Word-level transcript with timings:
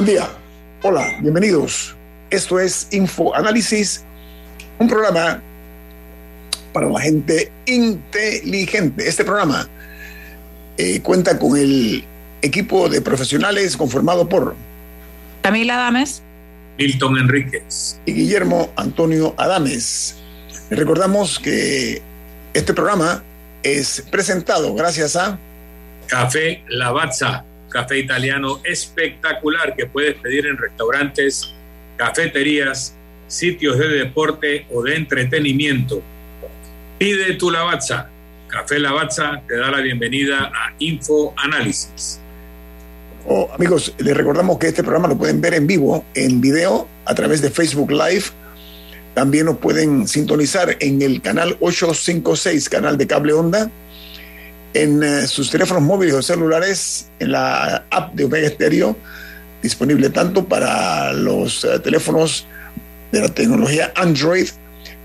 Buen 0.00 0.14
día. 0.14 0.30
Hola, 0.80 1.18
bienvenidos. 1.20 1.94
Esto 2.30 2.58
es 2.58 2.88
Info 2.90 3.34
Análisis, 3.34 4.02
un 4.78 4.88
programa 4.88 5.42
para 6.72 6.88
la 6.88 7.00
gente 7.00 7.52
inteligente. 7.66 9.06
Este 9.06 9.26
programa 9.26 9.68
eh, 10.78 11.02
cuenta 11.02 11.38
con 11.38 11.54
el 11.58 12.02
equipo 12.40 12.88
de 12.88 13.02
profesionales 13.02 13.76
conformado 13.76 14.26
por 14.26 14.56
Camila 15.42 15.74
Adames, 15.74 16.22
Milton 16.78 17.18
Enríquez 17.18 18.00
y 18.06 18.14
Guillermo 18.14 18.72
Antonio 18.76 19.34
Adames. 19.36 20.16
Les 20.70 20.78
recordamos 20.78 21.38
que 21.38 22.00
este 22.54 22.72
programa 22.72 23.22
es 23.62 24.02
presentado 24.10 24.74
gracias 24.74 25.14
a 25.16 25.38
Café 26.06 26.64
Lavazza 26.68 27.44
café 27.70 27.98
italiano 27.98 28.60
espectacular 28.64 29.74
que 29.74 29.86
puedes 29.86 30.16
pedir 30.16 30.46
en 30.46 30.58
restaurantes, 30.58 31.54
cafeterías, 31.96 32.94
sitios 33.26 33.78
de 33.78 33.88
deporte 33.88 34.66
o 34.70 34.82
de 34.82 34.96
entretenimiento. 34.96 36.02
Pide 36.98 37.34
tu 37.34 37.50
Lavazza. 37.50 38.10
Café 38.48 38.78
Lavazza 38.78 39.40
te 39.46 39.56
da 39.56 39.70
la 39.70 39.80
bienvenida 39.80 40.50
a 40.52 40.74
Info 40.80 41.32
Análisis. 41.36 42.20
Oh, 43.26 43.48
amigos, 43.54 43.94
les 43.98 44.16
recordamos 44.16 44.58
que 44.58 44.68
este 44.68 44.82
programa 44.82 45.08
lo 45.08 45.16
pueden 45.16 45.40
ver 45.40 45.54
en 45.54 45.66
vivo, 45.66 46.04
en 46.14 46.40
video, 46.40 46.88
a 47.04 47.14
través 47.14 47.40
de 47.40 47.50
Facebook 47.50 47.92
Live. 47.92 48.24
También 49.14 49.46
nos 49.46 49.58
pueden 49.58 50.08
sintonizar 50.08 50.76
en 50.80 51.02
el 51.02 51.20
canal 51.20 51.56
856, 51.60 52.68
canal 52.68 52.98
de 52.98 53.06
cable 53.06 53.32
onda 53.32 53.70
en 54.74 55.02
eh, 55.02 55.26
sus 55.26 55.50
teléfonos 55.50 55.82
móviles 55.82 56.14
o 56.14 56.22
celulares 56.22 57.10
en 57.18 57.32
la 57.32 57.84
app 57.90 58.14
de 58.14 58.24
Omega 58.24 58.48
Stereo, 58.48 58.96
disponible 59.62 60.10
tanto 60.10 60.44
para 60.44 61.12
los 61.12 61.64
eh, 61.64 61.78
teléfonos 61.80 62.46
de 63.12 63.20
la 63.20 63.28
tecnología 63.28 63.92
Android 63.96 64.48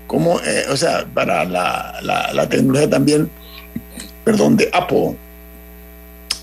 como, 0.06 0.40
eh, 0.40 0.66
o 0.70 0.76
sea, 0.76 1.04
para 1.12 1.44
la, 1.44 1.98
la, 2.00 2.48
tecnología 2.48 2.88
también, 2.88 3.28
perdón, 4.24 4.56
de 4.56 4.70
Apple. 4.72 5.16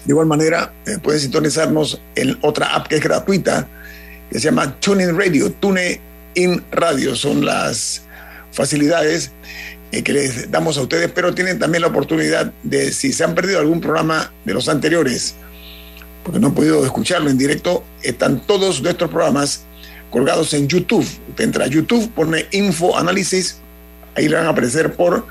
De 0.03 0.12
igual 0.12 0.28
manera, 0.28 0.73
pueden 1.01 1.22
sintonizarnos 1.22 2.01
en 2.16 2.38
otra 2.41 2.75
app 2.75 2.88
que 2.88 2.95
es 2.95 3.01
gratuita, 3.01 3.69
que 4.29 4.38
se 4.38 4.45
llama 4.45 4.78
TuneIn 4.81 5.17
Radio, 5.17 5.50
TuneIn 5.50 6.62
Radio, 6.72 7.16
son 7.16 7.45
las 7.45 8.01
facilidades 8.51 9.31
eh, 9.94 10.02
que 10.02 10.12
les 10.12 10.50
damos 10.50 10.76
a 10.80 10.81
ustedes, 10.81 11.12
pero 11.14 11.36
tienen 11.36 11.59
también 11.59 11.84
la 11.84 11.90
oportunidad 11.90 12.52
de, 12.64 12.92
si 12.92 13.14
se 13.14 13.24
han 13.24 13.36
perdido 13.36 13.59
algún 13.59 13.80
programa 13.80 14.34
de 14.44 14.52
los 14.52 14.68
anteriores, 14.68 15.36
porque 16.24 16.40
no 16.40 16.48
han 16.48 16.56
podido 16.56 16.84
escucharlo 16.84 17.30
en 17.30 17.38
directo, 17.38 17.84
están 18.02 18.40
todos 18.48 18.81
nuestros 18.81 19.12
programas 19.12 19.66
colgados 20.09 20.52
en 20.56 20.68
YouTube. 20.68 21.06
Usted 21.30 21.44
entra 21.44 21.66
a 21.66 21.68
YouTube, 21.68 22.09
pone 22.09 22.48
Info 22.54 22.98
Análisis, 22.98 23.59
ahí 24.16 24.28
le 24.28 24.36
van 24.36 24.48
a 24.48 24.50
aparecer 24.50 24.96
por 24.96 25.28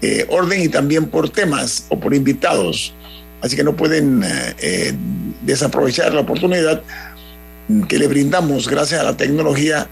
eh, 0.00 0.24
orden 0.30 0.62
y 0.62 0.68
también 0.68 1.10
por 1.10 1.28
temas 1.28 1.84
o 1.90 2.00
por 2.00 2.14
invitados. 2.14 2.94
Así 3.42 3.56
que 3.56 3.62
no 3.62 3.76
pueden 3.76 4.22
eh, 4.24 4.94
desaprovechar 5.42 6.14
la 6.14 6.22
oportunidad 6.22 6.82
que 7.88 7.98
le 7.98 8.06
brindamos 8.06 8.68
gracias 8.68 9.00
a 9.00 9.04
la 9.04 9.18
tecnología 9.18 9.86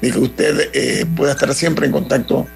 de 0.00 0.10
que 0.10 0.18
usted 0.18 1.08
pueda 1.14 1.32
estar 1.32 1.54
siempre 1.54 1.84
en 1.84 1.92
contacto 1.92 2.46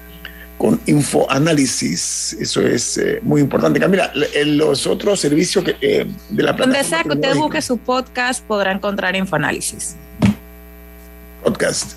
con 0.59 0.79
infoanálisis. 0.87 2.35
Eso 2.37 2.61
es 2.61 2.97
eh, 2.97 3.19
muy 3.23 3.39
importante. 3.39 3.79
Camila, 3.79 4.11
en 4.33 4.57
los 4.57 4.85
otros 4.85 5.17
servicios 5.19 5.63
que, 5.63 5.77
eh, 5.79 6.05
de 6.29 6.43
la 6.43 6.53
plataforma. 6.53 6.77
Donde 6.77 6.83
sea 6.83 7.03
que 7.03 7.09
usted 7.09 7.35
busque 7.35 7.61
su 7.61 7.77
podcast, 7.77 8.43
podrá 8.43 8.73
encontrar 8.73 9.15
infoanálisis. 9.15 9.95
Podcast. 11.45 11.93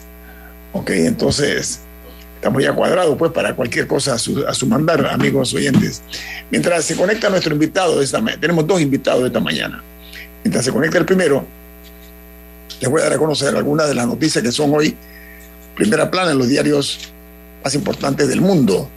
Ok, 0.73 0.91
entonces 0.91 1.81
estamos 2.37 2.62
ya 2.62 2.73
cuadrados 2.73 3.19
pues 3.19 3.33
para 3.33 3.55
cualquier 3.56 3.89
cosa 3.89 4.15
a 4.15 4.19
su, 4.19 4.47
a 4.47 4.55
su 4.55 4.69
mandar, 4.69 5.09
amigos 5.09 5.53
oyentes. 5.55 6.00
Mientras 6.49 6.84
se 6.84 6.94
conecta 6.94 7.29
nuestro 7.29 7.53
invitado 7.53 7.99
de 7.99 8.05
esta 8.05 8.23
tenemos 8.41 8.65
dos 8.65 8.81
invitados 8.81 9.23
de 9.23 9.27
esta 9.27 9.41
mañana. 9.41 9.83
Mientras 10.44 10.65
se 10.65 10.71
conecta 10.71 10.99
el 10.99 11.05
primero, 11.05 11.44
les 12.81 12.89
voy 12.89 13.00
a 13.00 13.05
dar 13.05 13.15
a 13.15 13.19
conocer 13.19 13.56
algunas 13.56 13.89
de 13.89 13.97
las 13.97 14.06
noticias 14.06 14.43
que 14.43 14.53
son 14.53 14.73
hoy 14.73 14.97
primera 15.75 16.09
plana 16.09 16.31
en 16.31 16.39
los 16.39 16.47
diarios 16.49 17.12
más 17.62 17.75
importantes 17.75 18.28
del 18.28 18.41
mundo. 18.41 18.89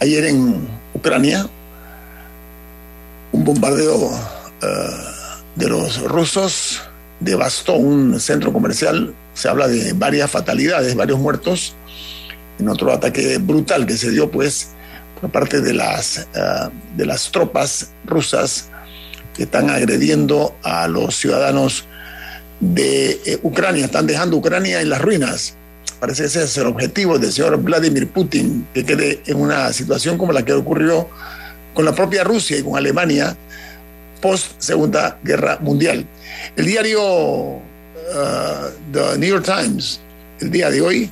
Ayer 0.00 0.24
en 0.26 0.68
Ucrania, 0.94 1.46
un 3.32 3.44
bombardeo 3.44 4.10
eh, 4.62 4.66
de 5.56 5.68
los 5.68 6.02
rusos 6.02 6.82
devastó 7.20 7.74
un 7.74 8.20
centro 8.20 8.52
comercial. 8.52 9.14
Se 9.34 9.48
habla 9.48 9.68
de 9.68 9.92
varias 9.92 10.30
fatalidades, 10.30 10.94
varios 10.94 11.18
muertos, 11.18 11.74
en 12.58 12.68
otro 12.68 12.92
ataque 12.92 13.38
brutal 13.38 13.86
que 13.86 13.96
se 13.96 14.10
dio, 14.10 14.30
pues, 14.30 14.68
por 15.20 15.30
parte 15.30 15.60
de 15.60 15.74
las, 15.74 16.18
eh, 16.18 16.68
de 16.96 17.06
las 17.06 17.30
tropas 17.32 17.90
rusas 18.04 18.68
que 19.34 19.44
están 19.44 19.70
agrediendo 19.70 20.56
a 20.62 20.86
los 20.86 21.16
ciudadanos 21.16 21.86
de 22.60 23.20
eh, 23.26 23.38
Ucrania, 23.42 23.86
están 23.86 24.06
dejando 24.06 24.36
Ucrania 24.36 24.80
en 24.80 24.90
las 24.90 25.00
ruinas. 25.00 25.56
Parece 26.00 26.22
que 26.22 26.26
ese 26.26 26.44
es 26.44 26.56
el 26.58 26.66
objetivo 26.66 27.18
del 27.18 27.32
señor 27.32 27.56
Vladimir 27.62 28.08
Putin, 28.08 28.66
que 28.74 28.84
quede 28.84 29.20
en 29.26 29.40
una 29.40 29.72
situación 29.72 30.18
como 30.18 30.32
la 30.32 30.44
que 30.44 30.52
ocurrió 30.52 31.08
con 31.72 31.84
la 31.84 31.94
propia 31.94 32.24
Rusia 32.24 32.58
y 32.58 32.62
con 32.62 32.76
Alemania 32.76 33.36
post 34.20 34.52
Segunda 34.58 35.18
Guerra 35.22 35.58
Mundial. 35.60 36.06
El 36.56 36.66
diario 36.66 37.02
uh, 37.02 37.60
The 38.92 39.18
New 39.18 39.28
York 39.28 39.44
Times, 39.44 40.00
el 40.40 40.50
día 40.50 40.70
de 40.70 40.80
hoy, 40.80 41.10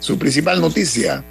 su 0.00 0.18
principal 0.18 0.60
noticia 0.60 1.24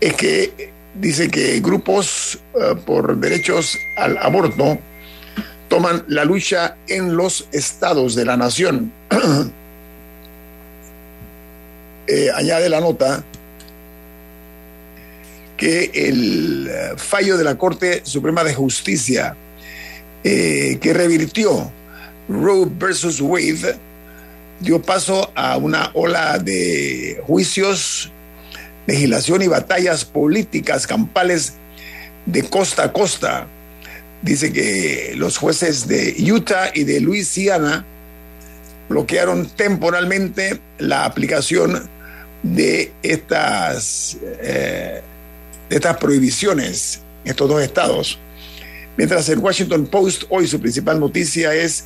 es 0.00 0.14
que 0.14 0.72
dice 0.94 1.30
que 1.30 1.60
grupos 1.60 2.38
uh, 2.54 2.76
por 2.76 3.16
derechos 3.16 3.76
al 3.96 4.18
aborto 4.18 4.78
toman 5.68 6.04
la 6.08 6.24
lucha 6.24 6.76
en 6.88 7.16
los 7.16 7.48
estados 7.52 8.14
de 8.14 8.24
la 8.24 8.36
nación. 8.36 8.92
Eh, 12.06 12.30
añade 12.34 12.68
la 12.68 12.80
nota 12.80 13.24
que 15.56 15.90
el 15.94 16.68
eh, 16.68 16.92
fallo 16.96 17.36
de 17.36 17.44
la 17.44 17.56
Corte 17.56 18.00
Suprema 18.04 18.42
de 18.42 18.54
Justicia 18.54 19.36
eh, 20.24 20.78
que 20.80 20.92
revirtió 20.92 21.70
Roe 22.28 22.66
versus 22.68 23.20
Wade 23.20 23.76
dio 24.58 24.82
paso 24.82 25.30
a 25.36 25.56
una 25.56 25.90
ola 25.94 26.38
de 26.38 27.22
juicios, 27.26 28.10
legislación 28.86 29.42
y 29.42 29.46
batallas 29.46 30.04
políticas 30.04 30.86
campales 30.86 31.54
de 32.26 32.42
costa 32.42 32.84
a 32.84 32.92
costa. 32.92 33.46
Dice 34.22 34.52
que 34.52 35.14
los 35.16 35.36
jueces 35.36 35.86
de 35.86 36.16
Utah 36.32 36.70
y 36.74 36.84
de 36.84 37.00
Luisiana 37.00 37.84
bloquearon 38.92 39.46
temporalmente 39.46 40.60
la 40.78 41.06
aplicación 41.06 41.88
de 42.42 42.92
estas, 43.02 44.18
eh, 44.22 45.00
estas 45.70 45.96
prohibiciones 45.96 47.00
en 47.24 47.30
estos 47.30 47.48
dos 47.48 47.62
estados. 47.62 48.18
Mientras 48.98 49.28
el 49.30 49.38
Washington 49.38 49.86
Post 49.86 50.24
hoy 50.28 50.46
su 50.46 50.60
principal 50.60 51.00
noticia 51.00 51.54
es 51.54 51.84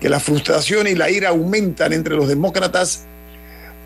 que 0.00 0.08
la 0.08 0.18
frustración 0.18 0.88
y 0.88 0.96
la 0.96 1.08
ira 1.08 1.28
aumentan 1.28 1.92
entre 1.92 2.16
los 2.16 2.26
demócratas 2.26 3.04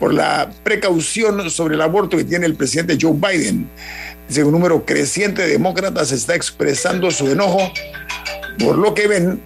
por 0.01 0.15
la 0.15 0.51
precaución 0.65 1.51
sobre 1.51 1.75
el 1.75 1.83
aborto 1.83 2.17
que 2.17 2.25
tiene 2.25 2.47
el 2.47 2.55
presidente 2.55 2.97
Joe 2.99 3.13
Biden. 3.13 3.69
Dice 4.27 4.43
un 4.43 4.53
número 4.53 4.87
creciente 4.87 5.43
de 5.43 5.49
demócratas 5.49 6.13
está 6.13 6.35
expresando 6.35 7.11
su 7.11 7.31
enojo 7.31 7.61
por 8.59 8.79
lo 8.79 8.95
que 8.95 9.07
ven 9.07 9.41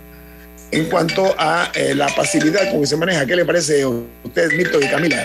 en 0.73 0.87
cuanto 0.87 1.35
a 1.39 1.71
eh, 1.75 1.95
la 1.95 2.09
pasividad 2.09 2.71
con 2.71 2.81
que 2.81 2.87
se 2.87 2.97
maneja. 2.97 3.27
¿Qué 3.27 3.37
le 3.37 3.45
parece 3.45 3.83
a 3.83 3.89
usted, 3.89 4.51
Mito 4.57 4.81
y 4.81 4.89
Camila? 4.89 5.25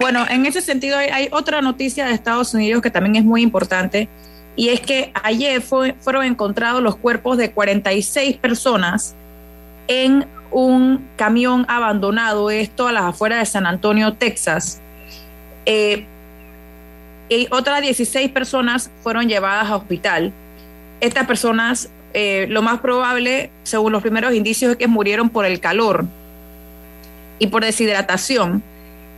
Bueno, 0.00 0.26
en 0.28 0.44
ese 0.44 0.60
sentido 0.60 0.98
hay, 0.98 1.28
otra 1.30 1.62
noticia 1.62 2.06
de 2.06 2.12
Estados 2.12 2.52
Unidos 2.52 2.82
que 2.82 2.90
también 2.90 3.16
es 3.16 3.24
muy 3.24 3.42
importante 3.42 4.08
y 4.56 4.70
es 4.70 4.80
que 4.80 5.12
ayer 5.22 5.62
fueron 5.62 6.24
encontrados 6.24 6.82
los 6.82 6.96
cuerpos 6.96 7.38
de 7.38 7.52
46 7.52 8.36
personas 8.38 9.14
en 9.86 10.26
un 10.50 11.08
camión 11.16 11.64
abandonado, 11.68 12.50
esto 12.50 12.88
a 12.88 12.92
las 12.92 13.04
afueras 13.04 13.38
de 13.38 13.46
San 13.46 13.66
Antonio, 13.66 14.14
Texas. 14.14 14.80
Eh, 15.64 16.06
y 17.28 17.46
otras 17.50 17.82
16 17.82 18.30
personas 18.32 18.90
fueron 19.02 19.28
llevadas 19.28 19.70
a 19.70 19.76
hospital. 19.76 20.32
Estas 21.00 21.26
personas 21.26 21.90
eh, 22.14 22.46
lo 22.48 22.62
más 22.62 22.80
probable, 22.80 23.50
según 23.64 23.92
los 23.92 24.02
primeros 24.02 24.34
indicios, 24.34 24.72
es 24.72 24.76
que 24.76 24.86
murieron 24.86 25.28
por 25.28 25.44
el 25.44 25.60
calor 25.60 26.06
y 27.38 27.48
por 27.48 27.64
deshidratación. 27.64 28.62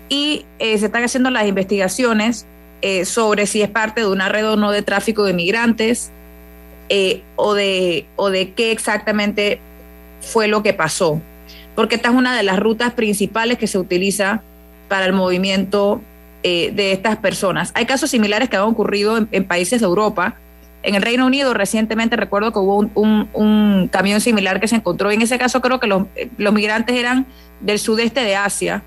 Y 0.08 0.44
eh, 0.58 0.76
se 0.78 0.86
están 0.86 1.04
haciendo 1.04 1.30
las 1.30 1.46
investigaciones 1.46 2.46
eh, 2.82 3.04
sobre 3.04 3.46
si 3.46 3.62
es 3.62 3.68
parte 3.68 4.00
de 4.00 4.08
una 4.08 4.28
red 4.28 4.48
o 4.48 4.56
no 4.56 4.72
de 4.72 4.82
tráfico 4.82 5.24
de 5.24 5.32
migrantes 5.32 6.10
o, 7.36 7.54
de, 7.54 8.04
o 8.16 8.30
de 8.30 8.50
qué 8.50 8.72
exactamente 8.72 9.60
fue 10.20 10.48
lo 10.48 10.64
que 10.64 10.74
pasó. 10.74 11.20
Porque 11.76 11.94
esta 11.94 12.08
es 12.08 12.14
una 12.16 12.36
de 12.36 12.42
las 12.42 12.58
rutas 12.58 12.94
principales 12.94 13.58
que 13.58 13.68
se 13.68 13.78
utiliza 13.78 14.42
para 14.88 15.06
el 15.06 15.12
movimiento 15.12 16.00
de 16.42 16.90
estas 16.90 17.16
personas. 17.18 17.70
Hay 17.74 17.86
casos 17.86 18.10
similares 18.10 18.48
que 18.48 18.56
han 18.56 18.62
ocurrido 18.62 19.24
en 19.30 19.44
países 19.44 19.80
de 19.80 19.86
Europa, 19.86 20.36
en 20.82 20.94
el 20.94 21.02
Reino 21.02 21.26
Unido 21.26 21.52
recientemente 21.54 22.16
recuerdo 22.16 22.52
que 22.52 22.58
hubo 22.58 22.78
un, 22.78 23.88
camión 23.92 24.20
similar 24.20 24.60
que 24.60 24.68
se 24.68 24.76
encontró. 24.76 25.10
En 25.10 25.22
ese 25.22 25.38
caso 25.38 25.60
creo 25.60 25.78
que 25.80 25.86
los, 25.86 26.06
migrantes 26.52 26.96
eran 26.96 27.26
del 27.60 27.78
sudeste 27.78 28.20
de 28.20 28.36
Asia. 28.36 28.82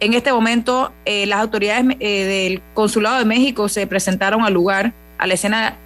En 0.00 0.14
este 0.14 0.32
momento 0.32 0.92
eh, 1.04 1.26
las 1.26 1.40
autoridades 1.40 1.96
eh, 2.00 2.24
del 2.24 2.62
Consulado 2.74 3.18
de 3.18 3.24
México 3.24 3.68
se 3.68 3.86
presentaron 3.86 4.44
al 4.44 4.52
lugar, 4.52 4.92
a 5.18 5.26
la 5.26 5.34
escena 5.34 5.76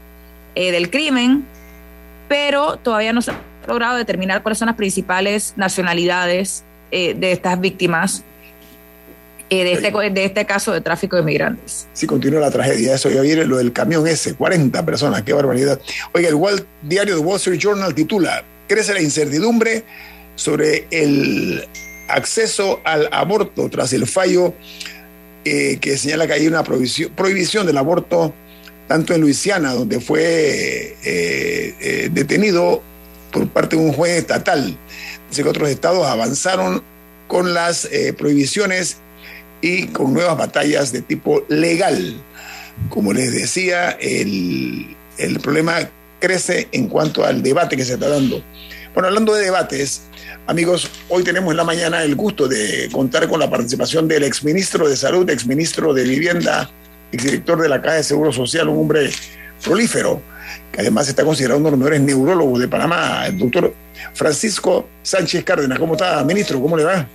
eh, 0.54 0.72
del 0.72 0.90
crimen, 0.90 1.44
pero 2.28 2.76
todavía 2.76 3.12
no 3.12 3.22
se 3.22 3.32
ha 3.32 3.40
logrado 3.66 3.96
determinar 3.96 4.42
cuáles 4.42 4.58
son 4.58 4.66
las 4.66 4.76
principales 4.76 5.54
nacionalidades 5.56 6.64
de 6.90 7.30
estas 7.30 7.60
víctimas 7.60 8.24
eh, 9.52 9.64
de, 9.64 9.72
este, 9.72 9.90
de 9.90 10.24
este 10.24 10.46
caso 10.46 10.72
de 10.72 10.80
tráfico 10.80 11.16
de 11.16 11.22
migrantes. 11.22 11.88
Sí, 11.92 12.06
continúa 12.06 12.38
la 12.38 12.52
tragedia. 12.52 12.94
Eso 12.94 13.10
ya 13.10 13.20
viene 13.20 13.44
lo 13.44 13.58
del 13.58 13.72
camión 13.72 14.06
ese, 14.06 14.34
40 14.34 14.86
personas, 14.86 15.22
qué 15.22 15.32
barbaridad. 15.32 15.80
Oiga, 16.14 16.28
el 16.28 16.36
Wall, 16.36 16.64
diario 16.82 17.16
de 17.16 17.20
Wall 17.20 17.36
Street 17.38 17.58
Journal 17.58 17.92
titula, 17.92 18.44
crece 18.68 18.94
la 18.94 19.02
incertidumbre 19.02 19.82
sobre 20.36 20.86
el 20.92 21.64
acceso 22.06 22.80
al 22.84 23.08
aborto 23.10 23.68
tras 23.68 23.92
el 23.92 24.06
fallo 24.06 24.54
eh, 25.44 25.78
que 25.80 25.98
señala 25.98 26.28
que 26.28 26.34
hay 26.34 26.46
una 26.46 26.62
prohibición, 26.62 27.10
prohibición 27.16 27.66
del 27.66 27.76
aborto 27.76 28.32
tanto 28.86 29.14
en 29.14 29.20
Luisiana, 29.20 29.74
donde 29.74 29.98
fue 29.98 30.96
eh, 31.02 32.08
detenido 32.12 32.82
por 33.32 33.48
parte 33.48 33.74
de 33.74 33.82
un 33.82 33.92
juez 33.92 34.18
estatal. 34.18 34.76
Dice 35.28 35.42
que 35.42 35.48
otros 35.48 35.68
estados 35.70 36.06
avanzaron 36.06 36.84
con 37.26 37.52
las 37.52 37.88
prohibiciones 38.16 38.98
y 39.60 39.86
con 39.88 40.12
nuevas 40.12 40.36
batallas 40.36 40.92
de 40.92 41.02
tipo 41.02 41.44
legal. 41.48 42.14
Como 42.88 43.12
les 43.12 43.32
decía, 43.32 43.90
el, 44.00 44.96
problema 45.42 45.88
crece 46.18 46.68
en 46.72 46.88
cuanto 46.88 47.24
al 47.24 47.42
debate 47.42 47.76
que 47.76 47.84
se 47.84 47.94
está 47.94 48.08
dando. 48.08 48.42
Bueno, 48.94 49.08
hablando 49.08 49.34
de 49.34 49.44
debates, 49.44 50.02
amigos, 50.46 50.90
hoy 51.08 51.22
tenemos 51.22 51.50
en 51.50 51.56
la 51.58 51.64
mañana 51.64 52.02
el 52.02 52.14
gusto 52.14 52.48
de 52.48 52.88
contar 52.90 53.28
con 53.28 53.38
la 53.38 53.50
participación 53.50 54.08
del 54.08 54.24
exministro 54.24 54.88
de 54.88 54.96
Salud, 54.96 55.28
exministro 55.30 55.92
de 55.94 56.04
Vivienda, 56.04 56.70
exdirector 57.12 57.60
de 57.60 57.68
la 57.68 57.80
Caja 57.80 57.96
de 57.96 58.04
Seguro 58.04 58.32
Social, 58.32 58.68
un 58.68 58.78
hombre 58.78 59.10
prolífero, 59.62 60.22
que 60.72 60.80
además 60.80 61.08
está 61.08 61.24
considerado 61.24 61.60
uno 61.60 61.66
de 61.68 61.72
los 61.72 61.78
mejores 61.78 62.00
neurólogos 62.00 62.60
de 62.60 62.68
Panamá, 62.68 63.26
el 63.26 63.38
doctor 63.38 63.72
Francisco 64.14 64.88
Sánchez 65.02 65.44
Cárdenas. 65.44 65.78
¿Cómo 65.78 65.94
está, 65.94 66.24
ministro? 66.24 66.60
¿Cómo 66.60 66.76
le 66.76 66.84
va? 66.84 67.06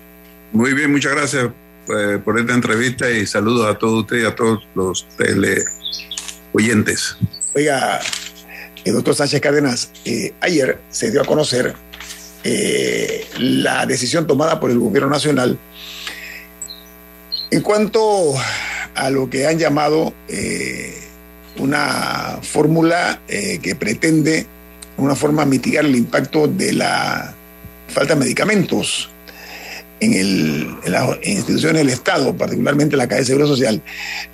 Muy 0.54 0.74
bien, 0.74 0.92
muchas 0.92 1.14
gracias 1.14 1.50
eh, 1.88 2.20
por 2.24 2.40
esta 2.40 2.54
entrevista 2.54 3.10
y 3.10 3.28
saludos 3.28 3.68
a 3.68 3.78
todos 3.78 4.02
ustedes 4.02 4.24
y 4.24 4.26
a 4.26 4.36
todos 4.36 4.68
los 4.74 5.08
tele 5.18 5.64
oyentes. 6.54 7.16
Oiga, 7.54 8.00
el 8.84 8.94
doctor 8.94 9.16
Sánchez 9.16 9.42
Cárdenas, 9.42 9.92
eh, 10.04 10.34
ayer 10.42 10.80
se 10.90 11.12
dio 11.12 11.22
a 11.22 11.26
conocer 11.26 11.76
eh, 12.44 13.28
la 13.38 13.86
decisión 13.86 14.26
tomada 14.26 14.60
por 14.60 14.72
el 14.72 14.80
gobierno 14.80 15.10
nacional 15.10 15.60
en 17.52 17.62
cuanto 17.62 18.34
a 18.96 19.10
lo 19.10 19.30
que 19.30 19.46
han 19.46 19.60
llamado 19.60 20.14
una 21.58 22.40
fórmula 22.42 23.22
que 23.28 23.76
pretende, 23.76 24.46
una 24.98 25.16
forma, 25.16 25.46
mitigar 25.46 25.86
el 25.86 25.96
impacto 25.96 26.48
de 26.48 26.74
la 26.74 27.34
falta 27.88 28.16
de 28.16 28.20
medicamentos 28.22 29.10
en, 30.00 30.78
las 30.86 31.18
instituciones 31.24 31.82
del 31.82 31.90
Estado, 31.90 32.36
particularmente 32.36 32.98
la 32.98 33.08
Caja 33.08 33.22
de 33.22 33.26
Seguro 33.26 33.48
Social, 33.48 33.82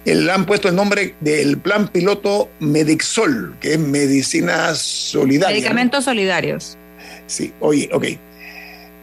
le 0.06 0.32
han 0.32 0.46
puesto 0.46 0.70
el 0.70 0.76
nombre 0.76 1.16
del 1.20 1.58
plan 1.58 1.88
piloto 1.88 2.50
Medixol, 2.60 3.56
que 3.60 3.74
es 3.74 3.80
medicina 3.80 4.74
solidaria. 4.76 5.56
Medicamentos 5.56 6.06
solidarios. 6.06 6.78
Sí, 7.28 7.54
oye, 7.60 7.90
ok. 7.94 8.06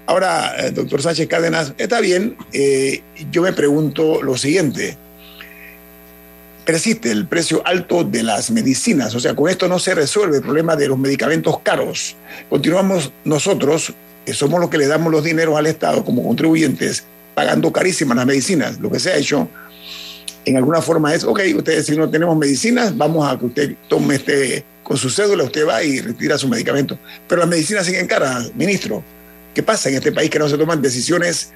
Ahora, 0.07 0.55
eh, 0.59 0.71
doctor 0.71 1.03
Sánchez 1.03 1.29
Cárdenas, 1.29 1.75
está 1.77 2.01
bien, 2.01 2.37
eh, 2.53 3.03
yo 3.31 3.43
me 3.43 3.53
pregunto 3.53 4.23
lo 4.23 4.37
siguiente. 4.37 4.97
Persiste 6.65 7.11
el 7.11 7.27
precio 7.27 7.63
alto 7.67 8.05
de 8.05 8.23
las 8.23 8.51
medicinas, 8.51 9.15
o 9.15 9.21
sea, 9.21 9.35
con 9.35 9.49
esto 9.49 9.69
no 9.69 9.79
se 9.79 9.95
resuelve 9.95 10.39
el 10.39 10.43
problema 10.43 10.77
de 10.77 10.89
los 10.89 10.99
medicamentos 10.99 11.61
caros. 11.61 12.17
Continuamos 12.51 13.13
nosotros 13.25 13.95
somos 14.33 14.61
los 14.61 14.71
que 14.71 14.79
le 14.79 14.87
damos 14.87 15.13
los 15.13 15.25
dineros 15.25 15.57
al 15.57 15.67
Estado 15.67 16.05
como 16.05 16.23
contribuyentes, 16.23 17.05
pagando 17.35 17.73
carísimas 17.73 18.17
las 18.17 18.27
medicinas. 18.27 18.79
Lo 18.81 18.91
que 18.91 18.99
se 18.99 19.11
ha 19.11 19.17
hecho 19.17 19.49
en 20.45 20.57
alguna 20.57 20.81
forma 20.81 21.15
es, 21.15 21.25
ok, 21.25 21.41
ustedes 21.57 21.87
si 21.87 21.97
no 21.97 22.09
tenemos 22.09 22.37
medicinas, 22.37 22.97
vamos 22.97 23.31
a 23.31 23.39
que 23.39 23.47
usted 23.47 23.75
tome 23.89 24.15
este, 24.17 24.65
con 24.83 24.97
su 24.97 25.11
cédula, 25.11 25.45
usted 25.45 25.67
va 25.67 25.83
y 25.83 26.01
retira 26.01 26.39
su 26.39 26.49
medicamento. 26.49 26.99
Pero 27.29 27.41
las 27.41 27.49
medicinas 27.51 27.87
siguen 27.87 28.07
caras, 28.07 28.51
ministro. 28.55 29.03
¿Qué 29.55 29.63
pasa 29.63 29.89
en 29.89 29.97
este 29.97 30.13
país 30.13 30.31
que 30.31 30.39
no 30.39 30.49
se 30.49 30.57
toman 30.57 30.81
decisiones 30.81 31.53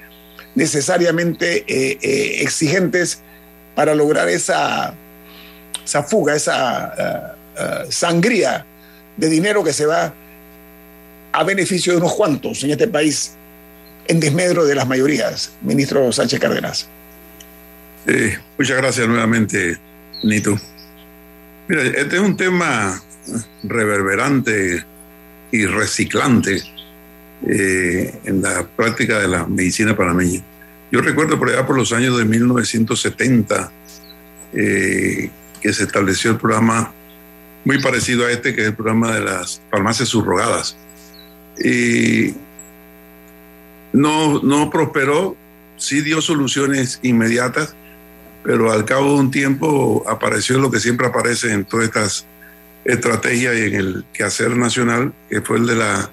necesariamente 0.54 1.64
eh, 1.66 1.98
eh, 2.02 2.42
exigentes 2.42 3.20
para 3.74 3.94
lograr 3.94 4.28
esa, 4.28 4.94
esa 5.84 6.02
fuga, 6.02 6.34
esa 6.36 7.36
uh, 7.54 7.90
sangría 7.90 8.66
de 9.16 9.28
dinero 9.28 9.64
que 9.64 9.72
se 9.72 9.86
va 9.86 10.12
a 11.32 11.44
beneficio 11.44 11.92
de 11.92 11.98
unos 11.98 12.14
cuantos 12.14 12.62
en 12.62 12.70
este 12.70 12.88
país, 12.88 13.32
en 14.06 14.20
desmedro 14.20 14.64
de 14.64 14.74
las 14.74 14.86
mayorías, 14.86 15.52
ministro 15.62 16.12
Sánchez 16.12 16.38
Cárdenas. 16.38 16.88
muchas 18.58 18.76
gracias 18.76 19.08
nuevamente, 19.08 19.78
Nito. 20.22 20.58
Mira, 21.68 21.82
este 21.84 22.16
es 22.16 22.20
un 22.20 22.36
tema 22.36 23.00
reverberante 23.62 24.84
y 25.52 25.66
reciclante 25.66 26.62
eh, 27.46 28.20
en 28.24 28.42
la 28.42 28.66
práctica 28.66 29.18
de 29.20 29.28
la 29.28 29.46
medicina 29.46 29.96
panameña. 29.96 30.42
Yo 30.90 31.00
recuerdo 31.00 31.38
por 31.38 31.48
allá 31.48 31.66
por 31.66 31.76
los 31.76 31.92
años 31.92 32.18
de 32.18 32.24
1970 32.24 33.72
eh, 34.54 35.30
que 35.60 35.72
se 35.72 35.84
estableció 35.84 36.32
el 36.32 36.36
programa 36.36 36.92
muy 37.64 37.80
parecido 37.80 38.26
a 38.26 38.32
este, 38.32 38.54
que 38.54 38.62
es 38.62 38.66
el 38.68 38.74
programa 38.74 39.14
de 39.14 39.20
las 39.22 39.62
farmacias 39.70 40.08
subrogadas 40.08 40.76
y 41.58 42.34
no, 43.92 44.42
no 44.42 44.70
prosperó, 44.70 45.36
sí 45.76 46.00
dio 46.00 46.20
soluciones 46.20 47.00
inmediatas, 47.02 47.74
pero 48.42 48.72
al 48.72 48.84
cabo 48.84 49.14
de 49.14 49.20
un 49.20 49.30
tiempo 49.30 50.04
apareció 50.08 50.58
lo 50.58 50.70
que 50.70 50.80
siempre 50.80 51.06
aparece 51.06 51.52
en 51.52 51.64
todas 51.64 51.86
estas 51.86 52.26
estrategias 52.84 53.56
y 53.56 53.62
en 53.62 53.74
el 53.74 54.04
quehacer 54.12 54.56
nacional, 54.56 55.12
que 55.28 55.40
fue 55.40 55.58
el 55.58 55.66
de 55.66 55.76
la, 55.76 56.10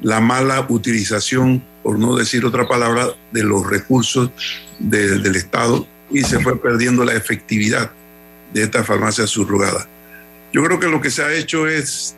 la 0.00 0.20
mala 0.20 0.66
utilización 0.68 1.62
por 1.82 1.98
no 1.98 2.14
decir 2.14 2.44
otra 2.44 2.68
palabra, 2.68 3.08
de 3.32 3.42
los 3.42 3.68
recursos 3.68 4.30
del 4.78 5.34
Estado 5.36 5.86
y 6.10 6.22
se 6.22 6.40
fue 6.40 6.60
perdiendo 6.60 7.04
la 7.04 7.14
efectividad 7.14 7.90
de 8.52 8.62
esta 8.62 8.84
farmacia 8.84 9.26
subrogada. 9.26 9.86
Yo 10.52 10.64
creo 10.64 10.80
que 10.80 10.88
lo 10.88 11.00
que 11.00 11.10
se 11.10 11.22
ha 11.22 11.32
hecho 11.32 11.68
es 11.68 12.16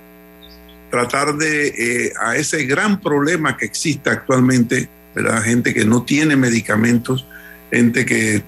tratar 0.92 1.34
de, 1.36 1.68
eh, 1.68 2.12
a 2.20 2.36
ese 2.36 2.66
gran 2.66 3.00
problema 3.00 3.56
que 3.56 3.64
existe 3.64 4.10
actualmente, 4.10 4.90
¿verdad? 5.14 5.42
gente 5.42 5.72
que 5.72 5.86
no 5.86 6.02
tiene 6.02 6.36
medicamentos, 6.36 7.26
gente 7.70 8.04
que 8.04 8.42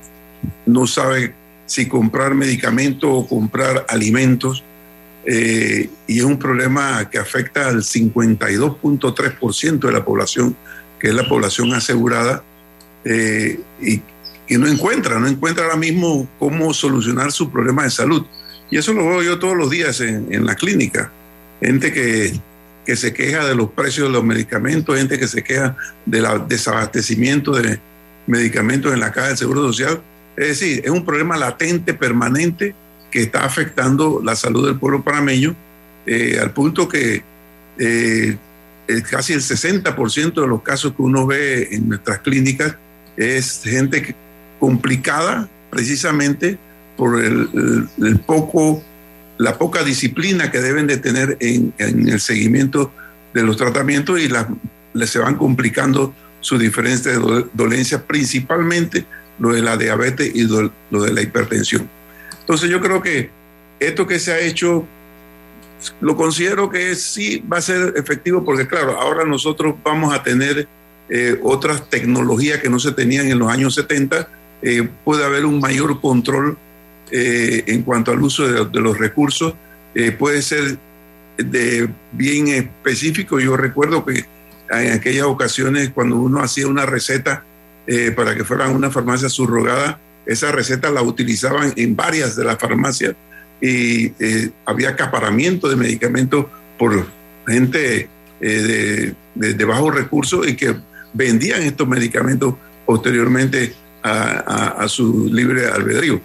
no 0.67 0.87
sabe 0.87 1.33
si 1.65 1.87
comprar 1.87 2.35
medicamentos 2.35 3.09
o 3.11 3.27
comprar 3.27 3.87
alimentos, 3.89 4.63
eh, 5.25 5.89
y 6.07 6.19
es 6.19 6.25
un 6.25 6.39
problema 6.39 7.09
que 7.09 7.17
afecta 7.17 7.67
al 7.67 7.83
52.3% 7.83 9.79
de 9.87 9.93
la 9.93 10.05
población, 10.05 10.55
que 11.01 11.09
es 11.09 11.15
la 11.15 11.27
población 11.27 11.73
asegurada, 11.73 12.45
eh, 13.07 13.59
y 13.81 14.03
que 14.47 14.59
no 14.59 14.67
encuentra, 14.67 15.19
no 15.19 15.29
encuentra 15.29 15.65
ahora 15.65 15.79
mismo 15.79 16.29
cómo 16.39 16.75
solucionar 16.75 17.33
su 17.33 17.51
problema 17.51 17.85
de 17.85 17.91
salud. 17.91 18.27
Y 18.71 18.77
eso 18.77 18.93
lo 18.93 19.09
veo 19.09 19.23
yo 19.23 19.39
todos 19.39 19.57
los 19.57 19.71
días 19.71 20.03
en, 20.03 20.27
en 20.31 20.45
la 20.45 20.57
clínica. 20.57 21.11
Gente 21.65 21.93
que, 21.93 22.33
que, 22.85 22.97
se 22.97 23.13
queja 23.13 23.47
de 23.47 23.55
los 23.55 23.71
precios 23.71 24.09
de 24.09 24.13
los 24.13 24.25
medicamentos, 24.25 24.97
gente 24.97 25.19
que 25.19 25.29
se 25.29 25.43
queja 25.43 25.77
del 26.05 26.27
desabastecimiento 26.47 27.53
de 27.53 27.79
medicamentos 28.27 28.93
en 28.93 29.01
la 29.01 29.13
caja 29.13 29.29
del 29.29 29.37
Seguro 29.37 29.63
Social. 29.63 30.01
Es 30.37 30.49
decir, 30.49 30.83
es 30.85 30.91
un 30.91 31.05
problema 31.05 31.37
latente, 31.37 31.95
permanente, 31.95 32.75
que 33.11 33.23
está 33.23 33.45
afectando 33.45 34.21
la 34.23 34.35
salud 34.35 34.67
del 34.67 34.79
pueblo 34.79 35.03
panameño, 35.03 35.55
eh, 36.07 36.39
al 36.41 36.51
punto 36.51 36.89
que 36.89 37.23
eh, 37.79 38.37
casi 39.09 39.33
el 39.33 39.41
60% 39.41 40.41
de 40.41 40.47
los 40.47 40.63
casos 40.63 40.95
que 40.95 41.03
uno 41.03 41.27
ve 41.27 41.69
en 41.71 41.89
nuestras 41.89 42.19
clínicas 42.19 42.77
es 43.17 43.63
gente 43.65 44.15
complicada 44.59 45.49
precisamente 45.71 46.59
por 46.97 47.23
el, 47.23 47.89
poco, 48.27 48.83
la 49.39 49.59
poca 49.59 49.83
disciplina 49.83 50.51
que 50.51 50.61
deben 50.61 50.87
de 50.87 50.97
tener 50.99 51.37
en, 51.41 51.73
el 51.79 52.21
seguimiento 52.21 52.93
de 53.33 53.43
los 53.43 53.57
tratamientos 53.57 54.21
y 54.21 54.29
las, 54.29 54.47
se 55.05 55.19
van 55.19 55.37
complicando 55.37 56.15
sus 56.41 56.61
diferentes 56.61 57.19
dolencias, 57.53 58.03
principalmente 58.03 59.05
lo 59.39 59.53
de 59.53 59.63
la 59.63 59.77
diabetes 59.77 60.31
y 60.35 60.45
lo 60.45 61.03
de 61.03 61.13
la 61.13 61.23
hipertensión. 61.23 61.89
Entonces 62.41 62.71
yo 62.71 62.81
creo 62.81 63.03
que 63.03 63.31
esto 63.81 64.07
que 64.07 64.19
se 64.19 64.33
ha 64.33 64.39
hecho 64.39 64.87
lo 66.01 66.17
considero 66.17 66.71
que 66.71 66.95
sí 66.95 67.43
va 67.51 67.59
a 67.59 67.63
ser 67.63 67.95
efectivo 67.97 68.45
porque 68.45 68.67
claro, 68.67 68.99
ahora 69.01 69.25
nosotros 69.25 69.75
vamos 69.85 70.15
a 70.15 70.23
tener 70.23 70.67
eh, 71.09 71.39
otras 71.43 71.89
tecnologías 71.91 72.61
que 72.61 72.71
no 72.71 72.79
se 72.79 72.93
tenían 72.93 73.29
en 73.29 73.39
los 73.39 73.51
años 73.51 73.75
70, 73.75 74.29
eh, 74.63 74.89
puede 75.05 75.25
haber 75.25 75.45
un 75.45 75.61
mayor 75.61 76.01
control 76.01 76.57
eh, 77.11 77.65
en 77.67 77.83
cuanto 77.83 78.13
al 78.13 78.23
uso 78.23 78.65
de, 78.65 78.81
los 78.81 78.99
recursos, 78.99 79.55
puede 80.19 80.43
ser 80.43 80.77
de 81.37 81.89
bien 82.11 82.49
específico. 82.49 83.39
Yo 83.39 83.57
recuerdo 83.57 84.05
que 84.05 84.25
en 84.71 84.93
aquellas 84.93 85.27
ocasiones 85.27 85.91
cuando 85.91 86.17
uno 86.17 86.41
hacía 86.41 86.67
una 86.67 86.85
receta 86.85 87.45
para 88.17 88.35
que 88.35 88.43
fuera 88.43 88.69
una 88.71 88.91
farmacia 88.91 89.29
subrogada, 89.29 90.01
esa 90.27 90.51
receta 90.53 90.91
la 90.91 91.03
utilizaban 91.03 91.73
en 91.77 91.95
varias 91.95 92.35
de 92.35 92.45
las 92.45 92.59
farmacias 92.59 93.15
y 93.61 94.13
eh, 94.19 94.51
había 94.65 94.91
acaparamiento 94.91 95.69
de 95.69 95.77
medicamentos 95.77 96.47
por 96.79 97.07
gente 97.47 98.09
eh, 98.41 99.15
de, 99.35 99.65
bajos 99.65 99.95
recursos 99.95 100.47
y 100.47 100.57
que 100.57 100.75
vendían 101.13 101.63
estos 101.63 101.89
medicamentos 101.89 102.55
posteriormente 102.85 103.75
a, 104.03 104.85
su 104.87 105.31
libre 105.33 105.67
albedrío. 105.67 106.21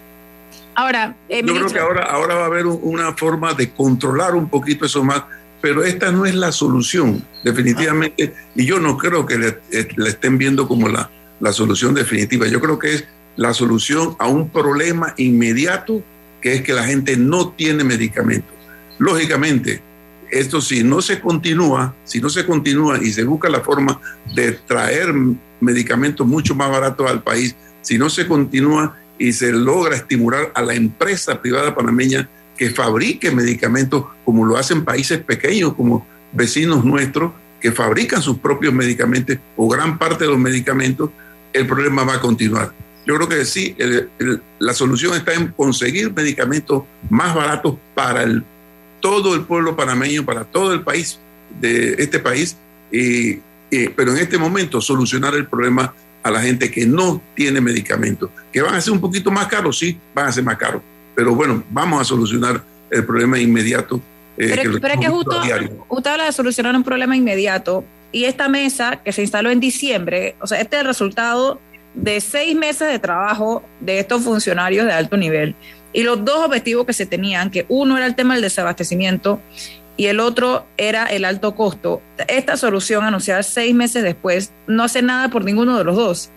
Ahora, 0.80 1.14
eh, 1.28 1.42
yo 1.46 1.56
creo 1.56 1.68
que 1.68 1.80
ahora, 1.80 2.06
ahora 2.06 2.36
va 2.36 2.44
a 2.44 2.46
haber 2.46 2.66
una 2.66 3.12
forma 3.12 3.54
de 3.54 3.70
controlar 3.70 4.34
un 4.34 4.48
poquito 4.48 4.86
eso 4.86 5.04
más, 5.04 5.24
pero 5.60 5.84
esta 5.84 6.10
no 6.10 6.26
es 6.26 6.34
la 6.34 6.54
solución, 6.54 7.22
definitivamente, 7.44 8.34
y 8.56 8.66
yo 8.66 8.80
no 8.80 8.98
creo 8.98 9.26
que 9.26 9.38
la 9.38 10.08
estén 10.08 10.38
viendo 10.38 10.70
como 10.70 10.88
la, 10.88 11.12
la 11.42 11.52
solución 11.52 11.94
definitiva. 11.94 12.48
Yo 12.48 12.62
creo 12.62 12.80
que 12.80 12.94
es 12.94 13.06
la 13.36 13.54
solución 13.54 14.16
a 14.20 14.30
un 14.30 14.48
problema 14.48 15.14
inmediato 15.18 16.02
que 16.40 16.54
es 16.54 16.62
que 16.62 16.72
la 16.72 16.86
gente 16.86 17.18
no 17.18 17.50
tiene 17.50 17.84
medicamentos. 17.84 18.56
Lógicamente, 19.00 19.82
esto 20.32 20.62
si 20.62 20.82
no 20.82 21.02
se 21.02 21.20
continúa, 21.20 21.94
si 22.06 22.22
no 22.22 22.30
se 22.30 22.46
continúa 22.46 23.04
y 23.04 23.12
se 23.12 23.26
busca 23.26 23.50
la 23.50 23.60
forma 23.60 24.00
de 24.34 24.54
traer 24.54 25.14
medicamentos 25.60 26.26
mucho 26.26 26.56
más 26.56 26.72
baratos 26.72 27.12
al 27.12 27.22
país, 27.22 27.54
si 27.82 27.98
no 27.98 28.10
se 28.10 28.26
continúa 28.26 28.96
y 29.20 29.34
se 29.34 29.52
logra 29.52 29.96
estimular 29.96 30.52
a 30.56 30.62
la 30.64 30.74
empresa 30.74 31.40
privada 31.42 31.76
panameña 31.76 32.28
que 32.58 32.72
fabrique 32.72 33.32
medicamentos 33.32 34.06
como 34.26 34.46
lo 34.46 34.58
hacen 34.58 34.84
países 34.84 35.20
pequeños 35.20 35.74
como 35.76 36.08
vecinos 36.32 36.84
nuestros 36.84 37.34
que 37.60 37.72
fabrican 37.72 38.22
sus 38.22 38.38
propios 38.38 38.74
medicamentos 38.74 39.38
o 39.56 39.68
gran 39.68 39.98
parte 39.98 40.24
de 40.24 40.30
los 40.30 40.40
medicamentos, 40.40 41.10
el 41.52 41.68
problema 41.68 42.04
va 42.04 42.16
a 42.16 42.22
continuar. 42.22 42.74
Yo 43.06 43.16
creo 43.16 43.28
que 43.28 43.46
sí, 43.46 43.76
la 44.60 44.74
solución 44.74 45.16
está 45.16 45.34
en 45.34 45.50
conseguir 45.50 46.14
medicamentos 46.14 46.84
más 47.10 47.36
baratos 47.36 47.76
para 47.96 48.24
el, 48.24 48.44
todo 49.00 49.36
el 49.36 49.42
pueblo 49.42 49.76
panameño, 49.76 50.26
para 50.26 50.44
todo 50.46 50.74
el 50.74 50.82
país 50.82 51.20
de 51.60 51.96
este 51.98 52.20
país, 52.20 52.56
pero 52.92 54.12
en 54.12 54.18
este 54.18 54.38
momento 54.38 54.80
solucionar 54.80 55.34
el 55.36 55.48
problema 55.48 55.94
a 56.24 56.32
la 56.32 56.42
gente 56.42 56.70
que 56.70 56.86
no 56.86 57.22
tiene 57.36 57.62
medicamentos, 57.62 58.30
que 58.52 58.62
van 58.62 58.76
a 58.76 58.82
ser 58.82 58.94
un 58.94 59.00
poquito 59.00 59.32
más 59.32 59.48
caros, 59.48 59.78
sí, 59.78 59.98
van 60.14 60.28
a 60.28 60.32
ser 60.32 60.44
más 60.44 60.58
caros, 60.58 60.82
pero 61.16 61.34
bueno, 61.36 61.64
vamos 61.70 62.02
a 62.02 62.04
solucionar 62.04 62.64
el 62.90 63.06
problema 63.06 63.40
inmediato. 63.40 64.02
Eh, 64.38 64.54
pero, 64.56 64.94
es 64.94 65.00
que 65.00 65.08
justo, 65.10 65.42
usted 65.90 66.12
habla 66.12 66.26
de 66.26 66.32
solucionar 66.32 66.76
un 66.76 66.84
problema 66.84 67.16
inmediato 67.16 67.84
y 68.12 68.24
esta 68.24 68.48
mesa 68.48 69.02
que 69.04 69.12
se 69.12 69.22
instaló 69.22 69.50
en 69.50 69.60
diciembre, 69.60 70.36
o 70.42 70.48
sea, 70.48 70.60
este 70.62 70.78
es 70.78 70.82
el 70.82 70.88
resultado 70.88 71.60
de 71.94 72.22
seis 72.22 72.56
meses 72.56 72.88
de 72.90 73.00
trabajo 73.00 73.64
de 73.80 74.00
estos 74.00 74.24
funcionarios 74.24 74.86
de 74.86 74.94
alto 74.94 75.18
nivel 75.18 75.56
y 75.92 76.04
los 76.04 76.24
dos 76.24 76.46
objetivos 76.46 76.86
que 76.86 76.94
se 76.94 77.06
tenían, 77.06 77.50
que 77.50 77.66
uno 77.68 77.98
era 77.98 78.06
el 78.06 78.16
tema 78.16 78.36
del 78.36 78.44
desabastecimiento 78.44 79.42
y 80.00 80.08
el 80.08 80.22
otro 80.22 80.66
era 80.78 81.08
el 81.08 81.26
alto 81.26 81.56
costo. 81.56 82.02
Esta 82.30 82.56
solución 82.56 83.04
anunciada 83.04 83.44
seis 83.44 83.76
meses 83.76 84.02
después 84.02 84.54
no 84.66 84.84
hace 84.84 85.02
nada 85.02 85.28
por 85.28 85.44
ninguno 85.44 85.78
de 85.78 85.84
los 85.84 85.98
dos. 85.98 86.30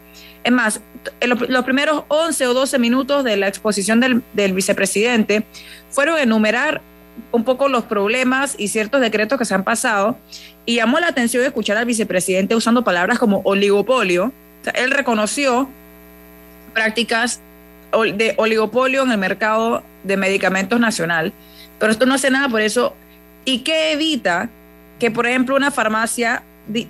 Es 0.43 0.51
más, 0.51 0.81
los, 1.21 1.65
primeros 1.65 2.03
11 2.09 2.49
o 2.49 2.55
12 2.55 2.81
minutos 2.81 3.23
de 3.23 3.37
la 3.37 3.47
exposición 3.47 4.01
del, 4.01 4.25
del 4.33 4.53
vicepresidente 4.53 5.47
fueron 5.91 6.19
enumerar 6.19 6.81
un 7.31 7.45
poco 7.45 7.69
los 7.69 7.85
problemas 7.85 8.57
y 8.59 8.67
ciertos 8.67 9.01
decretos 9.01 9.39
que 9.39 9.45
se 9.45 9.55
han 9.55 9.63
pasado 9.63 10.19
y 10.67 10.75
llamó 10.75 10.99
la 10.99 11.07
atención 11.07 11.45
escuchar 11.45 11.77
al 11.77 11.87
vicepresidente 11.87 12.57
usando 12.57 12.83
palabras 12.83 13.21
como 13.21 13.43
oligopolio, 13.45 14.33
él 14.75 14.91
reconoció 14.91 15.71
prácticas 16.75 17.41
de 17.93 18.35
oligopolio 18.39 19.05
en 19.05 19.13
el 19.13 19.19
mercado 19.19 19.85
de 20.03 20.17
medicamentos 20.17 20.81
nacional, 20.81 21.33
pero 21.79 21.93
esto 21.93 22.07
no 22.07 22.15
hace 22.15 22.29
nada 22.29 22.49
por 22.49 22.61
eso. 22.61 22.97
¿Y 23.45 23.61
qué 23.61 23.93
evita 23.93 24.49
que, 24.99 25.11
por 25.11 25.27
ejemplo, 25.27 25.57
una 25.57 25.71
farmacia 25.71 26.43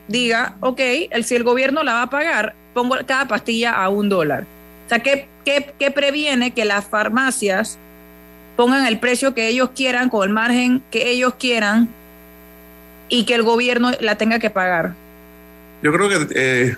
diga, 0.09 0.57
ok, 0.61 0.81
el, 1.11 1.25
si 1.25 1.35
el 1.35 1.45
gobierno 1.45 1.83
la 1.83 1.95
va 1.95 2.03
a 2.03 2.11
pagar, 2.11 2.55
pongo 2.75 2.97
cada 3.07 3.27
pastilla 3.29 3.73
a 3.73 3.89
un 3.89 4.09
dólar? 4.09 4.45
O 4.87 4.89
sea, 4.89 5.01
¿qué, 5.01 5.29
qué 5.45 5.91
previene 5.91 6.53
que 6.53 6.65
las 6.65 6.85
farmacias 6.85 7.79
pongan 8.57 8.87
el 8.87 8.99
precio 8.99 9.35
que 9.35 9.49
ellos 9.49 9.71
quieran, 9.75 10.09
con 10.09 10.29
el 10.29 10.35
margen 10.35 10.83
que 10.91 11.11
ellos 11.11 11.35
quieran, 11.39 11.89
y 13.13 13.25
que 13.27 13.35
el 13.35 13.43
gobierno 13.43 13.91
la 14.01 14.17
tenga 14.17 14.39
que 14.39 14.49
pagar? 14.49 14.95
Yo 15.83 15.93
creo 15.93 16.09
que 16.09 16.27
eh, 16.35 16.77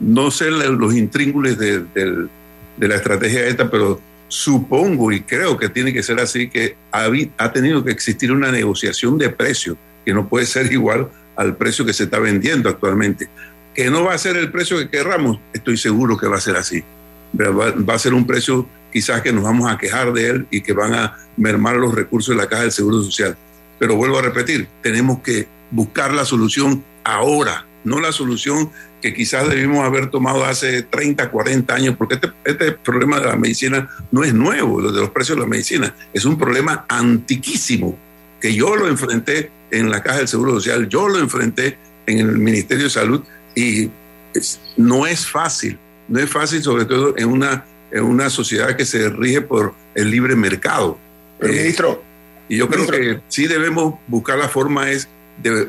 no 0.00 0.30
sé 0.30 0.50
los 0.50 0.94
intríngules 0.94 1.58
de, 1.58 2.28
la 2.78 2.94
estrategia 2.94 3.46
esta, 3.46 3.70
pero 3.70 3.98
supongo 4.28 5.12
y 5.12 5.20
creo 5.22 5.56
que 5.56 5.68
tiene 5.68 5.92
que 5.92 6.02
ser 6.02 6.20
así, 6.20 6.48
que 6.48 6.76
ha, 6.92 7.52
tenido 7.52 7.84
que 7.84 7.90
existir 7.90 8.32
una 8.32 8.50
negociación 8.50 9.18
de 9.18 9.30
precio 9.30 9.76
que 10.04 10.14
no 10.14 10.28
puede 10.28 10.46
ser 10.46 10.72
igual 10.72 11.08
al 11.36 11.56
precio 11.56 11.84
que 11.84 11.92
se 11.92 12.04
está 12.04 12.18
vendiendo 12.18 12.68
actualmente. 12.68 13.28
Que 13.74 13.90
no 13.90 14.04
va 14.04 14.14
a 14.14 14.18
ser 14.18 14.36
el 14.36 14.50
precio 14.50 14.78
que 14.78 14.88
querramos, 14.88 15.38
estoy 15.52 15.76
seguro 15.76 16.16
que 16.16 16.26
va 16.26 16.36
a 16.36 16.40
ser 16.40 16.56
así. 16.56 16.82
Va, 17.38 17.72
va, 17.72 17.94
a 17.94 17.98
ser 17.98 18.14
un 18.14 18.26
precio 18.26 18.66
quizás 18.92 19.20
que 19.20 19.32
nos 19.32 19.44
vamos 19.44 19.70
a 19.70 19.76
quejar 19.76 20.12
de 20.12 20.28
él 20.28 20.46
y 20.50 20.62
que 20.62 20.72
van 20.72 20.94
a 20.94 21.16
mermar 21.36 21.76
los 21.76 21.94
recursos 21.94 22.34
de 22.34 22.40
la 22.40 22.48
Caja 22.48 22.62
del 22.62 22.72
Seguro 22.72 23.02
Social. 23.02 23.36
Pero 23.78 23.96
vuelvo 23.96 24.18
a 24.18 24.22
repetir, 24.22 24.68
tenemos 24.82 25.20
que 25.20 25.46
buscar 25.70 26.14
la 26.14 26.24
solución 26.24 26.82
ahora, 27.04 27.65
no 27.86 28.00
la 28.00 28.12
solución 28.12 28.70
que 29.00 29.14
quizás 29.14 29.48
debimos 29.48 29.84
haber 29.84 30.10
tomado 30.10 30.44
hace 30.44 30.82
30, 30.82 31.30
40 31.30 31.74
años, 31.74 31.96
porque 31.96 32.16
este, 32.16 32.32
este, 32.44 32.72
problema 32.72 33.20
de 33.20 33.26
la 33.26 33.36
medicina 33.36 33.88
no 34.10 34.24
es 34.24 34.34
nuevo, 34.34 34.80
lo 34.80 34.90
de 34.92 35.00
los 35.00 35.10
precios 35.10 35.36
de 35.36 35.42
la 35.42 35.48
medicina, 35.48 35.94
es 36.12 36.24
un 36.24 36.36
problema 36.36 36.84
antiquísimo, 36.88 37.96
que 38.40 38.52
yo 38.52 38.74
lo 38.74 38.88
enfrenté 38.88 39.50
en 39.70 39.88
la 39.88 40.02
Caja 40.02 40.18
del 40.18 40.28
Seguro 40.28 40.54
Social, 40.54 40.88
yo 40.88 41.08
lo 41.08 41.18
enfrenté 41.18 41.78
en 42.06 42.18
el 42.18 42.38
Ministerio 42.38 42.84
de 42.84 42.90
Salud 42.90 43.22
Y 43.54 43.90
no 44.76 45.06
es 45.06 45.26
fácil, 45.26 45.78
no 46.08 46.18
es 46.20 46.28
fácil 46.28 46.62
sobre 46.62 46.84
todo 46.84 47.16
en 47.16 47.28
una, 47.28 47.64
en 47.90 48.02
una 48.02 48.28
sociedad 48.30 48.76
que 48.76 48.84
se 48.84 49.08
rige 49.08 49.40
por 49.40 49.74
el 49.94 50.10
libre 50.10 50.36
mercado. 50.36 50.98
Pero, 51.38 51.52
eh, 51.52 51.56
ministro. 51.56 52.02
Y 52.48 52.58
yo 52.58 52.68
creo 52.68 52.86
que 52.86 53.20
sí 53.28 53.46
debemos 53.46 53.94
buscar 54.06 54.38
la 54.38 54.48
forma 54.48 54.90
es 54.90 55.08
de 55.42 55.68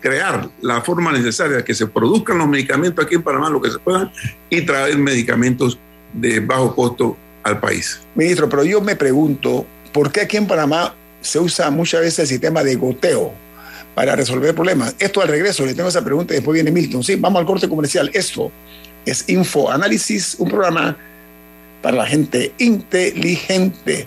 crear 0.00 0.48
la 0.62 0.80
forma 0.80 1.12
necesaria 1.12 1.64
que 1.64 1.74
se 1.74 1.86
produzcan 1.86 2.38
los 2.38 2.48
medicamentos 2.48 3.04
aquí 3.04 3.14
en 3.14 3.22
Panamá, 3.22 3.50
lo 3.50 3.60
que 3.60 3.70
se 3.70 3.78
puedan, 3.78 4.10
y 4.48 4.62
traer 4.62 4.96
medicamentos 4.98 5.78
de 6.12 6.40
bajo 6.40 6.74
costo 6.74 7.16
al 7.42 7.60
país. 7.60 8.00
Ministro, 8.14 8.48
pero 8.48 8.64
yo 8.64 8.80
me 8.80 8.96
pregunto, 8.96 9.66
¿por 9.92 10.10
qué 10.10 10.22
aquí 10.22 10.36
en 10.36 10.46
Panamá 10.46 10.94
se 11.20 11.38
usa 11.38 11.70
muchas 11.70 12.00
veces 12.00 12.18
el 12.20 12.26
sistema 12.26 12.62
de 12.64 12.76
goteo 12.76 13.32
para 13.94 14.16
resolver 14.16 14.54
problemas? 14.54 14.94
Esto 14.98 15.22
al 15.22 15.28
regreso, 15.28 15.64
le 15.64 15.74
tengo 15.74 15.88
esa 15.88 16.04
pregunta 16.04 16.32
y 16.34 16.36
después 16.36 16.54
viene 16.54 16.70
Milton. 16.70 17.04
Sí, 17.04 17.16
vamos 17.16 17.40
al 17.40 17.46
corte 17.46 17.68
comercial. 17.68 18.10
Esto 18.12 18.50
es 19.04 19.28
Info 19.28 19.70
Análisis, 19.70 20.36
un 20.38 20.48
programa 20.48 20.96
para 21.82 21.98
la 21.98 22.06
gente 22.06 22.52
inteligente. 22.58 24.06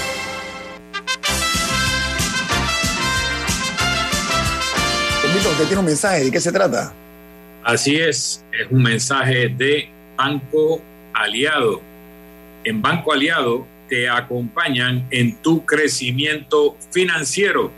Usted 5.49 5.65
tiene 5.65 5.79
un 5.79 5.85
mensaje, 5.85 6.25
¿de 6.25 6.31
qué 6.31 6.39
se 6.39 6.51
trata? 6.51 6.93
Así 7.63 7.95
es, 7.95 8.43
es 8.51 8.71
un 8.71 8.83
mensaje 8.83 9.49
de 9.49 9.89
Banco 10.15 10.81
Aliado. 11.13 11.81
En 12.63 12.81
Banco 12.81 13.13
Aliado 13.13 13.65
te 13.89 14.09
acompañan 14.09 15.05
en 15.09 15.35
tu 15.37 15.65
crecimiento 15.65 16.75
financiero. 16.91 17.71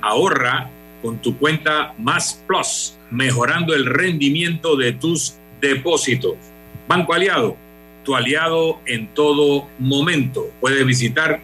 Ahorra 0.00 0.70
con 1.02 1.18
tu 1.18 1.36
cuenta 1.38 1.94
Más 1.98 2.42
Plus, 2.46 2.96
mejorando 3.10 3.74
el 3.74 3.86
rendimiento 3.86 4.76
de 4.76 4.92
tus 4.92 5.34
depósitos. 5.60 6.34
Banco 6.88 7.14
Aliado, 7.14 7.56
tu 8.04 8.14
aliado 8.14 8.80
en 8.86 9.08
todo 9.08 9.68
momento. 9.78 10.50
Puedes 10.60 10.84
visitar 10.86 11.40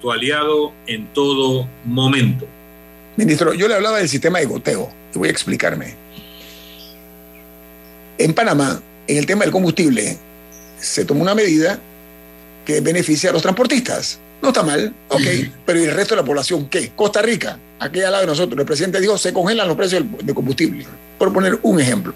tu 0.01 0.12
aliado 0.12 0.73
en 0.87 1.07
todo 1.09 1.66
momento. 1.85 2.47
Ministro, 3.16 3.55
yo 3.55 3.68
le 3.68 3.75
hablaba 3.75 3.99
del 3.99 4.09
sistema 4.09 4.38
de 4.38 4.47
goteo 4.47 4.90
voy 5.18 5.29
a 5.29 5.33
explicarme. 5.33 5.94
En 8.16 8.33
Panamá, 8.33 8.81
en 9.07 9.16
el 9.16 9.27
tema 9.27 9.44
del 9.44 9.53
combustible, 9.53 10.16
se 10.79 11.05
tomó 11.05 11.23
una 11.23 11.35
medida 11.35 11.79
que 12.64 12.81
beneficia 12.81 13.31
a 13.31 13.33
los 13.33 13.42
transportistas. 13.42 14.18
No 14.40 14.48
está 14.48 14.62
mal, 14.62 14.94
ok, 15.09 15.22
pero 15.66 15.81
¿y 15.81 15.85
el 15.85 15.94
resto 15.94 16.14
de 16.14 16.20
la 16.22 16.27
población 16.27 16.68
qué? 16.68 16.92
Costa 16.94 17.20
Rica, 17.20 17.59
aquí 17.81 18.01
al 18.01 18.12
lado 18.12 18.22
de 18.22 18.29
nosotros, 18.29 18.59
el 18.59 18.66
presidente 18.66 19.01
dijo, 19.01 19.18
se 19.18 19.33
congelan 19.33 19.66
los 19.66 19.77
precios 19.77 20.05
de 20.22 20.35
combustible, 20.35 20.87
por 21.18 21.33
poner 21.33 21.59
un 21.62 21.81
ejemplo. 21.81 22.14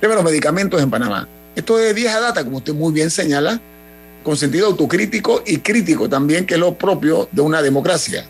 Tema 0.00 0.14
los 0.14 0.24
medicamentos 0.24 0.80
en 0.80 0.90
Panamá. 0.90 1.28
Esto 1.56 1.78
es 1.78 1.94
vieja 1.94 2.20
data, 2.20 2.44
como 2.44 2.58
usted 2.58 2.72
muy 2.72 2.92
bien 2.92 3.10
señala, 3.10 3.60
con 4.22 4.36
sentido 4.36 4.68
autocrítico 4.68 5.42
y 5.44 5.58
crítico 5.58 6.08
también, 6.08 6.46
que 6.46 6.54
es 6.54 6.60
lo 6.60 6.74
propio 6.74 7.28
de 7.32 7.42
una 7.42 7.62
democracia. 7.62 8.24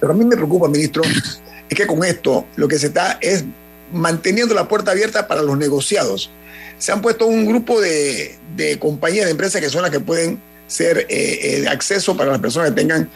Pero 0.00 0.12
a 0.12 0.16
mí 0.16 0.24
me 0.24 0.36
preocupa, 0.36 0.68
ministro, 0.68 1.02
es 1.68 1.76
que 1.76 1.86
con 1.86 2.02
esto 2.04 2.46
lo 2.56 2.66
que 2.66 2.78
se 2.78 2.86
está 2.86 3.18
es 3.20 3.44
manteniendo 3.92 4.54
la 4.54 4.68
puerta 4.68 4.92
abierta 4.92 5.28
para 5.28 5.42
los 5.42 5.56
negociados. 5.58 6.30
Se 6.78 6.92
han 6.92 7.02
puesto 7.02 7.26
un 7.26 7.46
grupo 7.46 7.80
de, 7.80 8.36
de 8.56 8.78
compañías, 8.78 9.26
de 9.26 9.30
empresas 9.32 9.60
que 9.60 9.70
son 9.70 9.82
las 9.82 9.90
que 9.90 10.00
pueden 10.00 10.40
ser 10.66 10.98
eh, 10.98 11.06
eh, 11.08 11.68
acceso 11.68 12.16
para 12.16 12.32
las 12.32 12.40
personas 12.40 12.70
que 12.70 12.76
tengan 12.76 13.08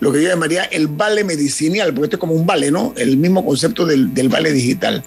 lo 0.00 0.12
que 0.12 0.22
yo 0.22 0.28
llamaría 0.28 0.64
el 0.64 0.88
vale 0.88 1.24
medicinal, 1.24 1.92
porque 1.92 2.06
esto 2.06 2.16
es 2.16 2.20
como 2.20 2.34
un 2.34 2.46
vale, 2.46 2.70
¿no? 2.70 2.92
El 2.96 3.16
mismo 3.16 3.44
concepto 3.44 3.86
del, 3.86 4.28
vale 4.28 4.52
digital. 4.52 5.02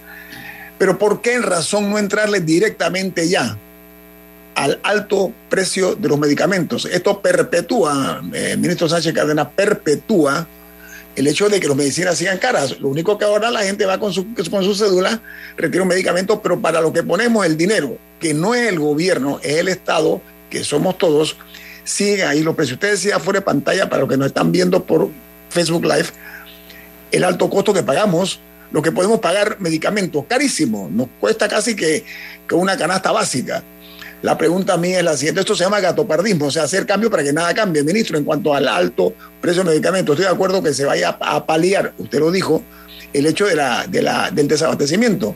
Pero 0.77 0.97
¿por 0.97 1.21
qué 1.21 1.33
en 1.33 1.43
razón 1.43 1.89
no 1.89 1.99
entrarle 1.99 2.39
directamente 2.39 3.27
ya 3.27 3.57
al 4.55 4.79
alto 4.83 5.31
precio 5.49 5.95
de 5.95 6.07
los 6.07 6.17
medicamentos? 6.17 6.85
Esto 6.85 7.21
perpetúa, 7.21 8.21
eh, 8.33 8.55
ministro 8.57 8.89
Sánchez 8.89 9.13
Cárdenas, 9.13 9.49
perpetúa 9.55 10.47
el 11.15 11.27
hecho 11.27 11.49
de 11.49 11.59
que 11.59 11.67
los 11.67 11.75
medicinas 11.75 12.17
sigan 12.17 12.37
caras. 12.37 12.79
Lo 12.79 12.87
único 12.87 13.17
que 13.17 13.25
ahora 13.25 13.51
la 13.51 13.63
gente 13.63 13.85
va 13.85 13.99
con 13.99 14.13
su, 14.13 14.33
con 14.49 14.63
su 14.63 14.73
cédula, 14.73 15.21
retira 15.57 15.83
un 15.83 15.89
medicamento, 15.89 16.41
pero 16.41 16.59
para 16.61 16.81
lo 16.81 16.93
que 16.93 17.03
ponemos 17.03 17.45
el 17.45 17.57
dinero, 17.57 17.97
que 18.19 18.33
no 18.33 18.55
es 18.55 18.69
el 18.69 18.79
gobierno, 18.79 19.39
es 19.43 19.57
el 19.57 19.67
Estado, 19.67 20.21
que 20.49 20.63
somos 20.63 20.97
todos, 20.97 21.35
siguen 21.89 22.27
ahí 22.27 22.43
los 22.43 22.55
precios. 22.55 22.75
Ustedes 22.75 23.01
decían 23.01 23.19
fuera 23.19 23.39
de 23.39 23.45
pantalla, 23.45 23.89
para 23.89 24.01
los 24.01 24.09
que 24.09 24.17
nos 24.17 24.27
están 24.27 24.51
viendo 24.51 24.83
por 24.83 25.09
Facebook 25.49 25.83
Live, 25.83 26.07
el 27.11 27.23
alto 27.23 27.49
costo 27.49 27.73
que 27.73 27.81
pagamos 27.81 28.39
lo 28.71 28.83
que 28.83 28.91
podemos 28.91 29.19
pagar 29.19 29.57
medicamentos 29.59 30.25
carísimos, 30.27 30.91
nos 30.91 31.07
cuesta 31.19 31.47
casi 31.47 31.75
que, 31.75 32.05
que 32.47 32.53
una 32.53 32.77
canasta 32.77 33.11
básica. 33.11 33.63
La 34.21 34.37
pregunta 34.37 34.77
mía 34.77 34.99
es 34.99 35.03
la 35.03 35.17
siguiente, 35.17 35.39
esto 35.39 35.55
se 35.55 35.63
llama 35.63 35.79
gatopardismo, 35.79 36.47
o 36.47 36.51
sea, 36.51 36.63
hacer 36.63 36.85
cambio 36.85 37.09
para 37.09 37.23
que 37.23 37.33
nada 37.33 37.51
cambie, 37.55 37.83
ministro, 37.83 38.17
en 38.17 38.25
cuanto 38.25 38.53
al 38.53 38.67
alto 38.67 39.13
precio 39.41 39.63
de 39.63 39.71
medicamentos. 39.71 40.13
Estoy 40.13 40.25
de 40.25 40.35
acuerdo 40.35 40.61
que 40.61 40.73
se 40.73 40.85
vaya 40.85 41.17
a 41.19 41.45
paliar, 41.47 41.93
usted 41.97 42.19
lo 42.19 42.29
dijo, 42.29 42.61
el 43.13 43.25
hecho 43.25 43.47
de 43.47 43.55
la, 43.55 43.87
de 43.87 44.03
la, 44.03 44.29
del 44.29 44.47
desabastecimiento. 44.47 45.35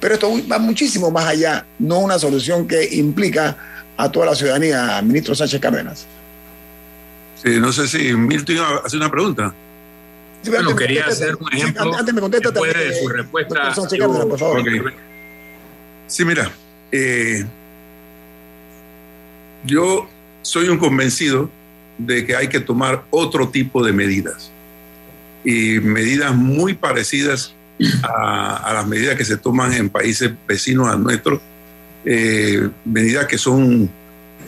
Pero 0.00 0.14
esto 0.14 0.32
va 0.50 0.58
muchísimo 0.58 1.12
más 1.12 1.26
allá, 1.26 1.66
no 1.78 2.00
una 2.00 2.18
solución 2.18 2.66
que 2.66 2.96
implica 2.96 3.71
a 3.96 4.10
toda 4.10 4.26
la 4.26 4.34
ciudadanía, 4.34 5.00
ministro 5.02 5.34
Sánchez 5.34 5.60
Cárdenas. 5.60 6.06
Sí, 7.42 7.58
no 7.58 7.72
sé 7.72 7.88
si 7.88 8.14
Milton 8.14 8.56
iba 8.56 8.68
a 8.68 8.76
hacer 8.78 8.98
una 8.98 9.10
pregunta. 9.10 9.54
Sí, 10.42 10.50
bueno, 10.50 10.74
quería 10.74 11.06
hacer 11.06 11.36
un 11.36 11.52
ejemplo. 11.52 11.94
antes 11.96 12.14
me 12.14 12.20
contesta 12.20 12.50
después 12.50 12.74
de 12.74 13.00
su 13.00 13.08
respuesta. 13.08 13.74
Sánchez 13.74 13.98
Cárdenas, 13.98 14.26
por 14.26 14.38
favor. 14.38 14.60
Okay. 14.60 14.80
Sí, 16.06 16.24
mira, 16.24 16.50
eh, 16.90 17.44
yo 19.64 20.08
soy 20.42 20.68
un 20.68 20.78
convencido 20.78 21.50
de 21.98 22.26
que 22.26 22.36
hay 22.36 22.48
que 22.48 22.60
tomar 22.60 23.04
otro 23.10 23.48
tipo 23.48 23.84
de 23.84 23.92
medidas 23.92 24.50
y 25.44 25.80
medidas 25.80 26.34
muy 26.34 26.74
parecidas 26.74 27.54
a, 28.02 28.56
a 28.56 28.72
las 28.74 28.86
medidas 28.86 29.16
que 29.16 29.24
se 29.24 29.36
toman 29.36 29.72
en 29.72 29.88
países 29.88 30.32
vecinos 30.46 30.88
a 30.88 30.96
nuestros, 30.96 31.40
eh, 32.04 32.68
medidas 32.84 33.26
que 33.26 33.38
son, 33.38 33.90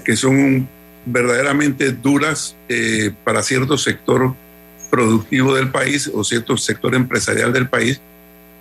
que 0.04 0.16
son 0.16 0.68
verdaderamente 1.06 1.92
duras 1.92 2.56
eh, 2.68 3.12
para 3.24 3.42
cierto 3.42 3.76
sector 3.76 4.34
productivo 4.90 5.54
del 5.54 5.70
país 5.70 6.10
o 6.12 6.24
cierto 6.24 6.56
sector 6.56 6.94
empresarial 6.94 7.52
del 7.52 7.68
país, 7.68 8.00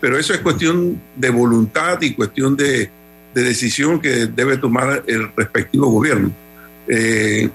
pero 0.02 0.18
eso 0.18 0.34
es 0.34 0.40
cuestión 0.40 1.02
de 1.16 1.30
voluntad 1.30 2.02
y 2.02 2.14
cuestión 2.14 2.56
de, 2.56 2.90
de 3.34 3.44
decisión 3.44 4.00
que 4.00 4.28
debe 4.28 4.58
tomar 4.58 5.04
el 5.08 5.32
respectivo 5.36 5.88
gobierno. 5.88 6.32
Eh, 6.88 7.50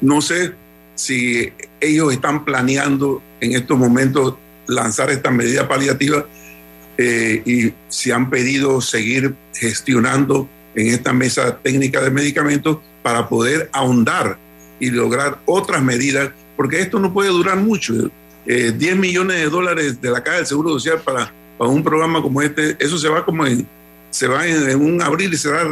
no 0.00 0.20
sé 0.22 0.52
si 0.94 1.52
ellos 1.80 2.12
están 2.12 2.44
planeando 2.44 3.22
en 3.40 3.52
estos 3.52 3.78
momentos 3.78 4.36
lanzar 4.66 5.10
esta 5.10 5.30
medida 5.30 5.68
paliativa 5.68 6.24
eh, 7.02 7.42
y 7.46 7.72
si 7.88 8.10
han 8.10 8.28
pedido 8.28 8.78
seguir 8.82 9.34
gestionando 9.54 10.46
en 10.74 10.88
esta 10.88 11.14
mesa 11.14 11.56
técnica 11.56 12.02
de 12.02 12.10
medicamentos 12.10 12.76
para 13.02 13.26
poder 13.26 13.70
ahondar 13.72 14.36
y 14.78 14.90
lograr 14.90 15.40
otras 15.46 15.82
medidas, 15.82 16.30
porque 16.58 16.80
esto 16.80 17.00
no 17.00 17.10
puede 17.10 17.30
durar 17.30 17.56
mucho. 17.56 17.94
Eh, 18.44 18.74
10 18.76 18.96
millones 18.96 19.38
de 19.38 19.48
dólares 19.48 19.98
de 20.02 20.10
la 20.10 20.22
Caja 20.22 20.36
del 20.36 20.46
Seguro 20.46 20.74
Social 20.74 21.00
para, 21.00 21.32
para 21.56 21.70
un 21.70 21.82
programa 21.82 22.20
como 22.20 22.42
este, 22.42 22.76
eso 22.78 22.98
se 22.98 23.08
va 23.08 23.24
como 23.24 23.46
en, 23.46 23.66
se 24.10 24.26
va 24.26 24.46
en, 24.46 24.68
en 24.68 24.78
un 24.78 25.00
abrir 25.00 25.32
y 25.32 25.38
cerrar 25.38 25.68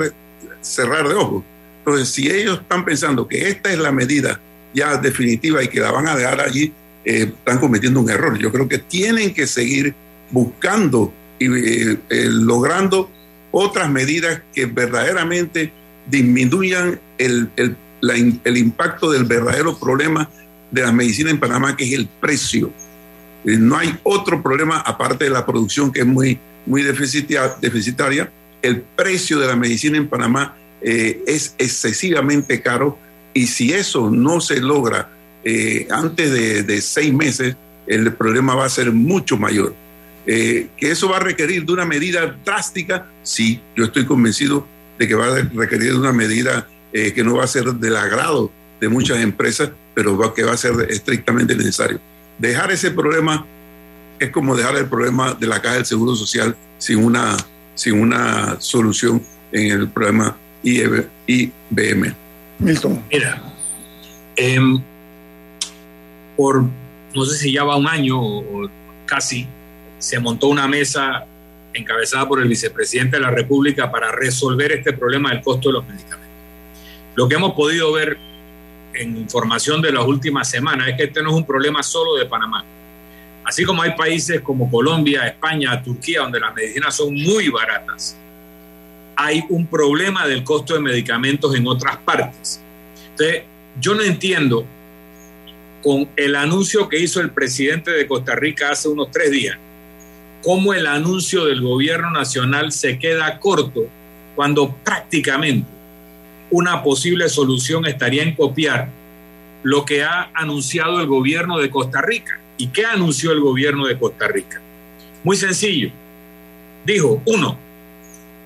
cerrar 0.62 1.06
de 1.06 1.14
ojos. 1.14 1.44
Entonces, 1.80 2.08
si 2.08 2.30
ellos 2.30 2.60
están 2.60 2.86
pensando 2.86 3.28
que 3.28 3.50
esta 3.50 3.70
es 3.70 3.78
la 3.78 3.92
medida 3.92 4.40
ya 4.72 4.96
definitiva 4.96 5.62
y 5.62 5.68
que 5.68 5.80
la 5.80 5.90
van 5.90 6.08
a 6.08 6.16
dejar 6.16 6.40
allí, 6.40 6.72
eh, 7.04 7.32
están 7.36 7.58
cometiendo 7.58 8.00
un 8.00 8.08
error. 8.08 8.38
Yo 8.38 8.50
creo 8.50 8.66
que 8.66 8.78
tienen 8.78 9.34
que 9.34 9.46
seguir 9.46 9.94
buscando 10.30 11.12
y 11.38 11.46
eh, 11.46 11.98
eh, 12.10 12.28
logrando 12.30 13.10
otras 13.50 13.90
medidas 13.90 14.42
que 14.54 14.66
verdaderamente 14.66 15.72
disminuyan 16.10 17.00
el, 17.18 17.50
el, 17.56 17.76
la, 18.00 18.14
el, 18.14 18.56
impacto 18.56 19.10
del 19.10 19.24
verdadero 19.24 19.78
problema 19.78 20.28
de 20.70 20.82
la 20.82 20.92
medicina 20.92 21.30
en 21.30 21.38
Panamá, 21.38 21.76
que 21.76 21.84
es 21.84 21.92
el 21.92 22.06
precio. 22.06 22.72
no 23.44 23.76
hay 23.76 23.98
otro 24.02 24.42
problema 24.42 24.78
aparte 24.78 25.24
de 25.24 25.30
la 25.30 25.46
producción 25.46 25.92
que 25.92 26.00
es 26.00 26.06
muy, 26.06 26.38
muy 26.66 26.82
deficitaria. 26.82 28.30
El 28.60 28.82
precio 28.82 29.38
de 29.38 29.46
la 29.46 29.56
medicina 29.56 29.96
en 29.96 30.08
Panamá 30.08 30.56
eh, 30.80 31.22
es 31.26 31.54
excesivamente 31.58 32.60
caro 32.62 32.98
y 33.34 33.46
si 33.46 33.72
eso 33.72 34.10
no 34.10 34.40
se 34.40 34.60
logra 34.60 35.10
eh, 35.44 35.88
antes 35.90 36.32
de, 36.32 36.62
de, 36.62 36.80
seis 36.80 37.12
meses, 37.12 37.56
el 37.86 38.12
problema 38.12 38.54
va 38.54 38.66
a 38.66 38.68
ser 38.68 38.92
mucho 38.92 39.36
mayor. 39.36 39.74
Eh, 40.30 40.68
que 40.76 40.90
eso 40.90 41.08
va 41.08 41.16
a 41.16 41.20
requerir 41.20 41.64
de 41.64 41.72
una 41.72 41.86
medida 41.86 42.36
drástica, 42.44 43.06
sí, 43.22 43.62
yo 43.74 43.86
estoy 43.86 44.04
convencido 44.04 44.66
de 44.98 45.08
que 45.08 45.14
va 45.14 45.28
a 45.28 45.42
requerir 45.54 45.92
de 45.92 45.98
una 45.98 46.12
medida 46.12 46.68
eh, 46.92 47.14
que 47.14 47.24
no 47.24 47.36
va 47.36 47.44
a 47.44 47.46
ser 47.46 47.64
del 47.72 47.96
agrado 47.96 48.52
de 48.78 48.90
muchas 48.90 49.20
empresas, 49.20 49.70
pero 49.94 50.18
va, 50.18 50.34
que 50.34 50.42
va 50.42 50.52
a 50.52 50.56
ser 50.58 50.74
estrictamente 50.90 51.56
necesario. 51.56 51.98
Dejar 52.36 52.70
ese 52.70 52.90
problema 52.90 53.46
es 54.18 54.28
como 54.28 54.54
dejar 54.54 54.76
el 54.76 54.84
problema 54.84 55.32
de 55.32 55.46
la 55.46 55.62
caja 55.62 55.76
del 55.76 55.86
Seguro 55.86 56.14
Social 56.14 56.54
sin 56.76 57.02
una, 57.02 57.34
sin 57.74 57.98
una 57.98 58.60
solución 58.60 59.22
en 59.50 59.80
el 59.80 59.88
problema 59.88 60.36
IBM. 60.62 62.14
Milton. 62.58 63.02
Mira, 63.10 63.42
eh, 64.36 64.58
por 66.36 66.64
no 67.14 67.24
sé 67.24 67.38
si 67.38 67.50
ya 67.50 67.64
va 67.64 67.76
un 67.76 67.88
año 67.88 68.20
o, 68.20 68.64
o 68.64 68.70
casi, 69.06 69.48
se 69.98 70.18
montó 70.18 70.48
una 70.48 70.66
mesa 70.66 71.26
encabezada 71.74 72.26
por 72.26 72.40
el 72.40 72.48
vicepresidente 72.48 73.16
de 73.16 73.22
la 73.22 73.30
República 73.30 73.90
para 73.90 74.12
resolver 74.12 74.72
este 74.72 74.92
problema 74.92 75.30
del 75.30 75.42
costo 75.42 75.68
de 75.68 75.74
los 75.74 75.86
medicamentos. 75.86 76.28
Lo 77.14 77.28
que 77.28 77.34
hemos 77.34 77.52
podido 77.52 77.92
ver 77.92 78.16
en 78.94 79.16
información 79.16 79.82
de 79.82 79.92
las 79.92 80.04
últimas 80.04 80.48
semanas 80.48 80.88
es 80.88 80.96
que 80.96 81.04
este 81.04 81.22
no 81.22 81.30
es 81.30 81.36
un 81.36 81.44
problema 81.44 81.82
solo 81.82 82.16
de 82.16 82.26
Panamá. 82.26 82.64
Así 83.44 83.64
como 83.64 83.82
hay 83.82 83.96
países 83.96 84.40
como 84.40 84.70
Colombia, 84.70 85.26
España, 85.26 85.82
Turquía, 85.82 86.20
donde 86.20 86.40
las 86.40 86.54
medicinas 86.54 86.94
son 86.94 87.14
muy 87.14 87.48
baratas, 87.48 88.16
hay 89.16 89.42
un 89.48 89.66
problema 89.66 90.26
del 90.26 90.44
costo 90.44 90.74
de 90.74 90.80
medicamentos 90.80 91.54
en 91.54 91.66
otras 91.66 91.96
partes. 91.98 92.60
Entonces, 93.10 93.42
yo 93.80 93.94
no 93.94 94.02
entiendo 94.02 94.64
con 95.82 96.08
el 96.16 96.36
anuncio 96.36 96.88
que 96.88 96.98
hizo 96.98 97.20
el 97.20 97.30
presidente 97.30 97.90
de 97.90 98.06
Costa 98.06 98.34
Rica 98.34 98.70
hace 98.70 98.88
unos 98.88 99.10
tres 99.10 99.30
días, 99.30 99.58
cómo 100.42 100.74
el 100.74 100.86
anuncio 100.86 101.44
del 101.44 101.60
gobierno 101.60 102.10
nacional 102.10 102.72
se 102.72 102.98
queda 102.98 103.38
corto 103.38 103.86
cuando 104.34 104.74
prácticamente 104.84 105.68
una 106.50 106.82
posible 106.82 107.28
solución 107.28 107.86
estaría 107.86 108.22
en 108.22 108.34
copiar 108.34 108.88
lo 109.62 109.84
que 109.84 110.04
ha 110.04 110.30
anunciado 110.34 111.00
el 111.00 111.06
gobierno 111.06 111.58
de 111.58 111.70
Costa 111.70 112.00
Rica. 112.00 112.40
¿Y 112.56 112.68
qué 112.68 112.86
anunció 112.86 113.32
el 113.32 113.40
gobierno 113.40 113.86
de 113.86 113.98
Costa 113.98 114.28
Rica? 114.28 114.60
Muy 115.24 115.36
sencillo. 115.36 115.90
Dijo, 116.86 117.20
uno, 117.26 117.58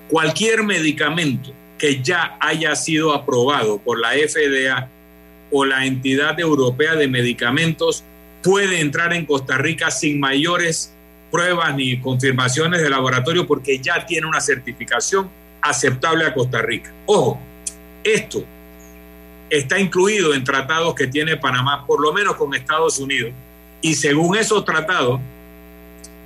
cualquier 0.08 0.62
medicamento 0.64 1.52
que 1.78 2.02
ya 2.02 2.36
haya 2.40 2.74
sido 2.74 3.12
aprobado 3.14 3.78
por 3.78 4.00
la 4.00 4.10
FDA 4.10 4.88
o 5.50 5.64
la 5.64 5.86
entidad 5.86 6.38
europea 6.40 6.94
de 6.94 7.08
medicamentos 7.08 8.02
puede 8.42 8.80
entrar 8.80 9.12
en 9.12 9.26
Costa 9.26 9.58
Rica 9.58 9.90
sin 9.90 10.18
mayores 10.18 10.92
pruebas 11.32 11.74
ni 11.74 11.98
confirmaciones 11.98 12.82
de 12.82 12.90
laboratorio 12.90 13.46
porque 13.46 13.78
ya 13.78 14.04
tiene 14.06 14.26
una 14.26 14.40
certificación 14.40 15.28
aceptable 15.62 16.26
a 16.26 16.34
Costa 16.34 16.60
Rica. 16.60 16.92
Ojo, 17.06 17.40
esto 18.04 18.44
está 19.48 19.78
incluido 19.78 20.34
en 20.34 20.44
tratados 20.44 20.94
que 20.94 21.06
tiene 21.06 21.36
Panamá, 21.36 21.86
por 21.86 22.00
lo 22.00 22.12
menos 22.12 22.36
con 22.36 22.54
Estados 22.54 22.98
Unidos, 22.98 23.32
y 23.80 23.94
según 23.94 24.36
esos 24.36 24.64
tratados 24.64 25.20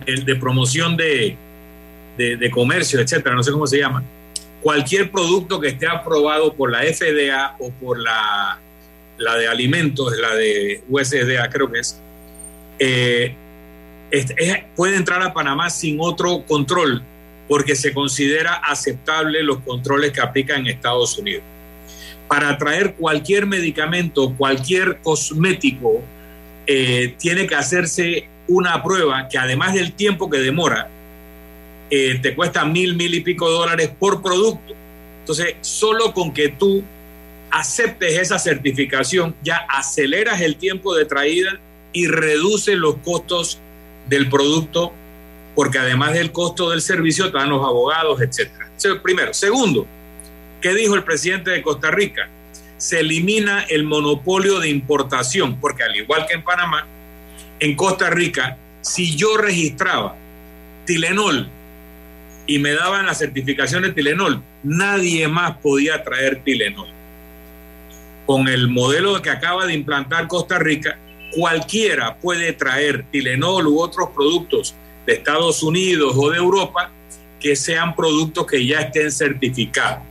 el 0.05 0.25
de 0.25 0.37
promoción 0.37 0.97
de, 0.97 1.37
de, 2.17 2.51
comercio, 2.51 3.01
etcétera, 3.01 3.35
no 3.35 3.43
sé 3.43 3.51
cómo 3.51 3.67
se 3.67 3.79
llama, 3.79 4.03
cualquier 4.61 5.11
producto 5.11 5.61
que 5.61 5.69
esté 5.69 5.87
aprobado 5.87 6.53
por 6.53 6.71
la 6.71 6.83
FDA 6.83 7.57
o 7.59 7.71
por 7.71 7.99
la, 7.99 8.59
la 9.19 9.37
de 9.37 9.49
alimentos, 9.49 10.17
la 10.19 10.35
de 10.35 10.83
USDA 10.89 11.49
creo 11.51 11.71
que 11.71 11.81
es, 11.81 12.01
eh, 12.79 13.35
es, 14.11 14.27
es, 14.37 14.59
puede 14.75 14.97
entrar 14.97 15.23
a 15.23 15.33
Panamá 15.33 15.71
sin 15.71 15.99
otro 16.01 16.45
control 16.47 17.03
porque 17.49 17.77
se 17.77 17.93
considera 17.93 18.55
aceptable 18.55 19.43
los 19.43 19.59
controles 19.61 20.13
que 20.13 20.21
aplican 20.21 20.61
en 20.61 20.69
Estados 20.69 21.17
Unidos. 21.19 21.45
Para 22.29 22.59
traer 22.59 22.95
cualquier 22.95 23.47
medicamento, 23.47 24.35
cualquier 24.37 24.99
cosmético, 24.99 26.03
eh, 26.67 27.15
tiene 27.19 27.47
que 27.47 27.55
hacerse 27.55 28.29
una 28.49 28.83
prueba 28.83 29.29
que 29.29 29.39
además 29.39 29.75
del 29.75 29.93
tiempo 29.93 30.29
que 30.29 30.39
demora, 30.39 30.89
eh, 31.89 32.19
te 32.21 32.35
cuesta 32.35 32.65
mil, 32.65 32.97
mil 32.97 33.15
y 33.15 33.21
pico 33.21 33.49
dólares 33.49 33.91
por 33.97 34.23
producto. 34.23 34.75
Entonces, 35.21 35.55
solo 35.61 36.13
con 36.13 36.33
que 36.33 36.49
tú 36.49 36.83
aceptes 37.51 38.19
esa 38.19 38.39
certificación, 38.41 39.37
ya 39.43 39.59
aceleras 39.69 40.41
el 40.41 40.57
tiempo 40.57 40.97
de 40.97 41.05
traída 41.05 41.61
y 41.93 42.09
reduces 42.09 42.77
los 42.77 42.97
costos 42.99 43.61
del 44.09 44.29
producto, 44.29 44.93
porque 45.55 45.79
además 45.79 46.13
del 46.13 46.33
costo 46.33 46.71
del 46.71 46.81
servicio 46.81 47.31
dan 47.31 47.51
los 47.51 47.65
abogados, 47.65 48.21
etc. 48.21 48.51
Primero. 49.03 49.33
Segundo, 49.35 49.87
¿qué 50.61 50.75
dijo 50.75 50.95
el 50.95 51.05
presidente 51.05 51.51
de 51.51 51.63
Costa 51.63 51.91
Rica? 51.91 52.29
Se 52.77 53.01
elimina 53.01 53.63
el 53.65 53.85
monopolio 53.85 54.61
de 54.61 54.69
importación, 54.69 55.59
porque 55.61 55.83
al 55.83 55.97
igual 55.97 56.27
que 56.27 56.35
en 56.35 56.45
Panamá, 56.45 56.87
en 57.59 57.75
Costa 57.75 58.11
Rica, 58.11 58.59
si 58.83 59.17
yo 59.17 59.37
registraba 59.39 60.15
Tilenol 60.85 61.51
y 62.47 62.59
me 62.59 62.73
daban 62.73 63.07
la 63.07 63.15
certificación 63.15 63.83
de 63.83 63.93
Tilenol. 63.93 64.43
Nadie 64.63 65.29
más 65.29 65.59
podía 65.59 66.03
traer 66.03 66.43
Tilenol. 66.45 66.89
Con 68.25 68.49
el 68.49 68.69
modelo 68.69 69.21
que 69.21 69.31
acaba 69.31 69.67
de 69.67 69.75
implantar 69.75 70.29
Costa 70.29 70.59
Rica, 70.59 70.99
cualquiera 71.33 72.17
puede 72.17 72.53
traer 72.53 73.05
Tilenol 73.11 73.67
u 73.67 73.81
otros 73.81 74.11
productos 74.11 74.75
de 75.07 75.15
Estados 75.15 75.63
Unidos 75.63 76.15
o 76.17 76.31
de 76.31 76.39
Europa 76.39 76.91
que 77.41 77.55
sean 77.55 77.95
productos 77.95 78.47
que 78.47 78.67
ya 78.67 78.81
estén 78.81 79.11
certificados. 79.11 80.03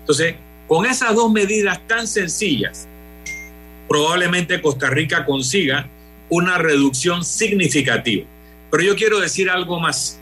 Entonces, 0.00 0.34
con 0.68 0.86
esas 0.86 1.14
dos 1.14 1.30
medidas 1.32 1.80
tan 1.86 2.06
sencillas, 2.06 2.86
probablemente 3.88 4.60
Costa 4.60 4.88
Rica 4.88 5.24
consiga 5.26 5.88
una 6.28 6.58
reducción 6.58 7.24
significativa. 7.24 8.24
Pero 8.70 8.82
yo 8.84 8.94
quiero 8.94 9.18
decir 9.18 9.50
algo 9.50 9.80
más. 9.80 10.20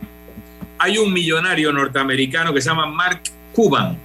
Hay 0.78 0.96
un 0.96 1.12
millonario 1.12 1.72
norteamericano 1.72 2.54
que 2.54 2.62
se 2.62 2.70
llama 2.70 2.86
Mark 2.86 3.20
Cuban. 3.52 3.98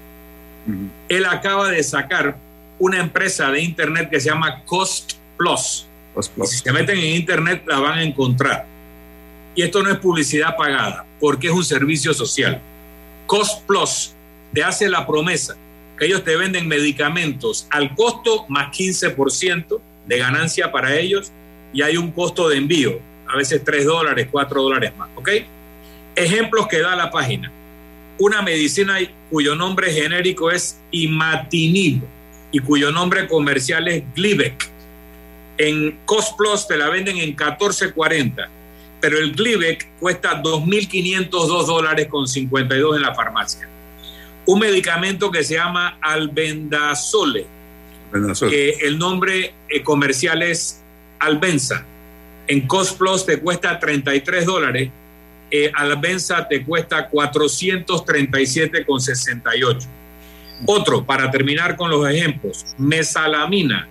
Él 1.08 1.26
acaba 1.26 1.70
de 1.70 1.82
sacar 1.82 2.38
una 2.80 3.00
empresa 3.00 3.50
de 3.52 3.62
Internet 3.62 4.10
que 4.10 4.20
se 4.20 4.30
llama 4.30 4.64
Cost 4.66 5.14
Plus. 5.38 5.88
Si 6.46 6.58
se 6.58 6.72
meten 6.72 6.98
en 6.98 7.16
Internet 7.16 7.64
la 7.66 7.80
van 7.80 8.00
a 8.00 8.04
encontrar. 8.04 8.66
Y 9.56 9.62
esto 9.62 9.84
no 9.84 9.92
es 9.92 9.98
publicidad 9.98 10.56
pagada, 10.56 11.06
porque 11.20 11.48
es 11.48 11.54
un 11.54 11.64
servicio 11.64 12.14
social. 12.14 12.60
Cost 13.26 13.66
Plus 13.66 14.14
te 14.54 14.64
hace 14.64 14.90
la 14.90 15.06
promesa 15.06 15.56
que 15.98 16.06
ellos 16.06 16.24
te 16.24 16.36
venden 16.36 16.68
medicamentos 16.68 17.68
al 17.70 17.96
costo 17.96 18.46
más 18.50 18.76
15% 18.76 19.80
de 20.08 20.18
ganancia 20.18 20.72
para 20.72 20.96
ellos 20.96 21.32
y 21.72 21.82
hay 21.82 21.98
un 21.98 22.12
costo 22.12 22.50
de 22.50 22.58
envío, 22.58 23.00
a 23.28 23.38
veces 23.38 23.64
3 23.64 23.86
dólares, 23.86 24.28
4 24.32 24.62
dólares 24.62 24.92
más, 24.98 25.10
¿ok? 25.16 25.30
Ejemplos 26.16 26.68
que 26.68 26.80
da 26.80 26.96
la 26.96 27.10
página. 27.10 27.52
Una 28.20 28.42
medicina 28.42 28.98
cuyo 29.30 29.56
nombre 29.56 29.92
genérico 29.92 30.52
es 30.52 30.80
imatinib 30.92 32.04
y 32.52 32.60
cuyo 32.60 32.92
nombre 32.92 33.28
comercial 33.28 33.88
es 33.88 34.04
Glivec. 34.14 34.73
En 35.68 36.00
Plus 36.38 36.68
te 36.68 36.78
la 36.78 36.90
venden 36.90 37.18
en 37.18 37.36
14.40, 37.36 38.48
pero 39.00 39.18
el 39.18 39.34
Glivec 39.34 39.88
cuesta 40.00 40.42
2.502 40.42 41.66
dólares 41.66 42.08
con 42.08 42.28
52 42.28 42.98
en 42.98 43.02
la 43.02 43.14
farmacia 43.14 43.70
un 44.46 44.60
medicamento 44.60 45.32
que 45.32 45.44
se 45.44 45.56
llama 45.56 45.98
albendazole, 46.02 47.48
que 48.50 48.70
el 48.82 49.00
nombre 49.00 49.54
eh, 49.70 49.82
comercial 49.84 50.44
es 50.44 50.82
Albenza. 51.20 51.86
En 52.48 52.68
Plus 52.68 53.26
te 53.26 53.40
cuesta 53.40 53.80
33 53.80 54.46
dólares, 54.46 54.90
eh, 55.50 55.72
Albenza 55.74 56.46
te 56.48 56.66
cuesta 56.66 57.10
437,68. 57.10 59.88
Otro, 60.66 61.06
para 61.06 61.30
terminar 61.32 61.76
con 61.76 61.90
los 61.90 62.08
ejemplos, 62.10 62.66
mesalamina, 62.78 63.88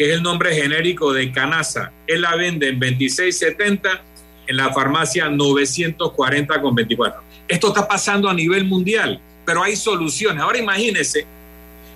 que 0.00 0.08
es 0.08 0.16
el 0.16 0.22
nombre 0.22 0.54
genérico 0.54 1.12
de 1.12 1.30
Canasa. 1.30 1.92
Él 2.06 2.22
la 2.22 2.34
vende 2.34 2.70
en 2.70 2.80
26.70, 2.80 4.00
en 4.46 4.56
la 4.56 4.72
farmacia 4.72 5.28
940,24. 5.28 7.16
Esto 7.46 7.68
está 7.68 7.86
pasando 7.86 8.26
a 8.26 8.32
nivel 8.32 8.64
mundial 8.64 9.20
pero 9.50 9.64
hay 9.64 9.74
soluciones. 9.74 10.40
Ahora 10.40 10.58
imagínense 10.58 11.26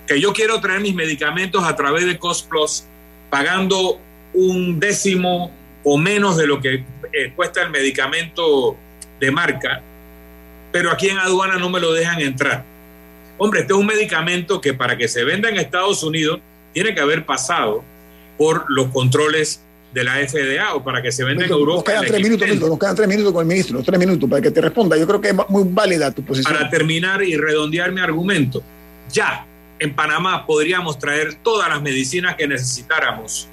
que 0.05 0.19
yo 0.19 0.33
quiero 0.33 0.59
traer 0.59 0.81
mis 0.81 0.93
medicamentos 0.93 1.63
a 1.63 1.73
través 1.73 2.05
de 2.05 2.17
Cost 2.17 2.49
Plus 2.49 2.83
pagando 3.29 3.97
un 4.33 4.77
décimo 4.77 5.51
o 5.81 5.97
menos 5.97 6.35
de 6.35 6.47
lo 6.47 6.59
que 6.59 6.83
eh, 7.13 7.31
cuesta 7.33 7.61
el 7.61 7.69
medicamento 7.69 8.75
de 9.21 9.31
marca, 9.31 9.81
pero 10.73 10.91
aquí 10.91 11.07
en 11.07 11.17
aduana 11.17 11.55
no 11.55 11.69
me 11.69 11.79
lo 11.79 11.93
dejan 11.93 12.19
entrar. 12.19 12.65
Hombre, 13.37 13.61
este 13.61 13.71
es 13.71 13.79
un 13.79 13.85
medicamento 13.85 14.59
que 14.59 14.73
para 14.73 14.97
que 14.97 15.07
se 15.07 15.23
venda 15.23 15.47
en 15.47 15.55
Estados 15.55 16.03
Unidos 16.03 16.41
tiene 16.73 16.93
que 16.93 16.99
haber 16.99 17.25
pasado 17.25 17.85
por 18.37 18.65
los 18.69 18.87
controles 18.87 19.61
de 19.93 20.03
la 20.03 20.15
FDA 20.27 20.75
o 20.75 20.83
para 20.83 21.01
que 21.01 21.11
se 21.11 21.23
venda 21.23 21.45
en 21.45 21.51
Europa. 21.51 21.75
Nos 21.75 21.83
quedan 21.83 22.05
tres 22.05 22.21
minutos, 22.21 22.69
nos 22.69 22.79
quedan 22.79 22.95
tres 22.95 23.07
minutos 23.07 23.31
con 23.33 23.41
el 23.41 23.47
ministro, 23.47 23.81
tres 23.81 23.99
minutos 23.99 24.29
para 24.29 24.41
que 24.41 24.51
te 24.51 24.61
responda. 24.61 24.97
Yo 24.97 25.07
creo 25.07 25.21
que 25.21 25.29
es 25.29 25.35
muy 25.47 25.63
válida 25.67 26.11
tu 26.11 26.23
posición. 26.23 26.53
Para 26.53 26.69
terminar 26.69 27.23
y 27.23 27.37
redondear 27.37 27.91
mi 27.93 28.01
argumento, 28.01 28.61
ya 29.11 29.45
en 29.79 29.95
Panamá 29.95 30.45
podríamos 30.45 30.99
traer 30.99 31.35
todas 31.35 31.69
las 31.69 31.81
medicinas 31.81 32.35
que 32.35 32.47
necesitáramos 32.47 33.47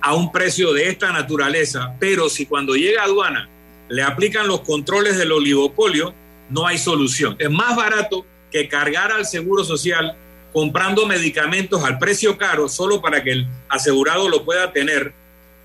a 0.00 0.14
un 0.14 0.32
precio 0.32 0.72
de 0.72 0.88
esta 0.88 1.12
naturaleza, 1.12 1.94
pero 2.00 2.28
si 2.28 2.46
cuando 2.46 2.74
llega 2.74 3.02
a 3.02 3.04
aduana 3.04 3.48
le 3.88 4.02
aplican 4.02 4.48
los 4.48 4.60
controles 4.60 5.18
del 5.18 5.32
oligopolio, 5.32 6.14
no 6.48 6.66
hay 6.66 6.78
solución. 6.78 7.36
Es 7.38 7.50
más 7.50 7.76
barato 7.76 8.24
que 8.50 8.68
cargar 8.68 9.12
al 9.12 9.26
Seguro 9.26 9.64
Social 9.64 10.16
comprando 10.52 11.06
medicamentos 11.06 11.82
al 11.84 11.98
precio 11.98 12.36
caro 12.36 12.68
solo 12.68 13.00
para 13.00 13.22
que 13.22 13.32
el 13.32 13.48
asegurado 13.68 14.28
lo 14.28 14.44
pueda 14.44 14.72
tener 14.72 15.12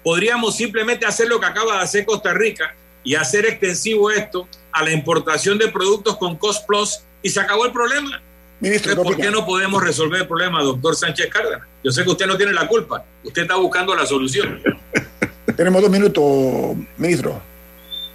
podríamos 0.08 0.56
simplemente 0.56 1.06
hacer 1.06 1.28
lo 1.28 1.38
que 1.38 1.46
acaba 1.46 1.76
de 1.76 1.82
hacer 1.82 2.06
Costa 2.06 2.34
Rica 2.34 2.74
y 3.04 3.16
hacer 3.16 3.46
extensivo 3.46 4.10
esto 4.10 4.48
a 4.72 4.82
la 4.82 4.92
importación 4.92 5.58
de 5.58 5.68
productos 5.68 6.16
con 6.16 6.38
Cost 6.38 6.66
Plus 6.66 7.00
y 7.22 7.28
se 7.30 7.42
acabó 7.42 7.66
el 7.66 7.74
problema. 7.74 8.22
Ministro, 8.62 9.04
¿Por 9.04 9.18
qué 9.18 9.30
no 9.30 9.46
podemos 9.46 9.84
resolver 9.84 10.22
el 10.22 10.28
problema, 10.28 10.64
doctor 10.64 10.96
Sánchez 10.96 11.28
Cárdenas? 11.28 11.68
Yo 11.84 11.92
sé 11.92 12.06
que 12.06 12.10
usted 12.10 12.26
no 12.26 12.38
tiene 12.38 12.54
la 12.54 12.70
culpa, 12.70 13.04
usted 13.22 13.42
está 13.42 13.56
buscando 13.58 13.94
la 13.94 14.06
solución. 14.06 14.62
Tenemos 15.58 15.82
dos 15.82 15.92
minutos, 15.92 16.78
ministro. 16.98 17.42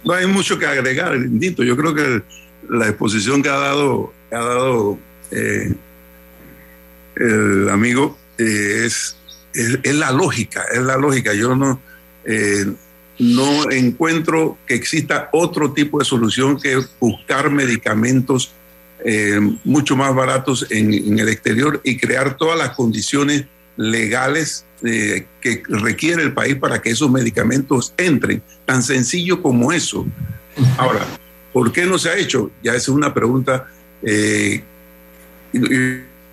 No 0.03 0.13
hay 0.13 0.25
mucho 0.25 0.57
que 0.57 0.65
agregar, 0.65 1.13
Lindito. 1.13 1.63
Yo 1.63 1.77
creo 1.77 1.93
que 1.93 2.23
la 2.71 2.87
exposición 2.87 3.43
que 3.43 3.49
ha 3.49 3.57
dado, 3.57 4.11
ha 4.31 4.39
dado 4.39 4.97
eh, 5.29 5.75
el 7.15 7.69
amigo 7.69 8.17
eh, 8.37 8.83
es 8.85 9.17
es, 9.53 9.95
la 9.95 10.11
lógica, 10.11 10.63
es 10.71 10.81
la 10.81 10.97
lógica. 10.97 11.33
Yo 11.33 11.55
no, 11.55 11.79
eh, 12.25 12.65
no 13.19 13.71
encuentro 13.71 14.57
que 14.67 14.75
exista 14.75 15.29
otro 15.31 15.73
tipo 15.73 15.99
de 15.99 16.05
solución 16.05 16.59
que 16.59 16.81
buscar 16.99 17.49
medicamentos 17.51 18.53
eh, 19.05 19.39
mucho 19.63 19.95
más 19.95 20.15
baratos 20.15 20.67
en, 20.69 21.19
el 21.19 21.29
exterior 21.29 21.81
y 21.83 21.97
crear 21.97 22.37
todas 22.37 22.57
las 22.57 22.69
condiciones 22.71 23.45
legales 23.75 24.65
eh, 24.83 25.25
que 25.41 25.63
requiere 25.67 26.23
el 26.23 26.33
país 26.33 26.55
para 26.55 26.81
que 26.81 26.91
esos 26.91 27.09
medicamentos 27.11 27.93
entren. 27.97 28.41
Tan 28.65 28.81
sencillo 28.81 29.41
como 29.41 29.71
eso. 29.71 30.05
Ahora, 30.77 31.05
¿por 31.51 31.71
qué 31.71 31.85
no 31.85 31.97
se 31.97 32.09
ha 32.09 32.17
hecho? 32.17 32.51
Ya 32.61 32.75
es 32.75 32.87
una 32.87 33.13
pregunta. 33.13 33.67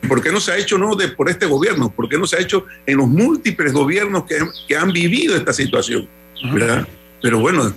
¿Por 0.09 0.23
qué 0.23 0.33
no 0.33 0.41
se 0.41 0.53
ha 0.53 0.57
hecho 0.57 0.79
no 0.79 0.97
de, 0.97 1.09
por 1.09 1.29
este 1.29 1.47
gobierno? 1.47 1.91
¿Por 1.91 2.09
qué 2.09 2.19
no 2.19 2.27
se 2.27 2.37
ha 2.37 2.41
hecho 2.41 2.65
en 2.87 2.97
los 2.97 3.09
múltiples 3.09 3.73
gobiernos 3.73 4.25
que, 4.25 4.39
que 4.67 4.77
han 4.77 4.93
vivido 4.93 5.37
esta 5.37 5.53
situación? 5.53 6.09
¿verdad? 6.53 6.87
Pero 7.21 7.41
bueno, 7.41 7.73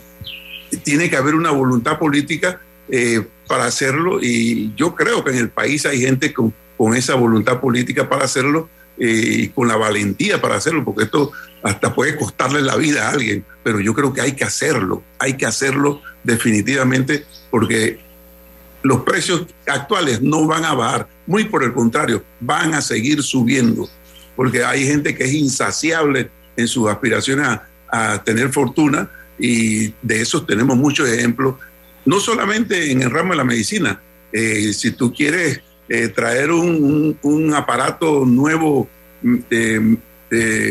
tiene 0.83 1.09
que 1.09 1.17
haber 1.17 1.35
una 1.35 1.51
voluntad 1.51 1.99
política 1.99 2.61
eh, 2.89 3.25
para 3.47 3.65
hacerlo 3.65 4.19
y 4.21 4.73
yo 4.75 4.95
creo 4.95 5.23
que 5.23 5.31
en 5.31 5.37
el 5.37 5.49
país 5.49 5.85
hay 5.85 6.01
gente 6.01 6.33
con, 6.33 6.53
con 6.77 6.95
esa 6.95 7.15
voluntad 7.15 7.59
política 7.59 8.07
para 8.07 8.23
hacerlo 8.25 8.69
eh, 8.97 9.23
y 9.23 9.47
con 9.49 9.67
la 9.67 9.75
valentía 9.75 10.41
para 10.41 10.55
hacerlo, 10.55 10.83
porque 10.83 11.03
esto 11.03 11.31
hasta 11.61 11.93
puede 11.93 12.15
costarle 12.15 12.61
la 12.61 12.75
vida 12.75 13.07
a 13.07 13.11
alguien, 13.11 13.45
pero 13.63 13.79
yo 13.79 13.93
creo 13.93 14.13
que 14.13 14.21
hay 14.21 14.33
que 14.33 14.43
hacerlo, 14.43 15.03
hay 15.19 15.33
que 15.35 15.45
hacerlo 15.45 16.01
definitivamente 16.23 17.25
porque 17.49 17.99
los 18.83 19.03
precios 19.03 19.45
actuales 19.65 20.21
no 20.21 20.45
van 20.45 20.65
a 20.65 20.73
bajar, 20.73 21.07
muy 21.25 21.45
por 21.45 21.63
el 21.63 21.73
contrario, 21.73 22.23
van 22.39 22.73
a 22.73 22.81
seguir 22.81 23.23
subiendo, 23.23 23.89
porque 24.35 24.63
hay 24.63 24.85
gente 24.85 25.15
que 25.15 25.23
es 25.23 25.33
insaciable 25.33 26.29
en 26.55 26.67
sus 26.67 26.89
aspiraciones 26.89 27.47
a, 27.89 28.23
tener 28.23 28.49
fortuna 28.49 29.09
y 29.39 29.93
de 30.01 30.21
esos 30.21 30.45
tenemos 30.45 30.75
muchos 30.75 31.07
ejemplos, 31.07 31.55
no 32.05 32.19
solamente 32.19 32.91
en 32.91 33.03
el 33.03 33.11
ramo 33.11 33.31
de 33.31 33.37
la 33.37 33.43
medicina, 33.43 34.01
eh, 34.31 34.73
si 34.73 34.91
tú 34.91 35.13
quieres 35.13 35.61
eh, 35.87 36.07
traer 36.09 36.51
un, 36.51 37.53
aparato 37.55 38.25
nuevo 38.25 38.89
de, 39.21 39.97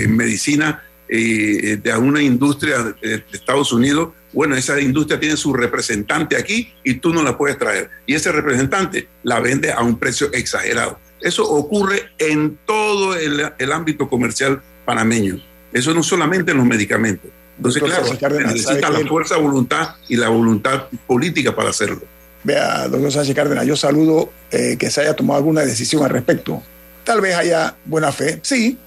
medicina 0.08 0.82
eh, 1.08 1.78
de 1.80 1.96
una 1.96 2.20
industria 2.20 2.94
de 3.00 3.24
Estados 3.32 3.72
Unidos, 3.72 4.10
bueno, 4.32 4.56
esa 4.56 4.80
industria 4.80 5.20
tiene 5.20 5.36
su 5.36 5.52
representante 5.52 6.36
aquí 6.36 6.72
y 6.82 6.94
tú 6.94 7.12
no 7.12 7.22
la 7.22 7.36
puedes 7.36 7.58
traer. 7.58 7.90
Y 8.06 8.14
ese 8.14 8.32
representante 8.32 9.08
la 9.22 9.40
vende 9.40 9.72
a 9.72 9.82
un 9.82 9.98
precio 9.98 10.32
exagerado. 10.32 10.98
Eso 11.20 11.48
ocurre 11.48 12.10
en 12.18 12.58
todo 12.66 13.14
el, 13.14 13.72
ámbito 13.72 14.08
comercial 14.08 14.60
panameño. 14.84 15.40
Eso 15.72 15.94
no 15.94 16.02
solamente 16.02 16.50
en 16.50 16.58
los 16.58 16.66
medicamentos. 16.66 17.30
Entonces, 17.56 17.82
claro, 18.18 18.40
necesita 18.40 18.90
la 18.90 19.06
fuerza, 19.06 19.36
voluntad 19.36 19.96
y 20.08 20.16
la 20.16 20.28
voluntad 20.28 20.84
política 21.06 21.54
para 21.54 21.70
hacerlo. 21.70 22.02
Vea, 22.44 22.88
doctor 22.88 23.12
Sánchez 23.12 23.36
Cárdenas, 23.36 23.66
yo 23.66 23.76
saludo 23.76 24.32
eh, 24.50 24.76
que 24.76 24.90
se 24.90 25.02
haya 25.02 25.14
tomado 25.14 25.38
alguna 25.38 25.60
decisión 25.60 26.02
al 26.02 26.10
respecto. 26.10 26.60
Tal 27.04 27.20
vez 27.20 27.36
haya 27.36 27.76
buena 27.84 28.10
fe, 28.10 28.40
sí, 28.42 28.78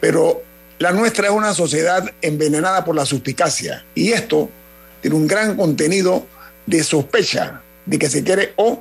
pero 0.00 0.42
la 0.78 0.92
nuestra 0.92 1.26
es 1.26 1.32
una 1.32 1.52
sociedad 1.52 2.10
envenenada 2.22 2.84
por 2.86 2.94
la 2.94 3.04
suspicacia 3.04 3.84
y 3.94 4.12
esto 4.12 4.50
tiene 5.00 5.16
un 5.16 5.26
gran 5.26 5.56
contenido 5.56 6.26
de 6.66 6.82
sospecha 6.84 7.62
de 7.86 7.98
que 7.98 8.08
se 8.08 8.22
quiere 8.22 8.52
o 8.56 8.80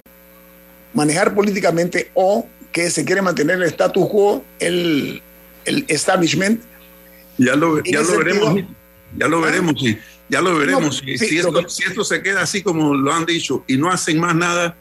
manejar 0.94 1.34
políticamente 1.34 2.12
o 2.14 2.48
que 2.72 2.90
se 2.90 3.06
quiere 3.06 3.22
mantener 3.22 3.58
el 3.58 3.64
status 3.64 4.08
quo, 4.10 4.44
el, 4.60 5.22
el 5.66 5.86
establishment. 5.88 6.62
Ya 7.38 7.56
lo, 7.56 7.82
ya 7.84 8.02
lo 8.02 8.18
veremos, 8.18 8.64
ya 9.18 9.28
lo 9.28 9.42
veremos, 9.42 9.76
sí, 9.80 9.98
ya 10.28 10.42
lo 10.42 10.58
veremos. 10.58 10.98
si, 10.98 11.14
esto, 11.14 11.70
si, 11.70 11.84
esto, 11.84 12.04
se 12.04 12.22
queda 12.22 12.42
así 12.42 12.62
como 12.62 12.94
lo 12.94 13.14
han 13.14 13.26
dicho 13.26 13.64
y 13.66 13.78
no 13.78 13.90
hacen 13.90 14.20
más 14.20 14.36
nada, 14.36 14.76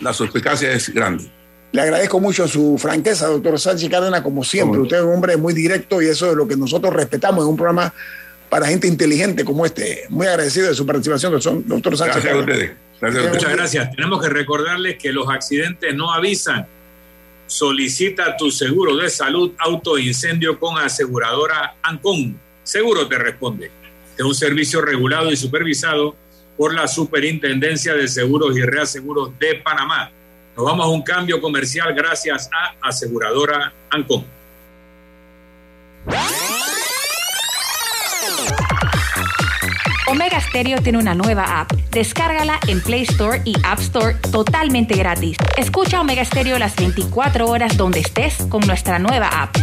la 0.00 0.12
sospechacia 0.12 0.72
es 0.72 0.88
grande. 0.88 1.30
Le 1.72 1.82
agradezco 1.82 2.20
mucho 2.20 2.46
su 2.48 2.78
franqueza, 2.78 3.26
doctor 3.26 3.58
Sánchez 3.58 3.90
Cárdenas, 3.90 4.22
como 4.22 4.44
siempre. 4.44 4.80
Usted 4.80 4.98
es 4.98 5.02
un 5.02 5.14
hombre 5.14 5.36
muy 5.36 5.52
directo 5.52 6.00
y 6.00 6.06
eso 6.06 6.30
es 6.30 6.36
lo 6.36 6.46
que 6.46 6.56
nosotros 6.56 6.94
respetamos 6.94 7.44
en 7.44 7.50
un 7.50 7.56
programa 7.56 7.92
para 8.48 8.66
gente 8.66 8.86
inteligente 8.86 9.44
como 9.44 9.66
este. 9.66 10.04
Muy 10.08 10.26
agradecido 10.26 10.68
de 10.68 10.74
su 10.74 10.86
participación, 10.86 11.32
doctor 11.66 11.96
Sánchez. 11.96 12.22
Gracias 12.22 12.34
a 12.34 12.38
ustedes. 12.38 12.70
Muchas 13.00 13.52
gracias. 13.52 13.90
Tenemos 13.90 14.22
que 14.22 14.28
recordarles 14.28 14.96
que 14.96 15.12
los 15.12 15.28
accidentes 15.28 15.94
no 15.94 16.12
avisan. 16.12 16.66
Solicita 17.46 18.36
tu 18.36 18.50
seguro 18.50 18.96
de 18.96 19.08
salud 19.08 19.52
auto 19.58 19.98
incendio 19.98 20.58
con 20.58 20.78
aseguradora 20.78 21.76
Ancon. 21.82 22.38
Seguro 22.62 23.06
te 23.06 23.18
responde. 23.18 23.70
Es 24.16 24.24
un 24.24 24.34
servicio 24.34 24.80
regulado 24.80 25.30
y 25.30 25.36
supervisado 25.36 26.16
por 26.56 26.74
la 26.74 26.88
Superintendencia 26.88 27.94
de 27.94 28.08
Seguros 28.08 28.56
y 28.56 28.62
Reaseguros 28.62 29.38
de 29.38 29.56
Panamá. 29.56 30.10
Nos 30.56 30.64
vamos 30.64 30.86
a 30.86 30.88
un 30.88 31.02
cambio 31.02 31.40
comercial 31.40 31.94
gracias 31.94 32.48
a 32.50 32.88
aseguradora 32.88 33.72
Ancon. 33.90 34.24
Omega 40.08 40.40
Stereo 40.40 40.80
tiene 40.82 40.98
una 40.98 41.14
nueva 41.14 41.60
app. 41.60 41.72
Descárgala 41.90 42.60
en 42.68 42.80
Play 42.80 43.02
Store 43.02 43.42
y 43.44 43.54
App 43.64 43.80
Store 43.80 44.14
totalmente 44.30 44.94
gratis. 44.94 45.36
Escucha 45.56 46.00
Omega 46.00 46.24
Stereo 46.24 46.58
las 46.58 46.76
24 46.76 47.48
horas 47.48 47.76
donde 47.76 48.00
estés 48.00 48.36
con 48.48 48.64
nuestra 48.66 49.00
nueva 49.00 49.28
app. 49.28 49.56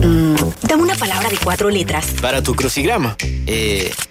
Mm, 0.00 0.36
dame 0.62 0.82
una 0.82 0.94
palabra 0.94 1.28
de 1.28 1.36
cuatro 1.38 1.68
letras. 1.68 2.14
Para 2.22 2.42
tu 2.42 2.54
crucigrama. 2.54 3.16
Eh, 3.46 3.92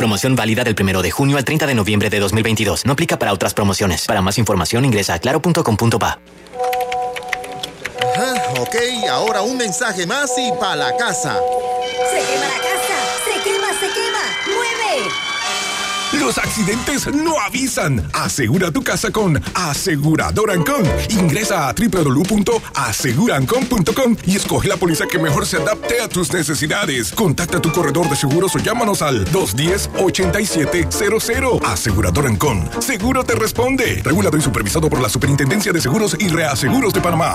Promoción 0.00 0.34
válida 0.34 0.64
del 0.64 0.74
1 0.80 1.02
de 1.02 1.10
junio 1.10 1.36
al 1.36 1.44
30 1.44 1.66
de 1.66 1.74
noviembre 1.74 2.08
de 2.08 2.20
2022. 2.20 2.86
No 2.86 2.92
aplica 2.94 3.18
para 3.18 3.34
otras 3.34 3.52
promociones. 3.52 4.06
Para 4.06 4.22
más 4.22 4.38
información 4.38 4.86
ingresa 4.86 5.12
a 5.12 5.18
claro.com.pa. 5.18 6.18
ok, 8.58 8.76
ahora 9.10 9.42
un 9.42 9.58
mensaje 9.58 10.06
más 10.06 10.30
y 10.38 10.52
para 10.58 10.76
la 10.76 10.96
casa. 10.96 11.38
Se 12.10 12.16
quema 12.16 12.48
la 12.48 12.62
casa 12.62 12.80
se 13.78 13.86
quema! 13.88 14.22
¡Mueve! 14.46 15.29
Los 16.18 16.38
accidentes 16.38 17.06
no 17.14 17.38
avisan. 17.38 18.04
Asegura 18.12 18.72
tu 18.72 18.82
casa 18.82 19.12
con 19.12 19.40
Asegurador 19.54 20.50
Ancon. 20.50 20.82
Ingresa 21.10 21.68
a 21.68 21.74
www.asegurancon.com 21.74 24.16
y 24.26 24.34
escoge 24.36 24.66
la 24.68 24.76
póliza 24.76 25.06
que 25.06 25.20
mejor 25.20 25.46
se 25.46 25.58
adapte 25.58 26.00
a 26.00 26.08
tus 26.08 26.32
necesidades. 26.32 27.12
Contacta 27.12 27.58
a 27.58 27.62
tu 27.62 27.70
corredor 27.70 28.10
de 28.10 28.16
seguros 28.16 28.56
o 28.56 28.58
llámanos 28.58 29.02
al 29.02 29.24
210-8700. 29.26 31.64
Asegurador 31.64 32.26
Ancon. 32.26 32.68
Seguro 32.80 33.22
te 33.22 33.36
responde. 33.36 34.02
Regulado 34.04 34.36
y 34.36 34.40
supervisado 34.40 34.90
por 34.90 35.00
la 35.00 35.08
Superintendencia 35.08 35.72
de 35.72 35.80
Seguros 35.80 36.16
y 36.18 36.26
Reaseguros 36.28 36.92
de 36.92 37.00
Panamá. 37.00 37.34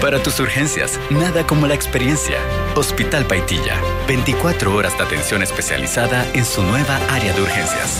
Para 0.00 0.22
tus 0.22 0.38
urgencias, 0.38 1.00
nada 1.10 1.44
como 1.44 1.66
la 1.66 1.74
experiencia. 1.74 2.38
Hospital 2.76 3.26
Paitilla, 3.26 3.80
24 4.06 4.72
horas 4.72 4.96
de 4.96 5.02
atención 5.02 5.42
especializada 5.42 6.24
en 6.34 6.44
su 6.44 6.62
nueva 6.62 6.98
área 7.10 7.32
de 7.34 7.42
urgencias. 7.42 7.98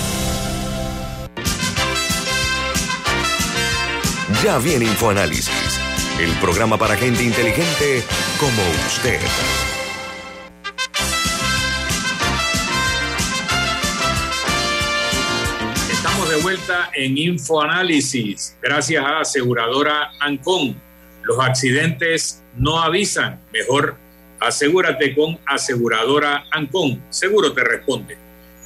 Ya 4.45 4.59
viene 4.59 4.85
InfoAnálisis, 4.85 5.81
el 6.21 6.31
programa 6.41 6.79
para 6.79 6.97
gente 6.97 7.25
inteligente 7.25 8.05
como 8.39 8.63
usted. 8.87 9.21
Estamos 15.91 16.31
de 16.31 16.37
vuelta 16.43 16.91
en 16.95 17.19
InfoAnálisis, 17.19 18.57
gracias 18.63 19.05
a 19.05 19.21
aseguradora 19.21 20.13
Ancon 20.21 20.88
los 21.29 21.39
accidentes 21.41 22.43
no 22.57 22.81
avisan. 22.81 23.39
Mejor 23.53 23.97
asegúrate 24.41 25.15
con 25.15 25.39
aseguradora 25.45 26.45
Ancon. 26.51 27.03
Seguro 27.11 27.53
te 27.53 27.63
responde. 27.63 28.17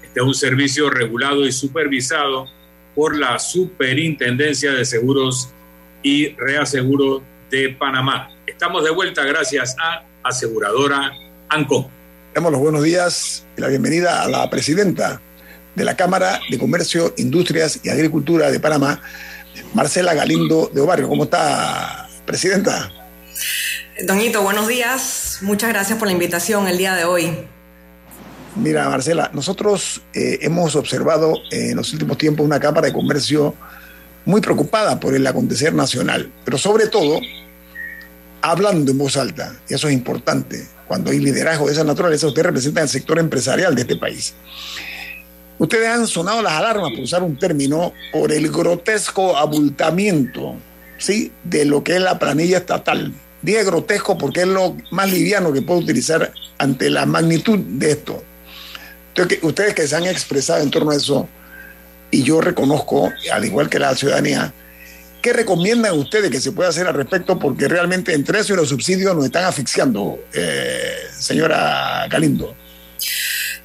Este 0.05 0.20
es 0.20 0.25
un 0.25 0.35
servicio 0.35 0.88
regulado 0.88 1.44
y 1.44 1.51
supervisado 1.51 2.46
por 2.94 3.16
la 3.16 3.40
Superintendencia 3.40 4.70
de 4.70 4.85
Seguros 4.85 5.53
y 6.05 6.29
Reaseguro 6.37 7.25
de 7.51 7.70
Panamá. 7.70 8.29
Estamos 8.46 8.85
de 8.85 8.90
vuelta 8.90 9.25
gracias 9.25 9.75
a 9.83 10.05
aseguradora 10.22 11.11
Ancon. 11.48 11.88
Damos 12.33 12.53
los 12.53 12.61
buenos 12.61 12.85
días 12.85 13.44
y 13.56 13.60
la 13.60 13.67
bienvenida 13.67 14.23
a 14.23 14.29
la 14.29 14.48
presidenta 14.48 15.21
de 15.75 15.85
la 15.85 15.96
Cámara 15.96 16.38
de 16.48 16.58
Comercio, 16.60 17.13
Industrias 17.17 17.81
y 17.83 17.88
Agricultura 17.88 18.52
de 18.52 18.60
Panamá, 18.60 19.02
Marcela 19.75 20.15
Galindo 20.15 20.71
de 20.73 20.81
Ovario. 20.81 21.08
¿Cómo 21.08 21.25
está, 21.25 22.08
Presidenta. 22.27 22.90
Doñito, 24.04 24.42
buenos 24.42 24.68
días. 24.68 25.38
Muchas 25.42 25.70
gracias 25.70 25.98
por 25.98 26.06
la 26.06 26.12
invitación 26.12 26.68
el 26.68 26.79
día 26.79 26.94
de 26.94 27.04
hoy. 27.04 27.37
Mira, 28.56 28.88
Marcela, 28.88 29.31
nosotros 29.33 30.02
eh, 30.14 30.38
hemos 30.42 30.77
observado 30.77 31.35
en 31.50 31.77
los 31.77 31.92
últimos 31.92 32.18
tiempos 32.18 32.44
una 32.44 32.60
Cámara 32.60 32.88
de 32.88 32.92
Comercio 32.92 33.54
muy 34.25 34.40
preocupada 34.40 35.00
por 35.00 35.14
el 35.14 35.27
acontecer 35.27 35.75
nacional, 35.75 36.31
pero 36.44 36.58
sobre 36.58 36.87
todo 36.87 37.20
hablando 38.40 38.92
en 38.92 38.98
voz 38.98 39.16
alta, 39.16 39.54
y 39.68 39.75
eso 39.75 39.88
es 39.88 39.94
importante. 39.94 40.66
Cuando 40.87 41.10
hay 41.10 41.18
liderazgo 41.18 41.66
de 41.66 41.73
esa 41.73 41.85
naturaleza, 41.85 42.27
usted 42.27 42.42
representa 42.42 42.83
el 42.83 42.88
sector 42.88 43.18
empresarial 43.18 43.75
de 43.75 43.83
este 43.83 43.96
país. 43.96 44.35
Ustedes 45.58 45.88
han 45.88 46.06
sonado 46.06 46.42
las 46.42 46.52
alarmas, 46.52 46.90
por 46.90 47.00
usar 47.00 47.23
un 47.23 47.38
término, 47.38 47.92
por 48.12 48.33
el 48.33 48.50
grotesco 48.50 49.37
abultamiento 49.37 50.56
¿sí? 51.03 51.33
de 51.42 51.65
lo 51.65 51.83
que 51.83 51.96
es 51.96 52.00
la 52.00 52.19
planilla 52.19 52.59
estatal. 52.59 53.13
Dije 53.42 53.65
grotesco 53.65 54.17
porque 54.17 54.42
es 54.42 54.46
lo 54.46 54.77
más 54.92 55.11
liviano 55.11 55.53
que 55.53 55.63
puedo 55.63 55.81
utilizar 55.81 56.33
ante 56.59 56.88
la 56.90 57.07
magnitud 57.07 57.59
de 57.59 57.90
esto. 57.90 58.23
Entonces, 59.09 59.40
ustedes 59.42 59.75
que 59.75 59.87
se 59.87 59.96
han 59.96 60.07
expresado 60.07 60.63
en 60.63 60.71
torno 60.71 60.92
a 60.92 60.96
eso, 60.96 61.29
y 62.11 62.23
yo 62.23 62.40
reconozco, 62.40 63.11
al 63.33 63.44
igual 63.44 63.69
que 63.69 63.81
la 63.81 63.94
ciudadanía, 63.96 64.53
¿qué 65.21 65.33
recomiendan 65.33 65.98
ustedes 65.98 66.31
que 66.31 66.40
se 66.40 66.53
pueda 66.53 66.69
hacer 66.69 66.87
al 66.87 66.94
respecto? 66.94 67.38
Porque 67.38 67.67
realmente 67.67 68.15
entre 68.15 68.38
eso 68.38 68.53
y 68.55 68.57
los 68.57 68.69
subsidios 68.69 69.15
nos 69.15 69.25
están 69.25 69.44
asfixiando, 69.44 70.21
eh, 70.33 70.94
señora 71.19 72.07
Galindo. 72.09 72.55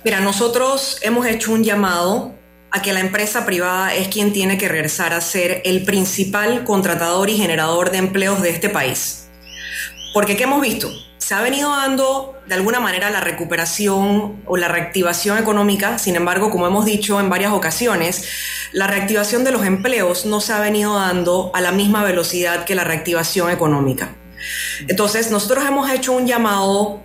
Mira, 0.04 0.22
nosotros 0.22 0.98
hemos 1.02 1.28
hecho 1.28 1.52
un 1.52 1.64
llamado 1.64 2.34
a 2.72 2.82
que 2.82 2.94
la 2.94 3.00
empresa 3.00 3.46
privada 3.46 3.94
es 3.94 4.08
quien 4.08 4.34
tiene 4.34 4.58
que 4.58 4.68
regresar 4.68 5.14
a 5.14 5.22
ser 5.22 5.62
el 5.66 5.84
principal 5.84 6.64
contratador 6.64 7.30
y 7.30 7.38
generador 7.38 7.92
de 7.92 7.98
empleos 7.98 8.42
de 8.42 8.50
este 8.50 8.70
país. 8.70 9.30
Porque 10.14 10.36
¿qué 10.36 10.44
hemos 10.44 10.62
visto? 10.62 10.92
Se 11.18 11.34
ha 11.34 11.42
venido 11.42 11.70
dando 11.70 12.38
de 12.48 12.56
alguna 12.56 12.80
manera 12.80 13.10
la 13.10 13.20
recuperación 13.20 14.42
o 14.46 14.58
la 14.58 14.68
reactivación 14.70 15.38
económica, 15.38 16.00
sin 16.00 16.16
embargo, 16.16 16.50
como 16.50 16.66
hemos 16.66 16.86
dicho 16.86 17.20
en 17.20 17.30
varias 17.30 17.52
ocasiones, 17.52 18.26
la 18.72 18.88
reactivación 18.88 19.44
de 19.44 19.52
los 19.52 19.66
empleos 19.66 20.26
no 20.26 20.40
se 20.40 20.54
ha 20.54 20.60
venido 20.60 20.96
dando 20.96 21.52
a 21.54 21.62
la 21.62 21.72
misma 21.72 22.04
velocidad 22.04 22.64
que 22.64 22.76
la 22.76 22.86
reactivación 22.86 23.52
económica. 23.52 24.16
Entonces, 24.88 25.30
nosotros 25.32 25.66
hemos 25.68 25.90
hecho 25.90 26.14
un 26.14 26.28
llamado 26.28 27.04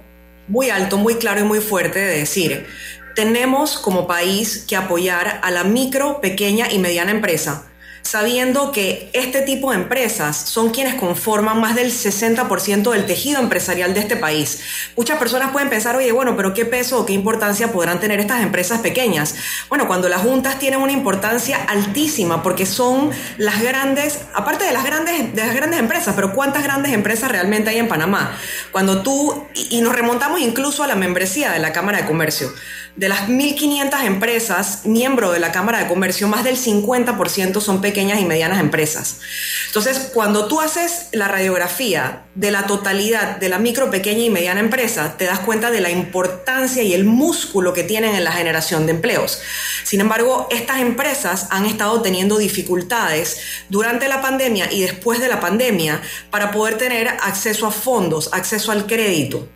muy 0.49 0.71
alto, 0.71 0.99
muy 0.99 1.17
claro 1.17 1.41
y 1.41 1.45
muy 1.45 1.61
fuerte 1.61 1.99
de 1.99 2.19
decir, 2.19 2.67
tenemos 3.15 3.79
como 3.79 4.07
país 4.07 4.65
que 4.69 4.77
apoyar 4.77 5.41
a 5.43 5.51
la 5.51 5.65
micro, 5.65 6.21
pequeña 6.21 6.71
y 6.71 6.79
mediana 6.79 7.11
empresa 7.11 7.67
sabiendo 8.03 8.73
que 8.73 9.11
este 9.13 9.43
tipo 9.43 9.71
de 9.71 9.77
empresas 9.77 10.37
son 10.37 10.71
quienes 10.71 10.97
conforman 10.97 11.61
más 11.61 11.75
del 11.75 11.91
60% 11.91 12.91
del 12.91 13.07
tejido 13.07 13.41
empresarial 13.41 13.95
de 13.95 14.01
este 14.01 14.17
país. 14.17 14.61
Muchas 14.97 15.19
personas 15.19 15.53
pueden 15.53 15.71
pensar, 15.71 15.97
oye, 15.97 16.13
bueno, 16.13 16.37
pero 16.37 16.53
¿qué 16.53 16.65
peso 16.65 17.01
o 17.01 17.07
qué 17.07 17.13
importancia 17.13 17.73
podrán 17.73 18.01
tener 18.01 18.21
estas 18.21 18.43
empresas 18.43 18.81
pequeñas? 18.81 19.37
Bueno, 19.69 19.87
cuando 19.87 20.09
las 20.09 20.23
juntas 20.23 20.59
tienen 20.59 20.81
una 20.81 20.93
importancia 20.93 21.57
altísima 21.69 22.43
porque 22.43 22.67
son 22.67 23.11
las 23.39 23.63
grandes, 23.63 24.19
aparte 24.35 24.65
de 24.65 24.73
las 24.73 24.85
grandes, 24.85 25.35
de 25.35 25.47
las 25.47 25.55
grandes 25.55 25.79
empresas, 25.79 26.15
pero 26.15 26.35
¿cuántas 26.35 26.65
grandes 26.65 26.93
empresas 26.93 27.31
realmente 27.31 27.71
hay 27.71 27.79
en 27.79 27.89
Panamá? 27.89 28.37
Cuando 28.73 29.03
tú, 29.03 29.47
y 29.55 29.81
nos 29.81 29.95
remontamos 29.95 30.41
incluso 30.41 30.83
a 30.83 30.87
la 30.87 30.97
membresía 30.97 31.53
de 31.53 31.61
la 31.61 31.73
Cámara 31.73 31.99
de 31.99 32.07
Comercio. 32.07 32.53
De 32.95 33.09
las 33.09 33.27
1.500 33.27 34.05
empresas 34.05 34.85
miembro 34.85 35.33
de 35.33 35.41
la 35.41 35.51
Cámara 35.51 35.79
de 35.79 35.89
Comercio, 35.89 36.29
más 36.29 36.45
del 36.45 36.59
50% 36.59 37.59
son 37.63 37.81
pequeñas 37.81 38.21
y 38.21 38.27
medianas 38.27 38.61
empresas. 38.61 39.21
Entonces, 39.69 40.11
cuando 40.13 40.47
tú 40.47 40.61
haces 40.61 41.07
la 41.13 41.27
radiografía 41.27 42.25
de 42.35 42.51
la 42.51 42.67
totalidad 42.67 43.39
de 43.39 43.49
la 43.49 43.59
micro, 43.59 43.91
pequeña 43.91 44.25
y 44.25 44.29
mediana 44.29 44.61
empresa, 44.61 45.17
te 45.17 45.25
das 45.25 45.39
cuenta 45.39 45.71
de 45.71 45.81
la 45.81 45.91
importancia 45.91 46.83
y 46.83 46.93
el 46.93 47.05
músculo 47.05 47.73
que 47.73 47.83
tienen 47.83 48.15
en 48.15 48.25
la 48.25 48.33
generación 48.33 48.85
de 48.85 48.93
empleos. 48.93 49.41
Sin 49.85 50.03
embargo, 50.03 50.49
estas 50.51 50.81
empresas 50.81 51.47
han 51.49 51.65
estado 51.65 52.03
teniendo 52.03 52.37
dificultades 52.37 53.41
durante 53.71 54.07
la 54.07 54.21
pandemia 54.21 54.71
y 54.71 54.83
después 54.83 55.19
de 55.19 55.29
la 55.29 55.41
pandemia 55.41 56.03
para 56.31 56.51
poder 56.51 56.77
tener 56.77 57.09
acceso 57.09 57.67
a 57.67 57.71
fondos, 57.71 58.29
acceso 58.35 58.71
al 58.71 58.87
crédito. 58.87 59.49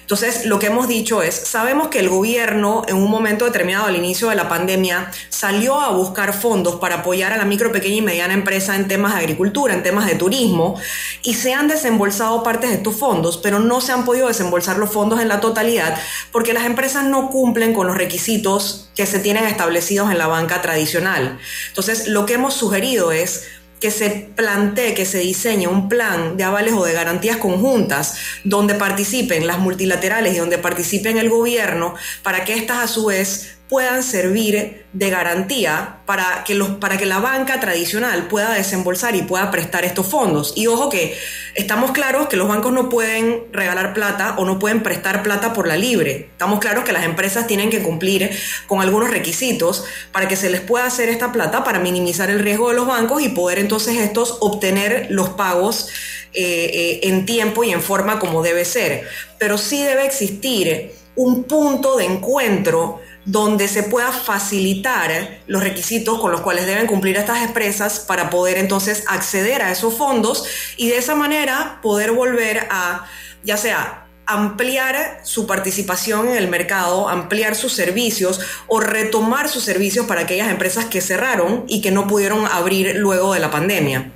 Entonces, 0.00 0.46
lo 0.46 0.58
que 0.58 0.66
hemos 0.66 0.88
dicho 0.88 1.22
es, 1.22 1.34
sabemos 1.34 1.88
que 1.88 2.00
el 2.00 2.08
gobierno 2.08 2.84
en 2.88 2.96
un 2.96 3.10
momento 3.10 3.44
determinado 3.44 3.86
al 3.86 3.96
inicio 3.96 4.28
de 4.28 4.36
la 4.36 4.48
pandemia 4.48 5.10
salió 5.28 5.80
a 5.80 5.90
buscar 5.90 6.32
fondos 6.32 6.76
para 6.76 6.96
apoyar 6.96 7.32
a 7.32 7.36
la 7.36 7.44
micro, 7.44 7.72
pequeña 7.72 7.96
y 7.96 8.02
mediana 8.02 8.34
empresa 8.34 8.76
en 8.76 8.88
temas 8.88 9.14
de 9.14 9.20
agricultura, 9.20 9.74
en 9.74 9.82
temas 9.82 10.06
de 10.06 10.14
turismo, 10.14 10.80
y 11.22 11.34
se 11.34 11.54
han 11.54 11.68
desembolsado 11.68 12.42
partes 12.42 12.70
de 12.70 12.76
estos 12.76 12.96
fondos, 12.96 13.36
pero 13.38 13.60
no 13.60 13.80
se 13.80 13.92
han 13.92 14.04
podido 14.04 14.28
desembolsar 14.28 14.78
los 14.78 14.90
fondos 14.90 15.20
en 15.20 15.28
la 15.28 15.40
totalidad 15.40 15.98
porque 16.32 16.52
las 16.52 16.64
empresas 16.64 17.04
no 17.04 17.30
cumplen 17.30 17.74
con 17.74 17.86
los 17.86 17.96
requisitos 17.96 18.88
que 18.94 19.06
se 19.06 19.18
tienen 19.18 19.44
establecidos 19.44 20.10
en 20.10 20.18
la 20.18 20.26
banca 20.26 20.62
tradicional. 20.62 21.38
Entonces, 21.68 22.08
lo 22.08 22.26
que 22.26 22.34
hemos 22.34 22.54
sugerido 22.54 23.12
es 23.12 23.44
que 23.80 23.90
se 23.90 24.10
plantee, 24.10 24.94
que 24.94 25.04
se 25.04 25.18
diseñe 25.18 25.66
un 25.66 25.88
plan 25.88 26.36
de 26.36 26.44
avales 26.44 26.74
o 26.74 26.84
de 26.84 26.92
garantías 26.92 27.36
conjuntas 27.36 28.14
donde 28.44 28.74
participen 28.74 29.46
las 29.46 29.58
multilaterales 29.58 30.34
y 30.34 30.38
donde 30.38 30.58
participen 30.58 31.18
el 31.18 31.30
gobierno 31.30 31.94
para 32.22 32.44
que 32.44 32.54
estas 32.54 32.78
a 32.78 32.88
su 32.88 33.06
vez 33.06 33.57
puedan 33.68 34.02
servir 34.02 34.86
de 34.94 35.10
garantía 35.10 35.98
para 36.06 36.42
que, 36.44 36.54
los, 36.54 36.70
para 36.70 36.96
que 36.96 37.04
la 37.04 37.18
banca 37.18 37.60
tradicional 37.60 38.26
pueda 38.28 38.54
desembolsar 38.54 39.14
y 39.14 39.22
pueda 39.22 39.50
prestar 39.50 39.84
estos 39.84 40.06
fondos. 40.06 40.54
Y 40.56 40.66
ojo 40.66 40.88
que 40.88 41.16
estamos 41.54 41.90
claros 41.90 42.28
que 42.28 42.36
los 42.36 42.48
bancos 42.48 42.72
no 42.72 42.88
pueden 42.88 43.44
regalar 43.52 43.92
plata 43.92 44.36
o 44.38 44.46
no 44.46 44.58
pueden 44.58 44.82
prestar 44.82 45.22
plata 45.22 45.52
por 45.52 45.68
la 45.68 45.76
libre. 45.76 46.28
Estamos 46.32 46.60
claros 46.60 46.84
que 46.84 46.92
las 46.92 47.04
empresas 47.04 47.46
tienen 47.46 47.68
que 47.68 47.82
cumplir 47.82 48.30
con 48.66 48.80
algunos 48.80 49.10
requisitos 49.10 49.84
para 50.12 50.28
que 50.28 50.36
se 50.36 50.48
les 50.48 50.62
pueda 50.62 50.86
hacer 50.86 51.10
esta 51.10 51.30
plata 51.30 51.62
para 51.62 51.78
minimizar 51.78 52.30
el 52.30 52.38
riesgo 52.38 52.70
de 52.70 52.76
los 52.76 52.86
bancos 52.86 53.22
y 53.22 53.28
poder 53.28 53.58
entonces 53.58 53.98
estos 53.98 54.38
obtener 54.40 55.08
los 55.10 55.30
pagos 55.30 55.88
eh, 56.32 56.70
eh, 56.72 57.00
en 57.02 57.26
tiempo 57.26 57.64
y 57.64 57.72
en 57.72 57.82
forma 57.82 58.18
como 58.18 58.42
debe 58.42 58.64
ser. 58.64 59.06
Pero 59.38 59.58
sí 59.58 59.82
debe 59.82 60.06
existir 60.06 60.92
un 61.16 61.44
punto 61.44 61.96
de 61.96 62.04
encuentro 62.04 63.00
donde 63.28 63.68
se 63.68 63.82
pueda 63.82 64.10
facilitar 64.10 65.40
los 65.46 65.62
requisitos 65.62 66.18
con 66.18 66.32
los 66.32 66.40
cuales 66.40 66.64
deben 66.64 66.86
cumplir 66.86 67.18
estas 67.18 67.42
empresas 67.42 68.00
para 68.00 68.30
poder 68.30 68.56
entonces 68.56 69.04
acceder 69.06 69.60
a 69.60 69.70
esos 69.70 69.94
fondos 69.94 70.46
y 70.78 70.88
de 70.88 70.96
esa 70.96 71.14
manera 71.14 71.78
poder 71.82 72.12
volver 72.12 72.66
a, 72.70 73.06
ya 73.44 73.58
sea 73.58 74.06
ampliar 74.24 75.20
su 75.24 75.46
participación 75.46 76.28
en 76.28 76.36
el 76.36 76.48
mercado, 76.48 77.10
ampliar 77.10 77.54
sus 77.54 77.74
servicios 77.74 78.40
o 78.66 78.80
retomar 78.80 79.50
sus 79.50 79.62
servicios 79.62 80.06
para 80.06 80.22
aquellas 80.22 80.50
empresas 80.50 80.86
que 80.86 81.02
cerraron 81.02 81.64
y 81.68 81.82
que 81.82 81.90
no 81.90 82.06
pudieron 82.06 82.46
abrir 82.46 82.96
luego 82.96 83.34
de 83.34 83.40
la 83.40 83.50
pandemia. 83.50 84.10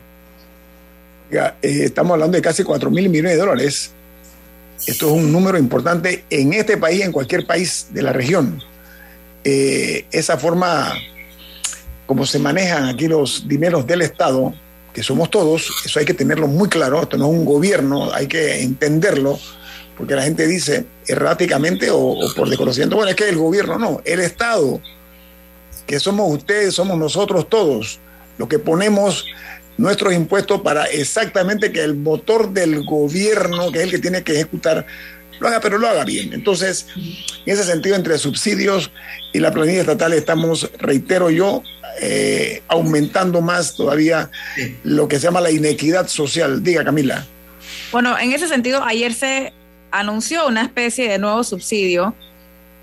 Eh, 1.30 1.50
estamos 1.62 2.14
hablando 2.14 2.36
de 2.36 2.42
casi 2.42 2.62
4 2.62 2.90
mil 2.90 3.10
millones 3.10 3.32
de 3.32 3.38
dólares. 3.38 3.92
Esto 4.86 5.06
es 5.06 5.12
un 5.12 5.30
número 5.30 5.58
importante 5.58 6.24
en 6.30 6.54
este 6.54 6.78
país, 6.78 7.02
en 7.02 7.12
cualquier 7.12 7.46
país 7.46 7.88
de 7.90 8.02
la 8.02 8.12
región. 8.14 8.71
Eh, 9.45 10.07
esa 10.12 10.38
forma 10.38 10.95
como 12.07 12.26
se 12.26 12.38
manejan 12.38 12.88
aquí 12.88 13.09
los 13.09 13.49
dineros 13.49 13.86
del 13.86 14.03
Estado, 14.03 14.53
que 14.93 15.03
somos 15.03 15.30
todos, 15.30 15.72
eso 15.84 15.99
hay 15.99 16.05
que 16.05 16.14
tenerlo 16.14 16.47
muy 16.47 16.68
claro, 16.68 17.01
esto 17.01 17.16
no 17.16 17.24
es 17.24 17.32
un 17.32 17.45
gobierno, 17.45 18.12
hay 18.12 18.26
que 18.26 18.61
entenderlo, 18.61 19.38
porque 19.97 20.14
la 20.14 20.22
gente 20.22 20.47
dice 20.47 20.84
erráticamente 21.07 21.88
o, 21.90 22.18
por 22.36 22.49
desconocimiento, 22.49 22.97
bueno, 22.97 23.11
es 23.11 23.16
que 23.16 23.28
el 23.28 23.38
gobierno 23.38 23.78
no, 23.78 24.03
el 24.05 24.20
Estado, 24.20 24.80
que 25.86 25.99
somos 25.99 26.30
ustedes, 26.30 26.74
somos 26.74 26.99
nosotros 26.99 27.49
todos, 27.49 27.99
lo 28.36 28.47
que 28.49 28.59
ponemos 28.59 29.24
nuestros 29.78 30.12
impuestos 30.12 30.61
para 30.61 30.84
exactamente 30.84 31.72
que 31.72 31.82
el 31.82 31.95
motor 31.95 32.53
del 32.53 32.84
gobierno, 32.84 33.72
que 33.72 33.78
es 33.78 33.84
el 33.84 33.90
que 33.90 33.99
tiene 33.99 34.22
que 34.22 34.34
ejecutar, 34.34 34.84
lo 35.43 35.49
haga, 35.49 35.61
pero 35.61 35.78
lo 35.78 35.88
haga 35.88 36.05
bien. 36.05 36.32
Entonces, 36.32 36.86
en 36.97 37.53
ese 37.53 37.64
sentido, 37.64 37.97
entre 37.97 38.16
subsidios 38.16 38.90
y 39.32 39.40
la 39.40 39.53
planilla 39.53 39.80
estatal 39.80 40.12
estamos, 40.12 40.70
reitero 40.78 41.30
yo, 41.30 41.62
eh, 42.01 42.62
aumentando 42.68 43.40
más 43.43 43.74
todavía 43.74 44.30
lo 44.84 45.09
que 45.09 45.16
se 45.16 45.24
llama 45.24 45.40
la 45.40 45.51
inequidad 45.51 46.09
social. 46.09 46.62
Diga, 46.62 46.84
Camila. 46.84 47.26
Bueno, 47.90 48.18
en 48.18 48.32
ese 48.32 48.49
sentido, 48.49 48.82
ayer 48.82 49.12
se 49.12 49.53
anunció 49.90 50.47
una 50.47 50.62
especie 50.62 51.11
de 51.11 51.18
nuevo 51.18 51.45
subsidio 51.45 52.14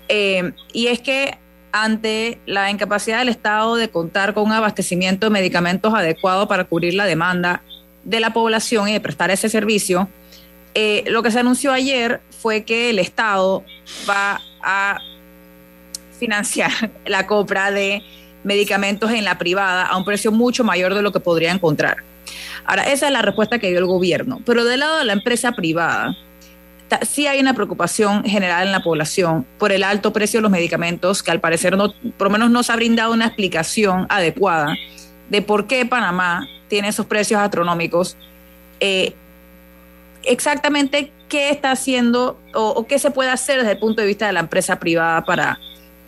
eh, 0.08 0.52
y 0.72 0.86
es 0.86 1.00
que 1.00 1.38
ante 1.72 2.38
la 2.46 2.70
incapacidad 2.70 3.18
del 3.18 3.28
Estado 3.28 3.76
de 3.76 3.88
contar 3.88 4.34
con 4.34 4.44
un 4.44 4.52
abastecimiento 4.52 5.26
de 5.26 5.30
medicamentos 5.30 5.94
adecuado 5.94 6.48
para 6.48 6.64
cubrir 6.64 6.94
la 6.94 7.06
demanda 7.06 7.62
de 8.04 8.20
la 8.20 8.32
población 8.32 8.88
y 8.88 8.92
de 8.92 9.00
prestar 9.00 9.30
ese 9.30 9.48
servicio, 9.48 10.08
eh, 10.74 11.04
lo 11.06 11.22
que 11.22 11.30
se 11.30 11.40
anunció 11.40 11.72
ayer 11.72 12.20
fue 12.42 12.64
que 12.64 12.90
el 12.90 12.98
Estado 12.98 13.64
va 14.08 14.40
a 14.62 14.98
financiar 16.18 16.90
la 17.06 17.26
compra 17.26 17.70
de 17.70 18.02
medicamentos 18.44 19.10
en 19.10 19.24
la 19.24 19.38
privada 19.38 19.84
a 19.86 19.96
un 19.96 20.04
precio 20.04 20.32
mucho 20.32 20.64
mayor 20.64 20.94
de 20.94 21.02
lo 21.02 21.12
que 21.12 21.20
podría 21.20 21.52
encontrar. 21.52 21.98
Ahora, 22.64 22.84
esa 22.84 23.06
es 23.06 23.12
la 23.12 23.22
respuesta 23.22 23.58
que 23.58 23.68
dio 23.68 23.78
el 23.78 23.86
gobierno, 23.86 24.40
pero 24.46 24.64
del 24.64 24.80
lado 24.80 24.98
de 24.98 25.04
la 25.04 25.12
empresa 25.12 25.52
privada, 25.52 26.16
sí 27.02 27.26
hay 27.26 27.40
una 27.40 27.54
preocupación 27.54 28.24
general 28.24 28.66
en 28.66 28.72
la 28.72 28.82
población 28.82 29.46
por 29.58 29.72
el 29.72 29.82
alto 29.82 30.12
precio 30.12 30.38
de 30.38 30.42
los 30.42 30.50
medicamentos, 30.50 31.22
que 31.22 31.30
al 31.30 31.40
parecer 31.40 31.76
no, 31.76 31.92
por 32.16 32.28
lo 32.28 32.30
menos 32.30 32.50
no 32.50 32.62
se 32.62 32.72
ha 32.72 32.76
brindado 32.76 33.12
una 33.12 33.26
explicación 33.26 34.06
adecuada 34.08 34.76
de 35.28 35.42
por 35.42 35.66
qué 35.66 35.86
Panamá 35.86 36.48
tiene 36.68 36.88
esos 36.88 37.06
precios 37.06 37.40
astronómicos. 37.40 38.16
Eh, 38.80 39.14
exactamente 40.24 41.12
qué 41.28 41.50
está 41.50 41.70
haciendo 41.70 42.38
o, 42.54 42.86
qué 42.86 42.98
se 42.98 43.10
puede 43.10 43.30
hacer 43.30 43.58
desde 43.58 43.72
el 43.72 43.78
punto 43.78 44.00
de 44.00 44.06
vista 44.08 44.26
de 44.26 44.32
la 44.32 44.40
empresa 44.40 44.78
privada 44.78 45.24
para 45.24 45.58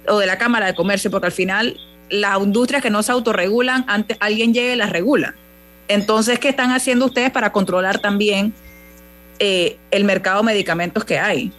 o 0.08 0.18
de 0.18 0.26
la 0.26 0.36
Cámara 0.36 0.66
de 0.66 0.74
Comercio, 0.74 1.10
porque 1.10 1.26
al 1.26 1.32
final 1.32 1.78
las 2.10 2.38
industrias 2.38 2.82
que 2.82 2.90
no 2.90 3.02
se 3.02 3.12
autorregulan, 3.12 3.84
antes 3.88 4.16
alguien 4.20 4.52
llegue 4.52 4.72
y 4.72 4.76
las 4.76 4.90
regula. 4.90 5.34
Entonces, 5.88 6.38
¿qué 6.38 6.48
están 6.48 6.72
haciendo 6.72 7.06
ustedes 7.06 7.30
para 7.30 7.52
controlar 7.52 8.00
también 8.00 8.52
eh, 9.38 9.78
el 9.90 10.04
mercado 10.04 10.38
de 10.38 10.46
medicamentos 10.46 11.04
que 11.04 11.18
hay? 11.18 11.52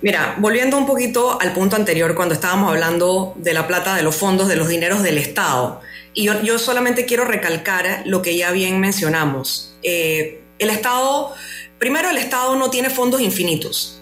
Mira, 0.00 0.36
volviendo 0.38 0.78
un 0.78 0.86
poquito 0.86 1.40
al 1.40 1.52
punto 1.52 1.74
anterior, 1.74 2.14
cuando 2.14 2.34
estábamos 2.34 2.70
hablando 2.70 3.34
de 3.36 3.52
la 3.52 3.66
plata 3.66 3.96
de 3.96 4.02
los 4.02 4.14
fondos, 4.14 4.46
de 4.48 4.56
los 4.56 4.68
dineros 4.68 5.02
del 5.02 5.18
Estado, 5.18 5.80
y 6.14 6.24
yo, 6.24 6.58
solamente 6.58 7.04
quiero 7.04 7.24
recalcar 7.24 8.02
lo 8.04 8.22
que 8.22 8.36
ya 8.36 8.50
bien 8.50 8.80
mencionamos. 8.80 9.76
Eh, 9.82 10.40
el 10.58 10.70
Estado, 10.70 11.34
primero 11.78 12.10
el 12.10 12.16
Estado 12.16 12.56
no 12.56 12.70
tiene 12.70 12.90
fondos 12.90 13.20
infinitos. 13.20 14.00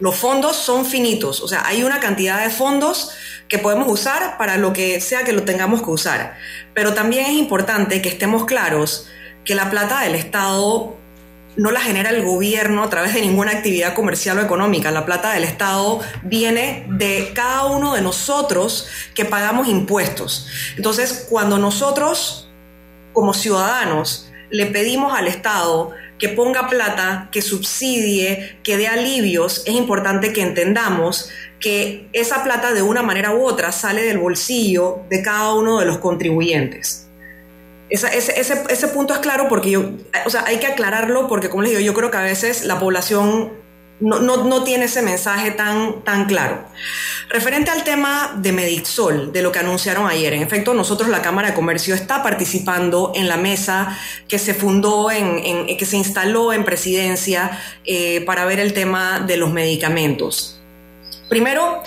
Los 0.00 0.14
fondos 0.14 0.56
son 0.56 0.86
finitos, 0.86 1.40
o 1.40 1.48
sea, 1.48 1.66
hay 1.66 1.82
una 1.82 1.98
cantidad 1.98 2.42
de 2.42 2.50
fondos 2.50 3.10
que 3.48 3.58
podemos 3.58 3.88
usar 3.90 4.38
para 4.38 4.56
lo 4.56 4.72
que 4.72 5.00
sea 5.00 5.24
que 5.24 5.32
lo 5.32 5.42
tengamos 5.42 5.82
que 5.82 5.90
usar. 5.90 6.36
Pero 6.74 6.94
también 6.94 7.26
es 7.26 7.32
importante 7.32 8.00
que 8.00 8.08
estemos 8.08 8.44
claros 8.44 9.08
que 9.44 9.54
la 9.54 9.70
plata 9.70 10.02
del 10.02 10.14
Estado 10.14 10.96
no 11.56 11.72
la 11.72 11.80
genera 11.80 12.10
el 12.10 12.24
gobierno 12.24 12.84
a 12.84 12.90
través 12.90 13.14
de 13.14 13.20
ninguna 13.20 13.50
actividad 13.50 13.94
comercial 13.94 14.38
o 14.38 14.42
económica. 14.42 14.92
La 14.92 15.04
plata 15.04 15.32
del 15.32 15.42
Estado 15.42 16.00
viene 16.22 16.86
de 16.90 17.32
cada 17.34 17.64
uno 17.64 17.94
de 17.94 18.00
nosotros 18.00 18.86
que 19.14 19.24
pagamos 19.24 19.66
impuestos. 19.66 20.46
Entonces, 20.76 21.26
cuando 21.28 21.58
nosotros, 21.58 22.48
como 23.12 23.34
ciudadanos, 23.34 24.27
le 24.50 24.66
pedimos 24.66 25.16
al 25.16 25.28
Estado 25.28 25.92
que 26.18 26.28
ponga 26.28 26.68
plata, 26.68 27.28
que 27.30 27.42
subsidie, 27.42 28.58
que 28.62 28.76
dé 28.76 28.88
alivios, 28.88 29.62
es 29.66 29.74
importante 29.74 30.32
que 30.32 30.42
entendamos 30.42 31.30
que 31.60 32.08
esa 32.12 32.42
plata 32.44 32.72
de 32.72 32.82
una 32.82 33.02
manera 33.02 33.34
u 33.34 33.44
otra 33.44 33.72
sale 33.72 34.02
del 34.02 34.18
bolsillo 34.18 35.00
de 35.08 35.22
cada 35.22 35.54
uno 35.54 35.78
de 35.78 35.86
los 35.86 35.98
contribuyentes. 35.98 37.08
Ese, 37.90 38.88
punto 38.88 39.14
es 39.14 39.20
claro 39.20 39.48
porque 39.48 39.70
yo, 39.70 39.92
o 40.26 40.30
sea, 40.30 40.44
hay 40.46 40.58
que 40.58 40.66
aclararlo 40.66 41.26
porque, 41.26 41.48
como 41.48 41.62
les 41.62 41.70
digo, 41.70 41.80
yo 41.80 41.94
creo 41.94 42.10
que 42.10 42.18
a 42.18 42.22
veces 42.22 42.64
la 42.64 42.78
población 42.78 43.52
no, 44.00 44.64
tiene 44.64 44.84
ese 44.84 45.02
mensaje 45.02 45.50
tan, 45.50 46.02
tan 46.02 46.26
claro. 46.26 46.64
Referente 47.28 47.70
al 47.70 47.84
tema 47.84 48.34
de 48.36 48.52
Medixol, 48.52 49.32
de 49.32 49.42
lo 49.42 49.52
que 49.52 49.58
anunciaron 49.58 50.06
ayer, 50.06 50.32
en 50.32 50.42
efecto, 50.42 50.74
nosotros, 50.74 51.08
la 51.08 51.22
Cámara 51.22 51.48
de 51.48 51.54
Comercio, 51.54 51.94
está 51.94 52.22
participando 52.22 53.12
en 53.14 53.28
la 53.28 53.36
mesa 53.36 53.98
que 54.28 54.38
se 54.38 54.54
fundó, 54.54 55.10
en, 55.10 55.76
que 55.76 55.86
se 55.86 55.96
instaló 55.96 56.52
en 56.52 56.64
presidencia 56.64 57.58
eh, 57.84 58.22
para 58.24 58.44
ver 58.44 58.60
el 58.60 58.72
tema 58.72 59.20
de 59.20 59.36
los 59.36 59.52
medicamentos. 59.52 60.60
Primero, 61.28 61.82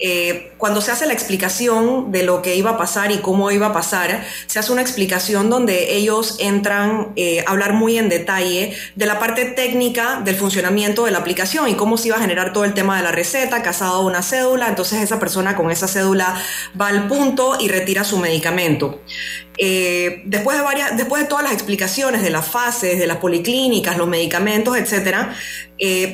eh, 0.00 0.52
cuando 0.56 0.80
se 0.80 0.90
hace 0.90 1.06
la 1.06 1.12
explicación 1.12 2.10
de 2.12 2.22
lo 2.22 2.40
que 2.40 2.56
iba 2.56 2.70
a 2.70 2.78
pasar 2.78 3.12
y 3.12 3.18
cómo 3.18 3.50
iba 3.50 3.68
a 3.68 3.72
pasar, 3.72 4.24
se 4.46 4.58
hace 4.58 4.72
una 4.72 4.80
explicación 4.80 5.50
donde 5.50 5.94
ellos 5.94 6.38
entran 6.40 7.12
eh, 7.14 7.44
a 7.46 7.50
hablar 7.50 7.74
muy 7.74 7.98
en 7.98 8.08
detalle 8.08 8.74
de 8.96 9.06
la 9.06 9.18
parte 9.18 9.44
técnica 9.44 10.20
del 10.24 10.34
funcionamiento 10.34 11.04
de 11.04 11.10
la 11.10 11.18
aplicación 11.18 11.68
y 11.68 11.74
cómo 11.74 11.98
se 11.98 12.08
iba 12.08 12.16
a 12.16 12.20
generar 12.20 12.52
todo 12.52 12.64
el 12.64 12.74
tema 12.74 12.96
de 12.96 13.02
la 13.02 13.12
receta, 13.12 13.62
casado 13.62 13.96
a 13.96 14.00
una 14.00 14.22
cédula, 14.22 14.68
entonces 14.68 15.00
esa 15.02 15.20
persona 15.20 15.54
con 15.56 15.70
esa 15.70 15.86
cédula 15.86 16.40
va 16.80 16.88
al 16.88 17.06
punto 17.06 17.58
y 17.60 17.68
retira 17.68 18.02
su 18.02 18.18
medicamento. 18.18 19.02
Eh, 19.58 20.22
después, 20.24 20.56
de 20.56 20.64
varias, 20.64 20.96
después 20.96 21.22
de 21.22 21.28
todas 21.28 21.44
las 21.44 21.52
explicaciones 21.52 22.22
de 22.22 22.30
las 22.30 22.48
fases, 22.48 22.98
de 22.98 23.06
las 23.06 23.18
policlínicas, 23.18 23.98
los 23.98 24.08
medicamentos, 24.08 24.76
etcétera, 24.76 25.36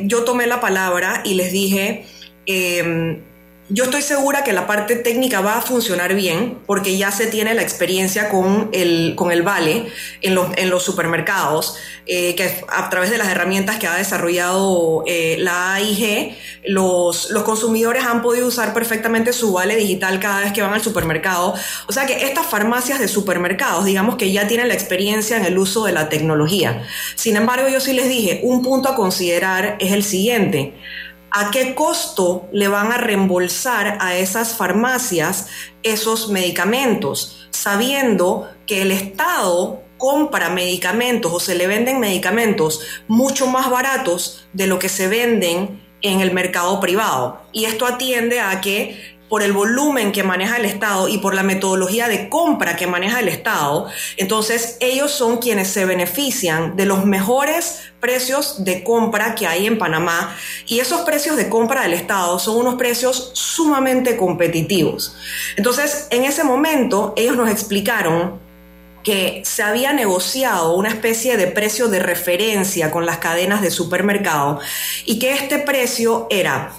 yo 0.03 0.25
tomé 0.25 0.47
la 0.47 0.61
palabra 0.61 1.21
y 1.25 1.35
les 1.35 1.53
dije, 1.53 2.07
yo 3.71 3.85
estoy 3.85 4.01
segura 4.01 4.45
que 4.45 4.53
la 4.53 4.67
parte 4.67 4.97
técnica 4.97 5.41
va 5.41 5.59
a 5.59 5.61
funcionar 5.61 6.15
bien 6.15 6.59
porque 6.67 6.97
ya 6.97 7.11
se 7.13 7.27
tiene 7.27 7.55
la 7.55 7.63
experiencia 7.63 8.31
con 8.31 8.71
el, 8.73 9.13
con 9.15 9.31
el 9.31 9.43
Vale 9.43 9.87
en 10.23 10.35
los, 10.35 10.49
en 10.57 10.71
los 10.71 10.83
supermercados, 10.83 11.77
eh, 12.07 12.35
que 12.35 12.63
a 12.69 12.89
través 12.89 13.11
de 13.11 13.19
las 13.19 13.29
herramientas 13.29 13.77
que 13.77 13.87
ha 13.87 13.97
desarrollado 13.97 15.05
eh, 15.07 15.37
la 15.39 15.75
AIG, 15.75 16.35
los, 16.67 17.31
los 17.31 17.43
consumidores 17.43 18.05
han 18.05 18.23
podido 18.23 18.47
usar 18.47 18.73
perfectamente 18.73 19.35
su 19.35 19.53
Vale 19.53 19.77
digital 19.77 20.19
cada 20.19 20.41
vez 20.41 20.53
que 20.53 20.63
van 20.63 20.73
al 20.73 20.83
supermercado. 20.83 21.55
O 21.89 21.93
sea 21.93 22.07
que 22.07 22.25
estas 22.25 22.47
farmacias 22.47 22.99
de 22.99 23.09
supermercados, 23.09 23.85
digamos 23.85 24.17
que 24.17 24.33
ya 24.33 24.49
tienen 24.49 24.69
la 24.69 24.75
experiencia 24.75 25.37
en 25.37 25.45
el 25.45 25.59
uso 25.59 25.85
de 25.85 25.93
la 25.93 26.09
tecnología. 26.09 26.85
Sin 27.17 27.37
embargo, 27.37 27.69
yo 27.69 27.81
sí 27.81 27.93
les 27.93 28.09
dije, 28.09 28.41
un 28.45 28.63
punto 28.63 28.89
a 28.89 28.95
considerar 28.95 29.77
es 29.79 29.93
el 29.93 30.03
siguiente 30.03 30.73
¿A 31.41 31.53
qué 31.53 31.77
costo 31.77 32.49
le 32.51 32.67
van 32.67 32.91
a 32.91 32.97
reembolsar 32.97 33.99
a 34.01 34.17
esas 34.17 34.57
farmacias 34.57 35.47
esos 35.85 36.31
medicamentos? 36.31 37.47
Sabiendo 37.51 38.51
que 38.67 38.83
el 38.83 38.91
Estado 38.91 39.81
compra 39.99 40.49
medicamentos 40.49 41.33
o 41.33 41.39
se 41.39 41.55
le 41.55 41.69
venden 41.69 42.01
medicamentos 42.01 42.81
mucho 43.07 43.47
más 43.47 43.71
baratos 43.71 44.49
de 44.53 44.67
lo 44.67 44.81
que 44.81 44.89
se 44.89 45.07
venden 45.07 45.81
en 46.03 46.19
el 46.23 46.33
mercado 46.33 46.81
privado. 46.81 47.41
Y 47.53 47.67
esto 47.67 47.87
atiende 47.87 48.41
a 48.41 48.61
que 48.61 49.18
por 49.29 49.43
el 49.43 49.53
volumen 49.53 50.13
que 50.13 50.23
maneja 50.23 50.57
el 50.57 50.65
Estado 50.65 51.09
y 51.09 51.19
por 51.19 51.35
la 51.35 51.43
metodología 51.43 52.09
de 52.09 52.29
compra 52.29 52.77
que 52.77 52.87
maneja 52.87 53.21
el 53.21 53.29
Estado, 53.29 53.89
entonces 54.17 54.77
ellos 54.81 55.11
son 55.11 55.39
quienes 55.39 55.69
se 55.69 55.85
benefician 55.85 56.77
de 56.77 56.87
los 56.87 57.05
mejores 57.05 57.83
precios 58.01 58.65
de 58.65 58.85
compra 58.85 59.35
que 59.35 59.47
hay 59.47 59.67
en 59.67 59.79
Panamá 59.79 60.37
y 60.67 60.81
esos 60.81 61.03
precios 61.03 61.37
de 61.37 61.49
compra 61.49 61.83
del 61.83 61.95
Estado 61.95 62.39
son 62.39 62.57
unos 62.57 62.77
precios 62.77 63.31
sumamente 63.35 64.17
competitivos. 64.17 65.17
Entonces, 65.57 66.07
en 66.11 66.25
ese 66.25 66.45
momento 66.45 67.13
ellos 67.17 67.37
nos 67.37 67.51
explicaron 67.51 68.49
que 69.03 69.43
se 69.45 69.63
había 69.63 69.93
negociado 69.93 70.75
una 70.75 70.89
especie 70.89 71.37
de 71.37 71.47
precio 71.47 71.89
de 71.89 71.99
referencia 71.99 72.91
con 72.91 73.07
las 73.07 73.19
cadenas 73.19 73.63
de 73.63 73.71
supermercado 73.71 74.61
y 75.07 75.19
que 75.19 75.33
este 75.33 75.59
precio 75.59 76.27
era 76.31 76.73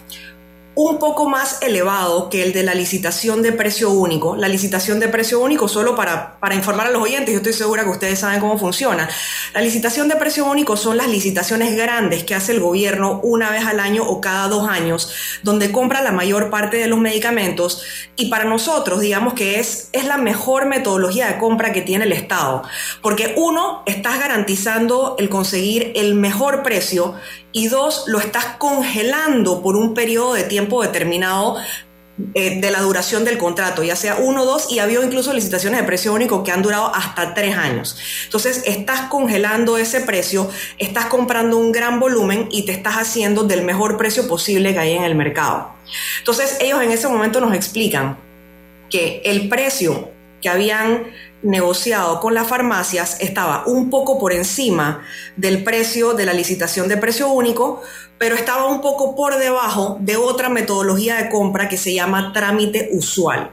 un 0.88 0.98
poco 0.98 1.28
más 1.28 1.62
elevado 1.62 2.30
que 2.30 2.42
el 2.42 2.54
de 2.54 2.64
la 2.64 2.74
licitación 2.74 3.42
de 3.42 3.52
precio 3.52 3.90
único. 3.90 4.38
La 4.38 4.48
licitación 4.48 5.00
de 5.02 5.10
precio 5.10 5.42
único, 5.42 5.68
solo 5.68 5.94
para, 5.94 6.40
para 6.40 6.56
informar 6.56 6.88
a 6.88 6.92
los 6.92 7.04
oyentes, 7.04 7.34
yo 7.34 7.40
estoy 7.40 7.52
segura 7.52 7.84
que 7.84 7.90
ustedes 7.90 8.20
saben 8.20 8.40
cómo 8.40 8.58
funciona. 8.58 9.10
La 9.54 9.62
licitación 9.62 10.08
de 10.08 10.16
precio 10.16 10.46
único 10.46 10.78
son 10.78 10.96
las 10.96 11.10
licitaciones 11.10 11.76
grandes 11.76 12.24
que 12.24 12.34
hace 12.34 12.54
el 12.54 12.62
gobierno 12.62 13.20
una 13.24 13.52
vez 13.52 13.66
al 13.66 13.82
año 13.82 14.04
o 14.04 14.22
cada 14.22 14.48
dos 14.48 14.70
años, 14.70 15.12
donde 15.44 15.72
compra 15.72 16.02
la 16.02 16.14
mayor 16.14 16.50
parte 16.50 16.78
de 16.78 16.88
los 16.88 17.00
medicamentos 17.00 17.84
y 18.16 18.30
para 18.30 18.46
nosotros, 18.46 19.02
digamos 19.02 19.34
que 19.34 19.60
es, 19.60 19.90
es 19.92 20.06
la 20.06 20.18
mejor 20.18 20.66
metodología 20.66 21.28
de 21.28 21.38
compra 21.38 21.74
que 21.74 21.82
tiene 21.82 22.06
el 22.06 22.14
Estado, 22.14 22.64
porque 23.02 23.34
uno, 23.38 23.84
estás 23.86 24.20
garantizando 24.20 25.16
el 25.20 25.30
conseguir 25.30 25.92
el 25.96 26.16
mejor 26.16 26.64
precio 26.64 27.16
y 27.52 27.68
dos, 27.68 28.04
lo 28.08 28.20
estás 28.20 28.46
congelando 28.58 29.62
por 29.62 29.76
un 29.76 29.94
periodo 29.94 30.34
de 30.34 30.44
tiempo 30.44 30.82
determinado 30.82 31.58
eh, 32.34 32.60
de 32.60 32.70
la 32.70 32.82
duración 32.82 33.24
del 33.24 33.38
contrato, 33.38 33.82
ya 33.82 33.96
sea 33.96 34.18
uno, 34.18 34.44
dos, 34.44 34.70
y 34.70 34.80
ha 34.80 34.84
habido 34.84 35.04
incluso 35.04 35.34
licitaciones 35.34 35.80
de 35.80 35.86
precio 35.86 36.14
único 36.14 36.44
que 36.44 36.52
han 36.52 36.62
durado 36.62 36.94
hasta 36.94 37.34
tres 37.34 37.56
años. 37.56 37.98
Entonces, 38.26 38.64
estás 38.66 39.02
congelando 39.10 39.78
ese 39.78 40.02
precio, 40.02 40.50
estás 40.78 41.06
comprando 41.06 41.58
un 41.58 41.72
gran 41.72 42.00
volumen 42.00 42.50
y 42.52 42.66
te 42.66 42.74
estás 42.74 42.96
haciendo 42.96 43.44
del 43.44 43.64
mejor 43.64 43.98
precio 43.98 44.28
posible 44.28 44.74
que 44.74 44.80
hay 44.80 44.94
en 44.94 45.04
el 45.04 45.16
mercado. 45.16 45.72
Entonces, 46.20 46.58
ellos 46.60 46.82
en 46.84 46.92
ese 46.92 47.08
momento 47.08 47.40
nos 47.40 47.56
explican 47.56 48.18
que 48.90 49.22
el 49.24 49.48
precio 49.48 50.12
que 50.42 50.50
habían 50.50 51.06
negociado 51.42 52.20
con 52.20 52.34
las 52.34 52.48
farmacias 52.48 53.18
estaba 53.20 53.64
un 53.66 53.90
poco 53.90 54.20
por 54.20 54.34
encima 54.34 55.04
del 55.38 55.64
precio 55.64 56.14
de 56.14 56.26
la 56.26 56.34
licitación 56.34 56.88
de 56.88 56.98
precio 56.98 57.30
único, 57.30 57.82
pero 58.18 58.36
estaba 58.36 58.66
un 58.66 58.82
poco 58.82 59.16
por 59.16 59.38
debajo 59.38 59.98
de 60.02 60.18
otra 60.18 60.50
metodología 60.50 61.16
de 61.16 61.30
compra 61.30 61.70
que 61.70 61.78
se 61.78 61.94
llama 61.94 62.34
trámite 62.34 62.90
usual. 62.92 63.52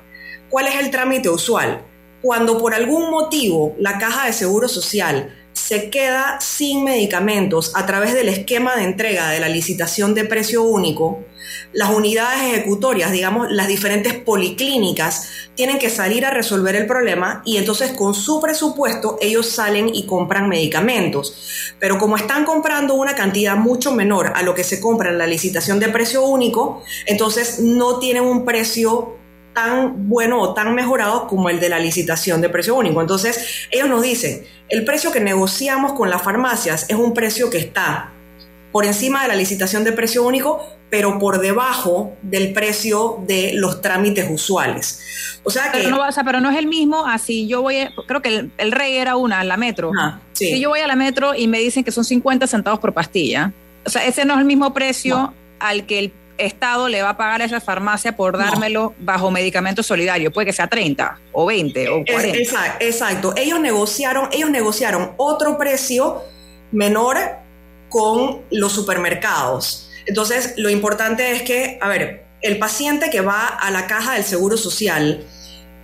¿Cuál 0.49 0.68
es 0.68 0.76
el 0.76 0.91
trámite 0.91 1.28
usual? 1.28 1.82
Cuando 2.22 2.59
por 2.59 2.74
algún 2.74 3.11
motivo 3.11 3.74
la 3.78 3.99
caja 3.99 4.26
de 4.26 4.32
seguro 4.32 4.68
social 4.68 5.34
se 5.57 5.88
queda 5.88 6.38
sin 6.38 6.84
medicamentos 6.84 7.72
a 7.74 7.86
través 7.86 8.12
del 8.12 8.28
esquema 8.28 8.76
de 8.76 8.84
entrega 8.84 9.30
de 9.30 9.40
la 9.40 9.48
licitación 9.48 10.14
de 10.14 10.26
precio 10.26 10.62
único, 10.62 11.24
las 11.72 11.90
unidades 11.90 12.42
ejecutorias, 12.42 13.11
digamos, 13.11 13.50
las 13.50 13.66
diferentes 13.66 14.12
policlínicas, 14.12 15.30
tienen 15.54 15.78
que 15.78 15.88
salir 15.88 16.26
a 16.26 16.30
resolver 16.30 16.76
el 16.76 16.86
problema 16.86 17.42
y 17.46 17.57
entonces 17.57 17.92
con 17.92 18.12
su 18.12 18.38
presupuesto 18.38 19.16
ellos 19.22 19.48
salen 19.48 19.88
y 19.94 20.04
compran 20.04 20.50
medicamentos. 20.50 21.74
Pero 21.78 21.96
como 21.96 22.16
están 22.16 22.44
comprando 22.44 22.92
una 22.94 23.14
cantidad 23.14 23.57
mucho 23.57 23.92
menor 23.92 24.32
a 24.36 24.42
lo 24.42 24.54
que 24.54 24.62
se 24.62 24.78
compra 24.78 25.09
en 25.09 25.16
la 25.16 25.26
licitación 25.26 25.80
de 25.80 25.88
precio 25.88 26.22
único, 26.22 26.82
entonces 27.07 27.61
no 27.61 27.98
tienen 27.98 28.24
un 28.24 28.44
precio 28.44 29.16
tan 29.57 30.07
bueno 30.07 30.38
o 30.38 30.52
tan 30.52 30.74
mejorado 30.74 31.26
como 31.26 31.48
el 31.48 31.59
de 31.59 31.70
la 31.70 31.78
licitación 31.78 32.42
de 32.42 32.50
precio 32.50 32.74
único. 32.74 33.00
Entonces, 33.00 33.66
ellos 33.70 33.88
nos 33.88 34.02
dicen, 34.02 34.44
el 34.68 34.84
precio 34.84 35.11
que 35.11 35.18
negociamos 35.18 35.94
con 35.94 36.11
las 36.11 36.20
farmacias 36.20 36.84
es 36.90 36.96
un 36.96 37.14
precio 37.14 37.48
que 37.48 37.57
está 37.57 38.12
por 38.70 38.84
encima 38.84 39.22
de 39.22 39.28
la 39.28 39.34
licitación 39.34 39.82
de 39.82 39.92
precio 39.92 40.24
único, 40.24 40.61
pero 40.90 41.18
por 41.18 41.40
debajo 41.40 42.14
del 42.20 42.52
precio 42.52 43.24
de 43.26 43.52
los 43.54 43.80
trámites 43.80 44.28
usuales. 44.30 45.00
O 45.42 45.50
sea 45.50 45.72
que... 45.72 45.78
Pero 45.78 45.88
no, 45.88 46.02
pero 46.22 46.40
no 46.42 46.50
es 46.50 46.59
el 46.59 46.66
mismo 46.66 47.07
así 47.07 47.46
yo 47.46 47.62
voy, 47.62 47.88
creo 48.07 48.20
que 48.20 48.50
el, 48.59 48.72
rey 48.72 48.96
era 48.96 49.16
una, 49.16 49.42
la 49.42 49.57
metro. 49.57 49.90
Si 50.32 50.61
yo 50.61 50.68
voy 50.68 50.80
a 50.80 50.86
la 50.86 50.96
metro 50.96 51.34
y 51.34 51.48
me 51.48 51.61
dicen 51.61 51.82
que 51.82 51.92
son 51.92 52.04
50 52.04 52.46
centavos 52.46 52.78
por 52.78 52.92
pastilla, 52.92 53.54
o 53.86 53.88
sea, 53.88 54.04
ese 54.04 54.26
no 54.26 54.34
es 54.34 54.40
el 54.40 54.44
mismo 54.44 54.74
precio 54.74 55.32
al 55.59 55.86
que 55.86 55.98
el 55.98 56.12
Estado 56.39 56.89
le 56.89 57.03
va 57.03 57.11
a 57.11 57.16
pagar 57.16 57.43
a 57.43 57.45
esa 57.45 57.61
farmacia 57.61 58.16
por 58.16 58.37
dármelo 58.37 58.95
bajo 58.99 59.30
medicamento 59.30 59.82
solidario. 59.82 60.32
Puede 60.32 60.47
que 60.47 60.53
sea 60.53 60.66
30 60.66 61.18
o 61.32 61.47
20 61.47 61.89
o 61.89 62.05
40. 62.05 62.39
Exacto, 62.39 62.84
exacto. 62.84 63.34
Ellos 63.37 63.61
negociaron, 63.61 64.28
ellos 64.32 64.51
negociaron 64.51 65.12
otro 65.16 65.57
precio 65.59 66.22
menor 66.72 67.18
con 67.89 68.43
los 68.51 68.72
supermercados. 68.72 69.91
Entonces, 70.07 70.55
lo 70.57 70.70
importante 70.70 71.32
es 71.32 71.43
que, 71.43 71.78
a 71.80 71.89
ver, 71.89 72.26
el 72.43 72.59
paciente 72.59 73.11
que 73.11 73.20
va 73.20 73.47
a 73.47 73.70
la 73.70 73.87
caja 73.87 74.14
del 74.14 74.24
Seguro 74.24 74.57
Social 74.57 75.24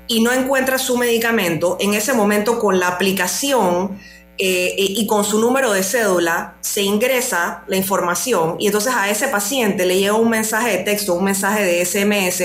y 0.06 0.22
no 0.22 0.32
encuentra 0.32 0.78
su 0.78 0.96
medicamento, 0.96 1.76
en 1.80 1.94
ese 1.94 2.12
momento 2.12 2.58
con 2.58 2.78
la 2.78 2.88
aplicación 2.88 3.98
eh, 4.38 4.74
y 4.78 5.06
con 5.06 5.24
su 5.24 5.38
número 5.38 5.72
de 5.72 5.82
cédula 5.82 6.56
se 6.62 6.80
ingresa 6.82 7.64
la 7.66 7.76
información 7.76 8.56
y 8.58 8.66
entonces 8.66 8.94
a 8.96 9.10
ese 9.10 9.28
paciente 9.28 9.84
le 9.84 9.98
llega 9.98 10.14
un 10.14 10.30
mensaje 10.30 10.78
de 10.78 10.84
texto, 10.84 11.12
un 11.14 11.24
mensaje 11.24 11.62
de 11.62 11.84
SMS 11.84 12.42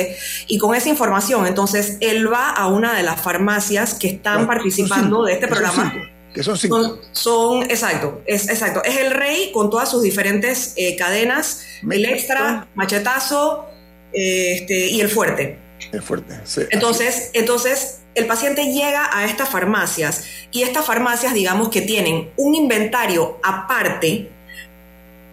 y 0.47 0.57
con 0.57 0.75
esa 0.75 0.89
información 0.89 1.47
entonces 1.47 1.97
él 2.01 2.31
va 2.31 2.49
a 2.49 2.67
una 2.67 2.93
de 2.93 3.03
las 3.03 3.21
farmacias 3.21 3.93
que 3.93 4.09
están 4.09 4.47
participando 4.47 5.23
de 5.23 5.33
este 5.33 5.47
programa. 5.47 5.93
Que 6.33 6.43
son 6.43 6.57
cinco. 6.57 6.99
Son, 7.13 7.63
exacto, 7.63 8.21
es 8.25 8.49
exacto. 8.49 8.83
Es 8.83 8.97
el 8.97 9.11
rey 9.11 9.51
con 9.51 9.69
todas 9.69 9.89
sus 9.89 10.03
diferentes 10.03 10.73
eh, 10.75 10.95
cadenas, 10.95 11.63
el 11.89 12.05
extra, 12.05 12.67
machetazo 12.75 13.65
este, 14.11 14.88
y 14.88 15.01
el 15.01 15.09
fuerte. 15.09 15.57
El 15.91 16.01
fuerte, 16.01 16.35
sí. 16.43 16.61
Entonces, 16.69 17.31
entonces 17.33 18.01
el 18.18 18.26
paciente 18.26 18.74
llega 18.74 19.09
a 19.13 19.26
estas 19.26 19.47
farmacias 19.47 20.26
y 20.51 20.63
estas 20.63 20.86
farmacias, 20.86 21.36
digamos 21.36 21.70
que 21.70 21.82
tienen 21.82 22.32
un 22.36 22.55
inventario 22.55 23.39
aparte, 23.43 24.32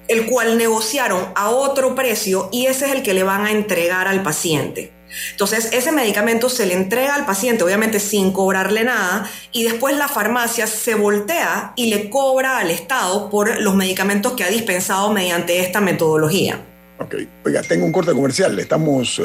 el 0.07 0.27
cual 0.27 0.59
negociaron 0.59 1.29
a 1.35 1.49
otro 1.49 1.95
precio 1.95 2.51
y 2.53 2.67
ese 2.67 2.87
es 2.87 2.93
el 2.93 3.03
que 3.03 3.15
le 3.15 3.23
van 3.23 3.47
a 3.47 3.53
entregar 3.53 4.07
al 4.07 4.23
paciente. 4.23 4.93
Entonces, 5.31 5.71
ese 5.73 5.93
medicamento 5.93 6.51
se 6.51 6.67
le 6.67 6.75
entrega 6.75 7.15
al 7.15 7.25
paciente, 7.25 7.65
obviamente 7.65 8.01
sin 8.01 8.33
cobrarle 8.33 8.85
nada, 8.85 9.31
y 9.51 9.65
después 9.65 9.97
la 9.97 10.09
farmacia 10.09 10.67
se 10.67 10.95
voltea 10.95 11.73
y 11.77 11.87
le 11.87 12.11
cobra 12.11 12.59
al 12.59 12.71
Estado 12.71 13.31
por 13.31 13.61
los 13.61 13.75
medicamentos 13.77 14.35
que 14.35 14.45
ha 14.45 14.49
dispensado 14.49 15.11
mediante 15.11 15.61
esta 15.61 15.81
metodología. 15.81 16.61
Ok, 16.97 17.17
oiga, 17.45 17.63
tengo 17.63 17.85
un 17.87 17.93
corte 17.93 18.13
comercial. 18.13 18.57
Estamos 18.59 19.19
eh, 19.19 19.23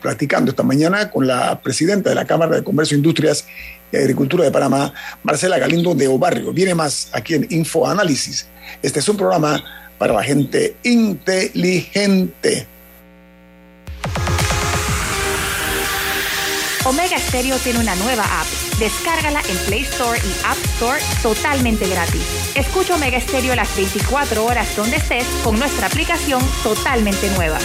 platicando 0.00 0.50
esta 0.50 0.62
mañana 0.62 1.10
con 1.10 1.26
la 1.26 1.60
presidenta 1.60 2.10
de 2.10 2.14
la 2.14 2.24
Cámara 2.24 2.56
de 2.56 2.62
Comercio, 2.62 2.96
Industrias 2.96 3.44
y 3.90 3.96
Agricultura 3.96 4.44
de 4.44 4.52
Panamá, 4.52 4.92
Marcela 5.24 5.58
Galindo 5.58 5.94
de 5.94 6.06
Obarrio. 6.06 6.52
Viene 6.52 6.74
más 6.76 7.08
aquí 7.12 7.34
en 7.34 7.46
Info 7.50 7.88
Análisis. 7.88 8.46
Este 8.82 9.00
es 9.00 9.08
un 9.08 9.16
programa 9.16 9.62
para 9.98 10.14
la 10.14 10.22
gente 10.22 10.76
inteligente. 10.84 12.68
Omega 16.84 17.18
Stereo 17.18 17.58
tiene 17.58 17.80
una 17.80 17.94
nueva 17.96 18.24
app. 18.40 18.46
Descárgala 18.78 19.42
en 19.48 19.56
Play 19.66 19.82
Store 19.82 20.18
y 20.18 20.32
App 20.44 20.56
Store 20.74 21.00
totalmente 21.22 21.88
gratis. 21.88 22.22
Escucha 22.54 22.94
Omega 22.94 23.20
Stereo 23.20 23.54
las 23.54 23.74
24 23.76 24.44
horas 24.44 24.74
donde 24.76 24.96
estés 24.96 25.26
con 25.42 25.58
nuestra 25.58 25.88
aplicación 25.88 26.42
totalmente 26.62 27.28
nueva. 27.30 27.58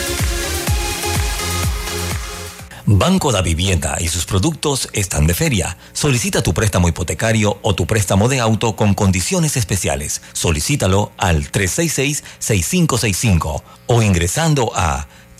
Banco 2.86 3.32
da 3.32 3.41
Vivienda 3.41 3.95
y 4.01 4.09
sus 4.09 4.26
productos 4.26 4.89
están 4.91 5.26
de 5.26 5.34
feria. 5.34 5.78
Solicita 5.93 6.43
tu 6.43 6.53
préstamo 6.53 6.89
hipotecario 6.89 7.57
o 7.61 7.76
tu 7.76 7.88
préstamo 7.88 8.28
de 8.28 8.41
auto 8.41 8.76
con 8.76 8.93
condiciones 8.93 9.55
especiales. 9.55 10.22
Solicítalo 10.34 11.14
al 11.18 11.49
366-6565 11.49 13.64
o 13.88 14.01
ingresando 14.01 14.74
a 14.76 15.07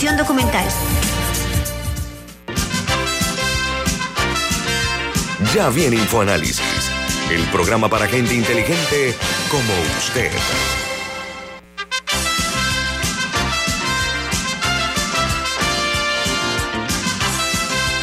documental. 0.00 0.64
Ya 5.54 5.68
viene 5.68 5.96
InfoAnálisis, 5.96 6.90
el 7.30 7.42
programa 7.52 7.88
para 7.88 8.08
gente 8.08 8.34
inteligente 8.34 9.14
como 9.48 9.72
usted. 9.98 10.30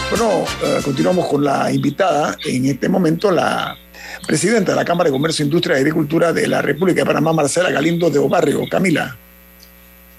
Bueno, 0.10 0.46
eh, 0.64 0.82
continuamos 0.84 1.28
con 1.28 1.44
la 1.44 1.72
invitada, 1.72 2.38
en 2.46 2.66
este 2.66 2.88
momento 2.88 3.30
la 3.32 3.78
presidenta 4.26 4.72
de 4.72 4.78
la 4.78 4.86
Cámara 4.86 5.10
de 5.10 5.14
Comercio, 5.14 5.44
Industria 5.44 5.78
y 5.78 5.80
Agricultura 5.80 6.32
de 6.32 6.48
la 6.48 6.62
República 6.62 7.02
de 7.02 7.06
Panamá, 7.06 7.34
Marcela 7.34 7.72
Galindo 7.72 8.10
de 8.10 8.20
Obarrio. 8.20 8.62
Camila. 8.70 9.18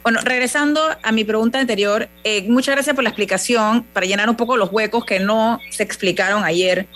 Bueno, 0.02 0.20
regresando 0.22 0.80
a 1.02 1.12
mi 1.12 1.24
pregunta 1.24 1.58
anterior, 1.58 2.08
eh, 2.24 2.48
muchas 2.48 2.74
gracias 2.74 2.94
por 2.94 3.04
la 3.04 3.10
explicación 3.10 3.82
para 3.92 4.06
llenar 4.06 4.30
un 4.30 4.36
poco 4.36 4.56
los 4.56 4.72
huecos 4.72 5.04
que 5.04 5.20
no 5.20 5.58
se 5.70 5.82
explicaron 5.82 6.42
ayer 6.42 6.86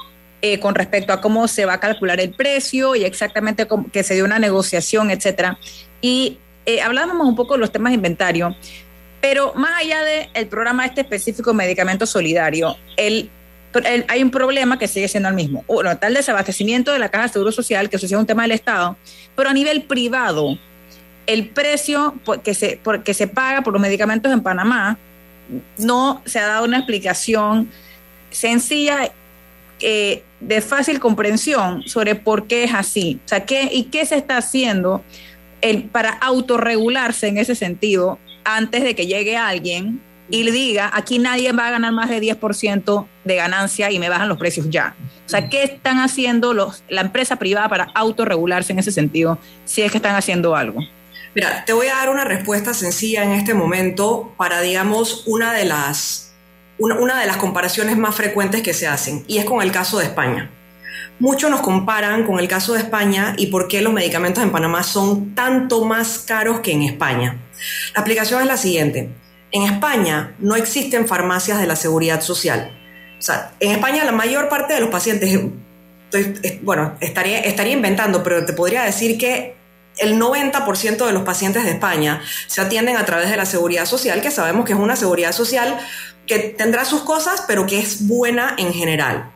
eh, 0.40 0.58
con 0.58 0.74
respecto 0.74 1.12
a 1.12 1.20
cómo 1.20 1.46
se 1.46 1.66
va 1.66 1.74
a 1.74 1.80
calcular 1.80 2.18
el 2.20 2.30
precio 2.32 2.94
y 2.94 3.04
exactamente 3.04 3.66
cómo, 3.66 3.90
que 3.90 4.02
se 4.02 4.14
dio 4.14 4.24
una 4.24 4.38
negociación, 4.38 5.10
etcétera. 5.10 5.58
Y 6.00 6.38
eh, 6.64 6.80
hablábamos 6.80 7.26
un 7.26 7.36
poco 7.36 7.54
de 7.54 7.60
los 7.60 7.72
temas 7.72 7.90
de 7.90 7.96
inventario, 7.96 8.56
pero 9.20 9.52
más 9.54 9.82
allá 9.82 10.02
del 10.02 10.46
programa 10.48 10.86
este 10.86 11.02
específico 11.02 11.52
medicamento 11.52 12.06
solidario, 12.06 12.76
el, 12.96 13.30
el, 13.84 14.04
hay 14.08 14.22
un 14.22 14.30
problema 14.30 14.78
que 14.78 14.88
sigue 14.88 15.08
siendo 15.08 15.28
el 15.28 15.34
mismo. 15.34 15.62
Uno, 15.66 15.96
tal 15.98 16.14
desabastecimiento 16.14 16.92
de 16.92 16.98
la 16.98 17.10
Caja 17.10 17.24
de 17.24 17.32
Seguro 17.34 17.52
Social, 17.52 17.90
que 17.90 17.96
eso 17.96 18.06
es 18.06 18.12
un 18.12 18.26
tema 18.26 18.42
del 18.42 18.52
Estado, 18.52 18.96
pero 19.36 19.50
a 19.50 19.52
nivel 19.52 19.82
privado, 19.82 20.58
el 21.26 21.48
precio 21.48 22.14
que 22.42 22.54
se, 22.54 22.80
que 23.04 23.14
se 23.14 23.26
paga 23.26 23.62
por 23.62 23.72
los 23.72 23.82
medicamentos 23.82 24.32
en 24.32 24.42
Panamá 24.42 24.98
no 25.78 26.22
se 26.24 26.38
ha 26.38 26.46
dado 26.46 26.64
una 26.64 26.78
explicación 26.78 27.70
sencilla 28.30 29.12
eh, 29.80 30.22
de 30.40 30.60
fácil 30.60 31.00
comprensión 31.00 31.82
sobre 31.82 32.14
por 32.14 32.46
qué 32.46 32.64
es 32.64 32.74
así. 32.74 33.20
O 33.24 33.28
sea, 33.28 33.44
¿qué, 33.44 33.68
¿y 33.72 33.84
qué 33.84 34.04
se 34.06 34.16
está 34.16 34.36
haciendo 34.36 35.02
el, 35.60 35.84
para 35.84 36.10
autorregularse 36.10 37.28
en 37.28 37.38
ese 37.38 37.54
sentido 37.54 38.18
antes 38.44 38.82
de 38.82 38.94
que 38.94 39.06
llegue 39.06 39.36
alguien 39.36 40.00
y 40.30 40.42
le 40.42 40.52
diga, 40.52 40.90
aquí 40.92 41.18
nadie 41.18 41.52
va 41.52 41.68
a 41.68 41.70
ganar 41.72 41.92
más 41.92 42.08
de 42.08 42.20
10% 42.20 43.06
de 43.24 43.36
ganancia 43.36 43.90
y 43.90 43.98
me 43.98 44.08
bajan 44.08 44.28
los 44.28 44.38
precios 44.38 44.68
ya. 44.70 44.94
O 45.26 45.28
sea, 45.28 45.48
¿qué 45.48 45.62
están 45.62 45.98
haciendo 45.98 46.54
los, 46.54 46.82
la 46.88 47.02
empresa 47.02 47.36
privada 47.36 47.68
para 47.68 47.84
autorregularse 47.94 48.72
en 48.72 48.78
ese 48.78 48.92
sentido, 48.92 49.38
si 49.64 49.82
es 49.82 49.90
que 49.90 49.98
están 49.98 50.16
haciendo 50.16 50.56
algo? 50.56 50.80
Mira, 51.34 51.64
te 51.64 51.72
voy 51.72 51.88
a 51.88 51.96
dar 51.96 52.10
una 52.10 52.24
respuesta 52.24 52.74
sencilla 52.74 53.24
en 53.24 53.32
este 53.32 53.54
momento 53.54 54.32
para, 54.36 54.60
digamos, 54.60 55.24
una 55.26 55.52
de 55.52 55.64
las, 55.64 56.32
una, 56.78 56.96
una 56.96 57.20
de 57.20 57.26
las 57.26 57.38
comparaciones 57.38 57.96
más 57.96 58.14
frecuentes 58.14 58.62
que 58.62 58.72
se 58.72 58.86
hacen, 58.86 59.24
y 59.26 59.38
es 59.38 59.44
con 59.44 59.60
el 59.60 59.72
caso 59.72 59.98
de 59.98 60.04
España. 60.04 60.50
Muchos 61.18 61.50
nos 61.50 61.60
comparan 61.60 62.24
con 62.24 62.38
el 62.38 62.48
caso 62.48 62.74
de 62.74 62.80
España 62.80 63.34
y 63.36 63.46
por 63.46 63.68
qué 63.68 63.80
los 63.82 63.92
medicamentos 63.92 64.42
en 64.42 64.50
Panamá 64.50 64.82
son 64.82 65.34
tanto 65.34 65.84
más 65.84 66.18
caros 66.18 66.60
que 66.60 66.72
en 66.72 66.82
España. 66.82 67.40
La 67.94 68.00
explicación 68.00 68.40
es 68.40 68.46
la 68.46 68.56
siguiente. 68.56 69.10
En 69.52 69.62
España 69.62 70.34
no 70.38 70.56
existen 70.56 71.06
farmacias 71.06 71.60
de 71.60 71.66
la 71.66 71.76
seguridad 71.76 72.20
social. 72.20 72.76
O 73.18 73.22
sea, 73.22 73.52
en 73.60 73.72
España 73.72 74.04
la 74.04 74.12
mayor 74.12 74.48
parte 74.48 74.74
de 74.74 74.80
los 74.80 74.90
pacientes, 74.90 75.40
bueno, 76.62 76.94
estaría, 77.00 77.40
estaría 77.40 77.72
inventando, 77.72 78.22
pero 78.22 78.44
te 78.44 78.52
podría 78.52 78.82
decir 78.82 79.16
que 79.16 79.54
el 79.98 80.18
90% 80.18 81.06
de 81.06 81.12
los 81.12 81.22
pacientes 81.22 81.64
de 81.64 81.70
España 81.70 82.20
se 82.46 82.60
atienden 82.60 82.96
a 82.96 83.04
través 83.04 83.30
de 83.30 83.36
la 83.36 83.46
seguridad 83.46 83.86
social, 83.86 84.20
que 84.20 84.30
sabemos 84.30 84.64
que 84.64 84.72
es 84.72 84.78
una 84.78 84.96
seguridad 84.96 85.32
social 85.32 85.78
que 86.26 86.38
tendrá 86.38 86.84
sus 86.84 87.02
cosas, 87.02 87.44
pero 87.46 87.66
que 87.66 87.78
es 87.78 88.06
buena 88.06 88.54
en 88.58 88.72
general. 88.72 89.30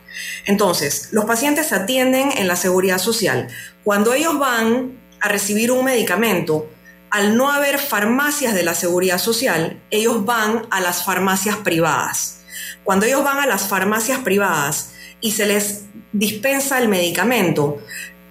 Entonces, 0.46 1.08
los 1.12 1.26
pacientes 1.26 1.66
se 1.66 1.74
atienden 1.74 2.32
en 2.36 2.48
la 2.48 2.56
seguridad 2.56 2.98
social. 2.98 3.48
Cuando 3.84 4.14
ellos 4.14 4.38
van 4.38 4.98
a 5.20 5.28
recibir 5.28 5.70
un 5.70 5.84
medicamento, 5.84 6.68
al 7.10 7.36
no 7.36 7.50
haber 7.50 7.78
farmacias 7.78 8.54
de 8.54 8.62
la 8.62 8.74
seguridad 8.74 9.18
social, 9.18 9.80
ellos 9.90 10.24
van 10.24 10.66
a 10.70 10.80
las 10.80 11.04
farmacias 11.04 11.56
privadas. 11.58 12.40
Cuando 12.84 13.06
ellos 13.06 13.24
van 13.24 13.38
a 13.38 13.46
las 13.46 13.68
farmacias 13.68 14.20
privadas 14.20 14.92
y 15.20 15.32
se 15.32 15.46
les 15.46 15.84
dispensa 16.12 16.78
el 16.78 16.88
medicamento, 16.88 17.78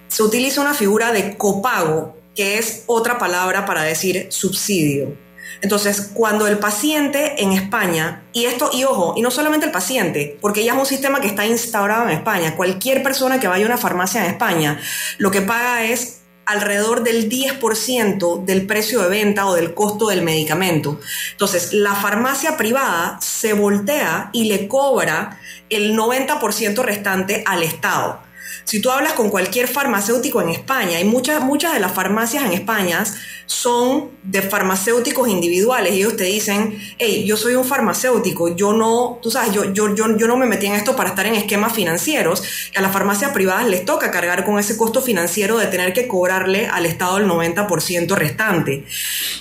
se 0.08 0.24
utiliza 0.24 0.62
una 0.62 0.74
figura 0.74 1.12
de 1.12 1.38
copago, 1.38 2.17
que 2.38 2.60
es 2.60 2.84
otra 2.86 3.18
palabra 3.18 3.66
para 3.66 3.82
decir 3.82 4.28
subsidio. 4.30 5.18
Entonces, 5.62 6.12
cuando 6.14 6.46
el 6.46 6.60
paciente 6.60 7.42
en 7.42 7.52
España, 7.52 8.24
y 8.32 8.46
esto, 8.46 8.70
y 8.72 8.84
ojo, 8.84 9.16
y 9.18 9.22
no 9.22 9.32
solamente 9.32 9.66
el 9.66 9.72
paciente, 9.72 10.38
porque 10.40 10.64
ya 10.64 10.74
es 10.74 10.80
un 10.80 10.86
sistema 10.86 11.20
que 11.20 11.28
está 11.28 11.48
instaurado 11.48 12.04
en 12.04 12.12
España, 12.12 12.56
cualquier 12.56 13.02
persona 13.02 13.40
que 13.40 13.48
vaya 13.48 13.66
a 13.66 13.68
una 13.68 13.78
farmacia 13.78 14.24
en 14.24 14.32
España, 14.32 14.80
lo 15.18 15.32
que 15.32 15.42
paga 15.42 15.86
es 15.86 16.22
alrededor 16.46 17.04
del 17.04 17.28
10% 17.28 18.46
del 18.46 18.68
precio 18.68 19.02
de 19.02 19.10
venta 19.10 19.48
o 19.48 19.56
del 19.56 19.74
costo 19.74 20.08
del 20.08 20.22
medicamento. 20.22 21.00
Entonces, 21.32 21.74
la 21.74 21.96
farmacia 21.96 22.56
privada 22.56 23.20
se 23.20 23.54
voltea 23.54 24.30
y 24.32 24.46
le 24.46 24.68
cobra 24.68 25.40
el 25.70 25.98
90% 25.98 26.84
restante 26.84 27.44
al 27.46 27.64
Estado. 27.64 28.27
Si 28.68 28.82
tú 28.82 28.92
hablas 28.92 29.14
con 29.14 29.30
cualquier 29.30 29.70
farmacéutico 29.70 30.42
en 30.42 30.50
España, 30.50 31.00
y 31.00 31.06
muchas, 31.06 31.42
muchas 31.42 31.74
de 31.74 31.80
las 31.80 31.94
farmacias 31.94 32.44
en 32.44 32.52
España 32.52 33.02
son 33.46 34.10
de 34.24 34.42
farmacéuticos 34.42 35.30
individuales, 35.30 35.94
y 35.94 36.00
ellos 36.00 36.18
te 36.18 36.26
dicen, 36.26 36.78
hey, 36.98 37.24
yo 37.26 37.38
soy 37.38 37.56
un 37.56 37.64
farmacéutico, 37.64 38.54
yo 38.58 38.74
no, 38.74 39.20
tú 39.24 39.32
sabes, 39.32 39.54
yo, 39.54 39.72
yo, 39.72 39.96
yo, 39.96 40.18
yo 40.18 40.28
no 40.28 40.36
me 40.36 40.46
metí 40.46 40.66
en 40.66 40.74
esto 40.74 40.98
para 40.98 41.12
estar 41.12 41.26
en 41.26 41.36
esquemas 41.36 41.72
financieros, 41.72 42.44
y 42.76 42.78
a 42.78 42.82
las 42.82 42.92
farmacias 42.92 43.32
privadas 43.32 43.70
les 43.70 43.86
toca 43.86 44.12
cargar 44.12 44.44
con 44.44 44.60
ese 44.60 44.76
costo 44.76 45.02
financiero 45.02 45.58
de 45.58 45.68
tener 45.68 45.94
que 45.94 46.10
cobrarle 46.10 46.68
al 46.68 46.86
Estado 46.86 47.20
el 47.20 47.26
90% 47.26 48.16
restante. 48.16 48.84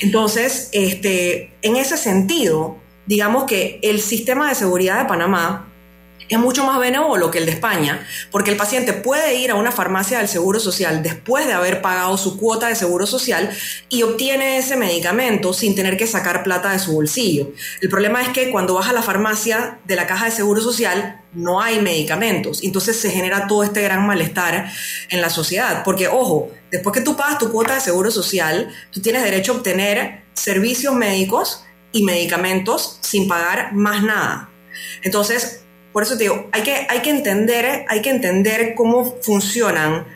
Entonces, 0.03 0.69
este, 0.71 1.53
en 1.63 1.75
ese 1.75 1.97
sentido, 1.97 2.77
digamos 3.07 3.43
que 3.43 3.81
el 3.83 4.01
sistema 4.01 4.49
de 4.49 4.55
seguridad 4.55 5.01
de 5.01 5.07
Panamá, 5.07 5.73
es 6.29 6.39
mucho 6.39 6.65
más 6.65 6.79
benévolo 6.79 7.31
que 7.31 7.39
el 7.39 7.47
de 7.47 7.53
España, 7.53 8.07
porque 8.31 8.51
el 8.51 8.57
paciente 8.57 8.93
puede 8.93 9.37
ir 9.37 9.51
a 9.51 9.55
una 9.55 9.73
farmacia 9.73 10.19
del 10.19 10.29
Seguro 10.29 10.61
Social 10.61 11.03
después 11.03 11.47
de 11.47 11.53
haber 11.53 11.83
pagado 11.83 12.17
su 12.19 12.39
cuota 12.39 12.69
de 12.69 12.75
Seguro 12.75 13.07
Social 13.07 13.51
y 13.89 14.03
obtiene 14.03 14.59
ese 14.59 14.77
medicamento 14.77 15.53
sin 15.53 15.75
tener 15.75 15.97
que 15.97 16.07
sacar 16.07 16.43
plata 16.43 16.73
de 16.73 16.79
su 16.79 16.93
bolsillo. 16.93 17.53
El 17.81 17.89
problema 17.89 18.23
es 18.23 18.29
que 18.31 18.51
cuando 18.51 18.75
vas 18.75 18.89
a 18.89 18.93
la 18.93 19.03
farmacia 19.03 19.79
de 19.85 19.97
la 19.97 20.07
caja 20.07 20.27
de 20.27 20.31
Seguro 20.31 20.61
Social 20.61 21.23
no 21.33 21.61
hay 21.61 21.81
medicamentos, 21.81 22.63
entonces 22.63 22.99
se 22.99 23.11
genera 23.11 23.47
todo 23.47 23.63
este 23.63 23.83
gran 23.83 24.07
malestar 24.07 24.71
en 25.11 25.21
la 25.21 25.31
sociedad, 25.31 25.83
porque 25.85 26.09
ojo, 26.09 26.51
después 26.71 26.95
que 26.95 27.03
tú 27.03 27.17
pagas 27.17 27.39
tu 27.39 27.53
cuota 27.53 27.75
de 27.75 27.81
Seguro 27.81 28.11
Social, 28.11 28.75
tú 28.91 29.01
tienes 29.01 29.23
derecho 29.23 29.53
a 29.53 29.57
obtener 29.57 30.25
servicios 30.35 30.95
médicos 30.95 31.65
y 31.93 32.03
medicamentos 32.03 32.99
sin 33.03 33.29
pagar 33.29 33.73
más 33.73 34.03
nada. 34.03 34.51
Entonces, 35.03 35.66
por 35.97 36.03
eso 36.03 36.19
te 36.19 36.25
digo, 36.25 36.51
hay 36.53 36.61
que, 36.61 36.87
hay 36.91 37.01
que, 37.01 37.09
entender, 37.09 37.87
hay 37.89 38.03
que 38.03 38.11
entender 38.11 38.75
cómo 38.75 39.17
funcionan 39.23 40.07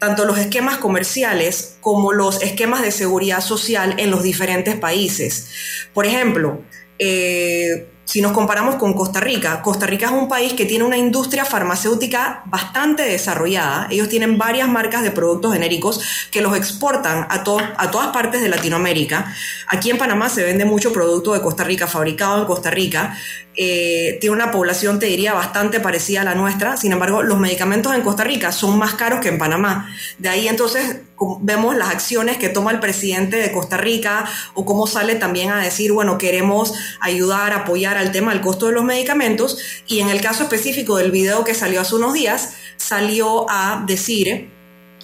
tanto 0.00 0.24
los 0.24 0.36
esquemas 0.36 0.78
comerciales 0.78 1.76
como 1.80 2.12
los 2.12 2.42
esquemas 2.42 2.82
de 2.82 2.90
seguridad 2.90 3.40
social 3.40 3.94
en 3.98 4.10
los 4.10 4.24
diferentes 4.24 4.74
países. 4.74 5.52
Por 5.94 6.06
ejemplo, 6.06 6.62
eh, 6.98 7.86
si 8.08 8.22
nos 8.22 8.32
comparamos 8.32 8.76
con 8.76 8.94
Costa 8.94 9.20
Rica, 9.20 9.60
Costa 9.60 9.84
Rica 9.84 10.06
es 10.06 10.12
un 10.12 10.28
país 10.28 10.54
que 10.54 10.64
tiene 10.64 10.82
una 10.82 10.96
industria 10.96 11.44
farmacéutica 11.44 12.42
bastante 12.46 13.02
desarrollada. 13.02 13.86
Ellos 13.90 14.08
tienen 14.08 14.38
varias 14.38 14.66
marcas 14.66 15.02
de 15.02 15.10
productos 15.10 15.52
genéricos 15.52 16.00
que 16.30 16.40
los 16.40 16.56
exportan 16.56 17.26
a, 17.28 17.44
a 17.76 17.90
todas 17.90 18.06
partes 18.14 18.40
de 18.40 18.48
Latinoamérica. 18.48 19.34
Aquí 19.66 19.90
en 19.90 19.98
Panamá 19.98 20.30
se 20.30 20.42
vende 20.42 20.64
mucho 20.64 20.90
producto 20.90 21.34
de 21.34 21.42
Costa 21.42 21.64
Rica, 21.64 21.86
fabricado 21.86 22.38
en 22.38 22.46
Costa 22.46 22.70
Rica. 22.70 23.14
Eh, 23.54 24.16
tiene 24.22 24.36
una 24.36 24.50
población, 24.50 24.98
te 24.98 25.04
diría, 25.04 25.34
bastante 25.34 25.78
parecida 25.78 26.22
a 26.22 26.24
la 26.24 26.34
nuestra. 26.34 26.78
Sin 26.78 26.92
embargo, 26.92 27.22
los 27.22 27.38
medicamentos 27.38 27.94
en 27.94 28.00
Costa 28.00 28.24
Rica 28.24 28.52
son 28.52 28.78
más 28.78 28.94
caros 28.94 29.20
que 29.20 29.28
en 29.28 29.36
Panamá. 29.36 29.86
De 30.16 30.30
ahí 30.30 30.48
entonces 30.48 31.02
vemos 31.40 31.76
las 31.76 31.90
acciones 31.90 32.36
que 32.36 32.48
toma 32.48 32.70
el 32.70 32.80
presidente 32.80 33.36
de 33.36 33.52
Costa 33.52 33.76
Rica 33.76 34.28
o 34.54 34.64
cómo 34.64 34.86
sale 34.86 35.16
también 35.16 35.50
a 35.50 35.62
decir, 35.62 35.92
bueno, 35.92 36.18
queremos 36.18 36.74
ayudar, 37.00 37.52
apoyar 37.52 37.96
al 37.96 38.12
tema 38.12 38.32
del 38.32 38.40
costo 38.40 38.66
de 38.66 38.72
los 38.72 38.84
medicamentos. 38.84 39.58
Y 39.86 40.00
en 40.00 40.08
el 40.08 40.20
caso 40.20 40.44
específico 40.44 40.96
del 40.96 41.10
video 41.10 41.44
que 41.44 41.54
salió 41.54 41.80
hace 41.80 41.94
unos 41.94 42.12
días, 42.12 42.54
salió 42.76 43.46
a 43.50 43.84
decir 43.86 44.50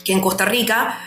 que 0.04 0.12
en 0.12 0.20
Costa 0.20 0.44
Rica 0.44 0.98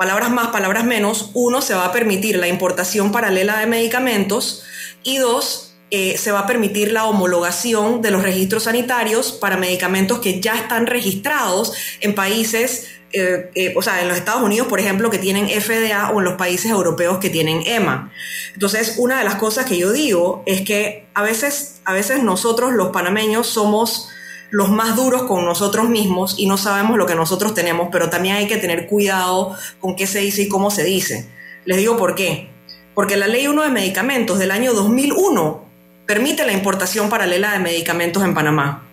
palabras 0.00 0.30
más, 0.30 0.48
palabras 0.48 0.84
menos, 0.84 1.30
uno, 1.34 1.60
se 1.60 1.74
va 1.74 1.84
a 1.84 1.92
permitir 1.92 2.38
la 2.38 2.48
importación 2.48 3.12
paralela 3.12 3.58
de 3.58 3.66
medicamentos 3.66 4.62
y 5.02 5.18
dos, 5.18 5.74
eh, 5.90 6.16
se 6.16 6.32
va 6.32 6.40
a 6.40 6.46
permitir 6.46 6.92
la 6.92 7.04
homologación 7.04 8.00
de 8.00 8.10
los 8.10 8.22
registros 8.22 8.62
sanitarios 8.62 9.32
para 9.32 9.58
medicamentos 9.58 10.20
que 10.20 10.40
ya 10.40 10.54
están 10.54 10.86
registrados 10.86 11.74
en 12.00 12.14
países 12.14 12.86
eh, 13.12 13.50
eh, 13.54 13.74
o 13.76 13.82
sea, 13.82 14.00
en 14.02 14.08
los 14.08 14.16
Estados 14.16 14.42
Unidos, 14.42 14.68
por 14.68 14.78
ejemplo, 14.78 15.10
que 15.10 15.18
tienen 15.18 15.48
FDA 15.48 16.10
o 16.10 16.18
en 16.18 16.24
los 16.24 16.34
países 16.34 16.70
europeos 16.70 17.18
que 17.18 17.28
tienen 17.28 17.62
EMA. 17.66 18.12
Entonces, 18.54 18.94
una 18.98 19.18
de 19.18 19.24
las 19.24 19.34
cosas 19.34 19.66
que 19.66 19.76
yo 19.78 19.92
digo 19.92 20.42
es 20.46 20.62
que 20.62 21.06
a 21.14 21.22
veces, 21.22 21.80
a 21.84 21.92
veces 21.92 22.22
nosotros 22.22 22.72
los 22.72 22.90
panameños 22.90 23.48
somos 23.48 24.08
los 24.50 24.70
más 24.70 24.96
duros 24.96 25.24
con 25.24 25.44
nosotros 25.44 25.88
mismos 25.88 26.34
y 26.38 26.46
no 26.46 26.56
sabemos 26.56 26.98
lo 26.98 27.06
que 27.06 27.14
nosotros 27.14 27.54
tenemos, 27.54 27.88
pero 27.90 28.10
también 28.10 28.36
hay 28.36 28.46
que 28.46 28.56
tener 28.56 28.86
cuidado 28.86 29.56
con 29.80 29.96
qué 29.96 30.06
se 30.06 30.20
dice 30.20 30.42
y 30.42 30.48
cómo 30.48 30.70
se 30.70 30.84
dice. 30.84 31.28
Les 31.64 31.78
digo 31.78 31.96
por 31.96 32.14
qué. 32.14 32.50
Porque 32.94 33.16
la 33.16 33.28
ley 33.28 33.46
1 33.46 33.62
de 33.62 33.70
medicamentos 33.70 34.38
del 34.38 34.50
año 34.50 34.72
2001 34.72 35.64
permite 36.06 36.44
la 36.44 36.52
importación 36.52 37.08
paralela 37.08 37.52
de 37.52 37.60
medicamentos 37.60 38.24
en 38.24 38.34
Panamá. 38.34 38.89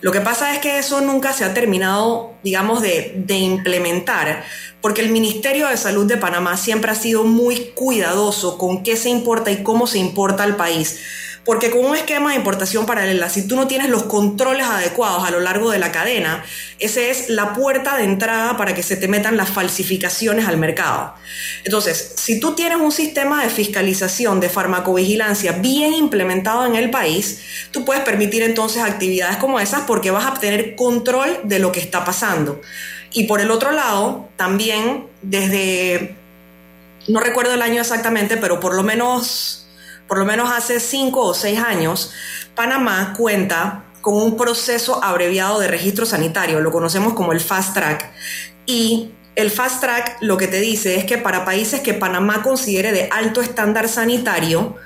Lo 0.00 0.12
que 0.12 0.20
pasa 0.20 0.54
es 0.54 0.60
que 0.60 0.78
eso 0.78 1.00
nunca 1.00 1.32
se 1.32 1.44
ha 1.44 1.54
terminado, 1.54 2.34
digamos, 2.42 2.82
de, 2.82 3.24
implementar, 3.28 4.44
porque 4.80 5.00
el 5.00 5.10
Ministerio 5.10 5.68
de 5.68 5.76
Salud 5.76 6.06
de 6.06 6.16
Panamá 6.16 6.56
siempre 6.56 6.90
ha 6.90 6.94
sido 6.94 7.24
muy 7.24 7.72
cuidadoso 7.74 8.58
con 8.58 8.82
qué 8.82 8.96
se 8.96 9.10
importa 9.10 9.50
y 9.50 9.62
cómo 9.62 9.86
se 9.86 9.98
importa 9.98 10.44
al 10.44 10.56
país 10.56 11.00
porque 11.48 11.70
con 11.70 11.82
un 11.82 11.96
esquema 11.96 12.32
de 12.32 12.36
importación 12.36 12.84
paralela, 12.84 13.30
si 13.30 13.48
tú 13.48 13.56
no 13.56 13.66
tienes 13.66 13.88
los 13.88 14.02
controles 14.02 14.66
adecuados 14.66 15.26
a 15.26 15.30
lo 15.30 15.40
largo 15.40 15.70
de 15.70 15.78
la 15.78 15.90
cadena, 15.90 16.44
esa 16.78 17.00
es 17.00 17.30
la 17.30 17.54
puerta 17.54 17.96
de 17.96 18.04
entrada 18.04 18.58
para 18.58 18.74
que 18.74 18.82
se 18.82 18.96
te 18.96 19.08
metan 19.08 19.38
las 19.38 19.48
falsificaciones 19.48 20.46
al 20.46 20.58
mercado. 20.58 21.14
Entonces, 21.64 22.16
si 22.18 22.38
tú 22.38 22.54
tienes 22.54 22.76
un 22.76 22.92
sistema 22.92 23.42
de 23.42 23.48
fiscalización 23.48 24.40
de 24.40 24.50
farmacovigilancia 24.50 25.52
bien 25.52 25.94
implementado 25.94 26.66
en 26.66 26.74
el 26.74 26.90
país, 26.90 27.40
tú 27.70 27.82
puedes 27.82 28.02
permitir 28.02 28.42
entonces 28.42 28.82
actividades 28.82 29.38
como 29.38 29.58
esas 29.58 29.84
porque 29.86 30.10
vas 30.10 30.26
a 30.26 30.32
obtener 30.32 30.76
control 30.76 31.40
de 31.44 31.60
lo 31.60 31.72
que 31.72 31.80
está 31.80 32.04
pasando. 32.04 32.60
Y 33.10 33.24
por 33.24 33.40
el 33.40 33.50
otro 33.50 33.72
lado, 33.72 34.28
también 34.36 35.06
desde, 35.22 36.14
no 37.06 37.20
recuerdo 37.20 37.54
el 37.54 37.62
año 37.62 37.80
exactamente, 37.80 38.36
pero 38.36 38.60
por 38.60 38.74
lo 38.74 38.82
menos 38.82 39.64
por 40.08 40.18
lo 40.18 40.24
menos 40.24 40.50
hace 40.50 40.80
cinco 40.80 41.20
o 41.20 41.34
seis 41.34 41.60
años, 41.60 42.12
Panamá 42.54 43.14
cuenta 43.16 43.84
con 44.00 44.14
un 44.14 44.36
proceso 44.36 45.04
abreviado 45.04 45.60
de 45.60 45.68
registro 45.68 46.06
sanitario, 46.06 46.60
lo 46.60 46.72
conocemos 46.72 47.12
como 47.12 47.32
el 47.32 47.40
Fast 47.40 47.74
Track. 47.74 48.10
Y 48.64 49.12
el 49.36 49.50
Fast 49.50 49.80
Track 49.80 50.16
lo 50.20 50.36
que 50.36 50.48
te 50.48 50.60
dice 50.60 50.96
es 50.96 51.04
que 51.04 51.18
para 51.18 51.44
países 51.44 51.80
que 51.80 51.94
Panamá 51.94 52.42
considere 52.42 52.90
de 52.90 53.08
alto 53.12 53.40
estándar 53.40 53.88
sanitario, 53.88 54.76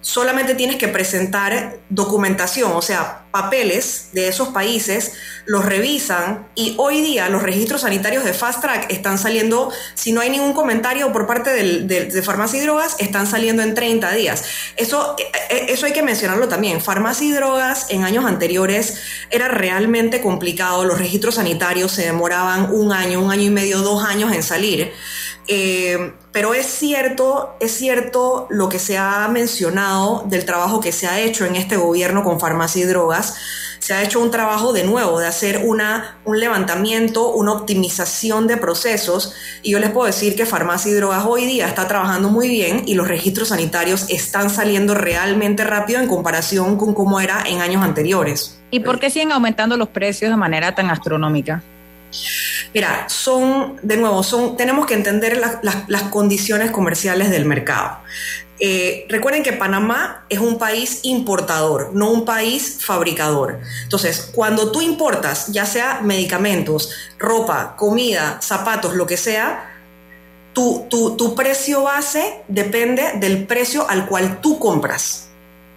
solamente 0.00 0.54
tienes 0.54 0.76
que 0.76 0.88
presentar 0.88 1.78
documentación, 1.88 2.72
o 2.72 2.82
sea, 2.82 3.24
papeles 3.30 4.08
de 4.12 4.28
esos 4.28 4.48
países, 4.48 5.12
los 5.44 5.64
revisan 5.64 6.46
y 6.54 6.74
hoy 6.78 7.00
día 7.00 7.28
los 7.28 7.42
registros 7.42 7.82
sanitarios 7.82 8.24
de 8.24 8.32
Fast 8.32 8.60
Track 8.60 8.90
están 8.90 9.18
saliendo, 9.18 9.70
si 9.94 10.12
no 10.12 10.20
hay 10.20 10.30
ningún 10.30 10.52
comentario 10.52 11.12
por 11.12 11.26
parte 11.26 11.50
de 11.50 12.22
Farmacia 12.22 12.58
y 12.58 12.62
Drogas, 12.62 12.96
están 12.98 13.26
saliendo 13.26 13.62
en 13.62 13.74
30 13.74 14.12
días. 14.12 14.44
Eso, 14.76 15.16
eh, 15.18 15.24
eh, 15.50 15.66
eso 15.68 15.86
hay 15.86 15.92
que 15.92 16.02
mencionarlo 16.02 16.48
también. 16.48 16.80
Farmacia 16.80 17.26
y 17.26 17.32
Drogas 17.32 17.86
en 17.90 18.04
años 18.04 18.24
anteriores 18.24 18.98
era 19.30 19.48
realmente 19.48 20.20
complicado, 20.20 20.84
los 20.84 20.98
registros 20.98 21.36
sanitarios 21.36 21.92
se 21.92 22.04
demoraban 22.04 22.72
un 22.72 22.92
año, 22.92 23.20
un 23.20 23.30
año 23.30 23.42
y 23.42 23.50
medio, 23.50 23.78
dos 23.78 24.04
años 24.04 24.32
en 24.32 24.42
salir. 24.42 24.92
Eh, 25.48 26.12
pero 26.30 26.52
es 26.52 26.66
cierto, 26.66 27.56
es 27.58 27.72
cierto 27.72 28.46
lo 28.50 28.68
que 28.68 28.78
se 28.78 28.98
ha 28.98 29.26
mencionado 29.28 30.24
del 30.26 30.44
trabajo 30.44 30.78
que 30.78 30.92
se 30.92 31.06
ha 31.06 31.20
hecho 31.20 31.46
en 31.46 31.56
este 31.56 31.76
gobierno 31.76 32.22
con 32.22 32.38
farmacia 32.38 32.82
y 32.82 32.86
drogas. 32.86 33.34
Se 33.78 33.94
ha 33.94 34.02
hecho 34.02 34.20
un 34.20 34.30
trabajo 34.30 34.74
de 34.74 34.84
nuevo, 34.84 35.18
de 35.18 35.26
hacer 35.26 35.62
una, 35.64 36.18
un 36.26 36.38
levantamiento, 36.38 37.32
una 37.32 37.52
optimización 37.52 38.46
de 38.46 38.58
procesos. 38.58 39.34
Y 39.62 39.70
yo 39.70 39.78
les 39.78 39.90
puedo 39.90 40.06
decir 40.06 40.36
que 40.36 40.44
farmacia 40.44 40.92
y 40.92 40.94
drogas 40.94 41.24
hoy 41.26 41.46
día 41.46 41.66
está 41.66 41.88
trabajando 41.88 42.28
muy 42.28 42.48
bien 42.48 42.82
y 42.86 42.94
los 42.94 43.08
registros 43.08 43.48
sanitarios 43.48 44.06
están 44.10 44.50
saliendo 44.50 44.94
realmente 44.94 45.64
rápido 45.64 46.00
en 46.00 46.08
comparación 46.08 46.76
con 46.76 46.92
cómo 46.92 47.20
era 47.20 47.42
en 47.46 47.62
años 47.62 47.82
anteriores. 47.82 48.60
¿Y 48.70 48.80
por 48.80 49.00
qué 49.00 49.08
siguen 49.08 49.32
aumentando 49.32 49.78
los 49.78 49.88
precios 49.88 50.30
de 50.30 50.36
manera 50.36 50.74
tan 50.74 50.90
astronómica? 50.90 51.62
Mira, 52.74 53.08
son, 53.08 53.78
de 53.82 53.96
nuevo, 53.96 54.22
son, 54.22 54.56
tenemos 54.56 54.86
que 54.86 54.94
entender 54.94 55.40
las 55.62 56.02
condiciones 56.04 56.70
comerciales 56.70 57.30
del 57.30 57.44
mercado. 57.44 57.98
Eh, 58.60 59.06
recuerden 59.08 59.44
que 59.44 59.52
Panamá 59.52 60.24
es 60.28 60.40
un 60.40 60.58
país 60.58 61.00
importador, 61.04 61.90
no 61.94 62.10
un 62.10 62.24
país 62.24 62.78
fabricador. 62.80 63.60
Entonces, 63.84 64.30
cuando 64.34 64.72
tú 64.72 64.80
importas, 64.80 65.48
ya 65.48 65.64
sea 65.64 66.00
medicamentos, 66.02 66.92
ropa, 67.18 67.76
comida, 67.76 68.38
zapatos, 68.42 68.94
lo 68.94 69.06
que 69.06 69.16
sea, 69.16 69.74
tu, 70.52 70.86
tu 70.88 71.34
precio 71.36 71.84
base 71.84 72.42
depende 72.48 73.12
del 73.14 73.46
precio 73.46 73.88
al 73.88 74.06
cual 74.06 74.40
tú 74.40 74.58
compras. 74.58 75.28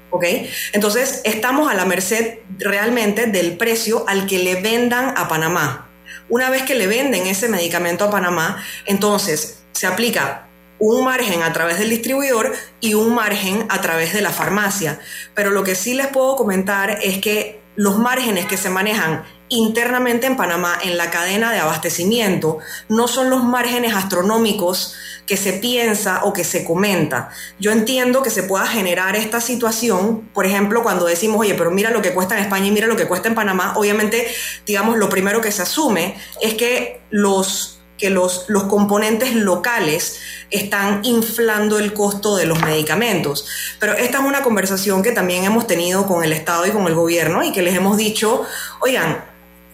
¿Ok? 0.09 0.25
Entonces, 0.73 1.21
estamos 1.23 1.71
a 1.71 1.75
la 1.75 1.85
merced 1.85 2.39
realmente 2.57 3.27
del 3.27 3.57
precio 3.57 4.03
al 4.07 4.25
que 4.25 4.39
le 4.39 4.59
vendan 4.59 5.13
a 5.15 5.27
Panamá. 5.27 5.90
Una 6.31 6.49
vez 6.49 6.63
que 6.63 6.75
le 6.75 6.87
venden 6.87 7.27
ese 7.27 7.49
medicamento 7.49 8.05
a 8.05 8.09
Panamá, 8.09 8.63
entonces 8.85 9.63
se 9.73 9.85
aplica 9.85 10.47
un 10.79 11.03
margen 11.03 11.43
a 11.43 11.51
través 11.51 11.77
del 11.77 11.89
distribuidor 11.89 12.53
y 12.79 12.93
un 12.93 13.13
margen 13.13 13.65
a 13.67 13.81
través 13.81 14.13
de 14.13 14.21
la 14.21 14.31
farmacia. 14.31 14.97
Pero 15.35 15.51
lo 15.51 15.65
que 15.65 15.75
sí 15.75 15.93
les 15.93 16.07
puedo 16.07 16.37
comentar 16.37 16.99
es 17.01 17.17
que 17.17 17.59
los 17.75 17.97
márgenes 17.97 18.45
que 18.45 18.55
se 18.55 18.69
manejan 18.69 19.25
internamente 19.51 20.27
en 20.27 20.37
Panamá 20.37 20.79
en 20.81 20.97
la 20.97 21.11
cadena 21.11 21.51
de 21.51 21.59
abastecimiento 21.59 22.59
no 22.89 23.07
son 23.07 23.29
los 23.29 23.43
márgenes 23.43 23.93
astronómicos 23.93 24.95
que 25.27 25.37
se 25.37 25.53
piensa 25.53 26.21
o 26.23 26.33
que 26.33 26.43
se 26.43 26.63
comenta. 26.63 27.29
Yo 27.59 27.71
entiendo 27.71 28.23
que 28.23 28.29
se 28.29 28.43
pueda 28.43 28.65
generar 28.65 29.15
esta 29.15 29.39
situación, 29.41 30.29
por 30.33 30.45
ejemplo, 30.45 30.83
cuando 30.83 31.05
decimos, 31.05 31.41
oye, 31.41 31.53
pero 31.53 31.69
mira 31.69 31.91
lo 31.91 32.01
que 32.01 32.13
cuesta 32.13 32.35
en 32.35 32.43
España 32.43 32.67
y 32.67 32.71
mira 32.71 32.87
lo 32.87 32.95
que 32.95 33.07
cuesta 33.07 33.27
en 33.27 33.35
Panamá, 33.35 33.73
obviamente, 33.75 34.27
digamos, 34.65 34.97
lo 34.97 35.09
primero 35.09 35.41
que 35.41 35.51
se 35.51 35.61
asume 35.61 36.15
es 36.41 36.55
que 36.55 37.01
los 37.09 37.77
que 37.97 38.09
los, 38.09 38.45
los 38.47 38.63
componentes 38.63 39.35
locales 39.35 40.19
están 40.49 41.01
inflando 41.03 41.77
el 41.77 41.93
costo 41.93 42.35
de 42.35 42.47
los 42.47 42.59
medicamentos. 42.63 43.45
Pero 43.79 43.93
esta 43.93 44.17
es 44.17 44.25
una 44.25 44.41
conversación 44.41 45.03
que 45.03 45.11
también 45.11 45.43
hemos 45.43 45.67
tenido 45.67 46.07
con 46.07 46.23
el 46.23 46.33
Estado 46.33 46.65
y 46.65 46.71
con 46.71 46.87
el 46.87 46.95
gobierno 46.95 47.43
y 47.43 47.51
que 47.51 47.61
les 47.61 47.75
hemos 47.75 47.97
dicho, 47.97 48.43
oigan, 48.79 49.30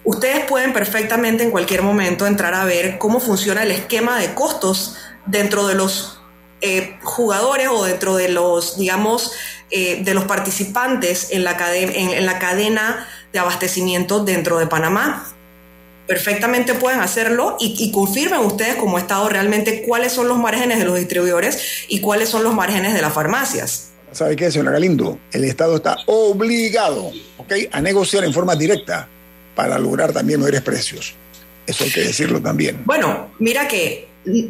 Ustedes 0.08 0.46
pueden 0.46 0.72
perfectamente 0.72 1.44
en 1.44 1.52
cualquier 1.52 1.82
momento 1.82 2.26
entrar 2.26 2.54
a 2.54 2.64
ver 2.64 2.98
cómo 2.98 3.20
funciona 3.20 3.64
el 3.64 3.72
esquema 3.72 4.18
de 4.18 4.34
costos 4.34 4.96
dentro 5.26 5.68
de 5.68 5.76
los 5.76 6.22
eh, 6.62 6.96
jugadores 7.04 7.68
o 7.68 7.84
dentro 7.84 8.16
de 8.16 8.30
los, 8.30 8.78
digamos, 8.78 9.34
eh, 9.70 10.02
de 10.06 10.14
los 10.14 10.24
participantes 10.24 11.32
en 11.32 11.44
la, 11.44 11.58
en, 11.76 12.26
la 12.26 12.40
cadena 12.40 13.06
de 13.34 13.40
abastecimiento 13.40 14.24
dentro 14.24 14.58
de 14.60 14.68
Panamá 14.68 15.28
perfectamente 16.08 16.74
pueden 16.74 17.02
hacerlo 17.02 17.58
y, 17.60 17.76
y, 17.78 17.92
confirmen 17.92 18.40
ustedes 18.40 18.78
como 18.78 18.98
Estado 18.98 19.28
realmente 19.28 19.84
cuáles 19.86 20.14
son 20.14 20.30
los 20.30 20.38
márgenes 20.38 20.80
de 20.80 20.86
los 20.86 20.96
distribuidores 20.96 21.62
y 21.90 22.00
cuáles 22.00 22.30
son 22.30 22.46
los 22.46 22.54
márgenes 22.54 22.94
de 22.94 23.02
las 23.02 23.12
farmacias. 23.12 23.90
¿Sabe 24.14 24.38
qué, 24.38 24.50
señora 24.50 24.72
Galindo? 24.72 25.20
El 25.34 25.44
Estado 25.44 25.76
está 25.76 25.98
obligado 26.06 27.12
a 27.74 27.82
negociar 27.82 28.24
en 28.24 28.32
forma 28.32 28.56
directa 28.56 29.10
para 29.58 29.80
lograr 29.80 30.14
también 30.14 30.40
mejores 30.40 30.62
precios. 30.62 31.16
Eso 31.66 31.84
hay 31.84 31.90
que 31.90 32.02
decirlo 32.02 32.40
también. 32.40 32.84
Bueno, 32.86 33.32
mira 33.40 33.68
que 33.68 34.08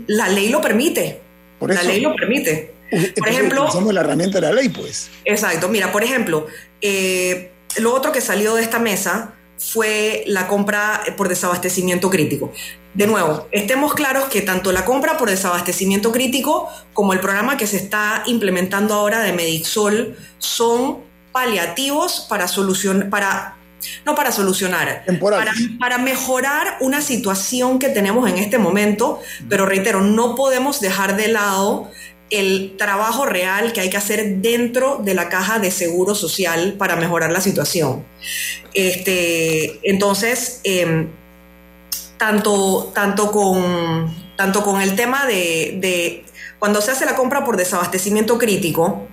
la 0.08 0.28
ley 0.28 0.50
lo 0.50 0.60
permite. 0.60 1.22
la 1.62 1.82
ley 1.82 2.02
lo 2.02 2.14
permite. 2.14 2.74
Por 3.18 3.30
ejemplo... 3.30 3.72
Somos 3.72 3.94
la 3.94 4.02
herramienta 4.02 4.42
de 4.42 4.48
la 4.48 4.52
ley, 4.52 4.68
pues. 4.68 5.10
Exacto. 5.24 5.70
Mira, 5.70 5.94
por 5.94 6.04
ejemplo, 6.04 6.48
eh, 6.82 7.52
lo 7.78 7.94
otro 7.94 8.12
que 8.12 8.20
salió 8.20 8.56
de 8.56 8.64
esta 8.64 8.80
mesa 8.80 9.34
fue 9.58 10.26
la 10.28 10.46
compra 10.48 11.02
por 11.16 11.30
desabastecimiento 11.30 12.10
crítico. 12.10 12.52
De 12.94 13.08
nuevo, 13.08 13.48
estemos 13.54 13.94
claros 13.94 14.26
que 14.26 14.42
tanto 14.42 14.74
la 14.74 14.84
compra 14.84 15.18
por 15.18 15.30
desabastecimiento 15.30 16.12
crítico 16.12 16.70
como 16.92 17.14
el 17.14 17.22
programa 17.22 17.56
que 17.56 17.66
se 17.66 17.78
está 17.78 18.24
implementando 18.26 18.94
ahora 18.94 19.22
de 19.22 19.32
Medixol 19.32 20.18
son 20.38 20.98
paliativos 21.32 22.26
para 22.30 22.50
solucionar, 22.50 23.10
para 23.10 23.58
no 24.06 24.16
para 24.16 24.32
solucionar, 24.32 25.04
para, 25.20 25.54
para, 25.80 25.98
mejorar 25.98 26.78
una 26.82 27.02
situación 27.02 27.80
que 27.80 27.90
tenemos 27.90 28.30
en 28.30 28.38
este 28.38 28.58
momento, 28.58 29.22
pero 29.50 29.66
reitero, 29.66 30.02
no 30.02 30.36
podemos 30.36 30.82
dejar 30.82 31.16
de 31.16 31.28
lado 31.28 31.90
el 32.30 32.76
trabajo 32.78 33.26
real 33.26 33.72
que 33.74 33.82
hay 33.82 33.90
que 33.90 33.98
hacer 33.98 34.38
dentro 34.38 34.98
de 34.98 35.14
la 35.14 35.30
caja 35.30 35.60
de 35.60 35.72
seguro 35.72 36.16
social 36.16 36.74
para 36.78 36.96
mejorar 36.96 37.32
la 37.32 37.42
situación. 37.42 38.06
Este, 38.74 39.80
entonces, 39.90 40.60
em, 40.64 41.10
tanto, 42.18 42.92
tanto, 42.94 43.32
con, 43.32 44.14
tanto 44.36 44.64
con 44.64 44.82
el 44.82 44.96
tema 44.96 45.26
de, 45.26 45.78
de 45.80 46.26
cuando 46.60 46.82
se 46.82 46.92
hace 46.92 47.06
la 47.06 47.16
compra 47.16 47.46
por 47.46 47.56
desabastecimiento 47.56 48.38
crítico, 48.38 49.08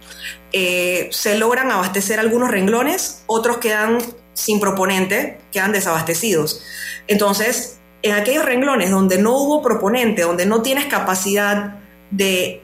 eh, 0.53 1.09
se 1.13 1.37
logran 1.37 1.71
abastecer 1.71 2.19
algunos 2.19 2.51
renglones, 2.51 3.23
otros 3.27 3.59
quedan 3.59 3.99
sin 4.35 4.61
proponente 4.61 5.39
quedan 5.53 5.73
desabastecidos. 5.73 6.63
Entonces, 7.07 7.79
en 8.03 8.13
aquellos 8.13 8.45
renglones 8.45 8.91
donde 8.91 9.19
no 9.19 9.37
hubo 9.39 9.63
proponente, 9.63 10.23
donde 10.23 10.47
no 10.47 10.63
tienes 10.63 10.87
capacidad 10.87 11.79
de, 12.11 12.63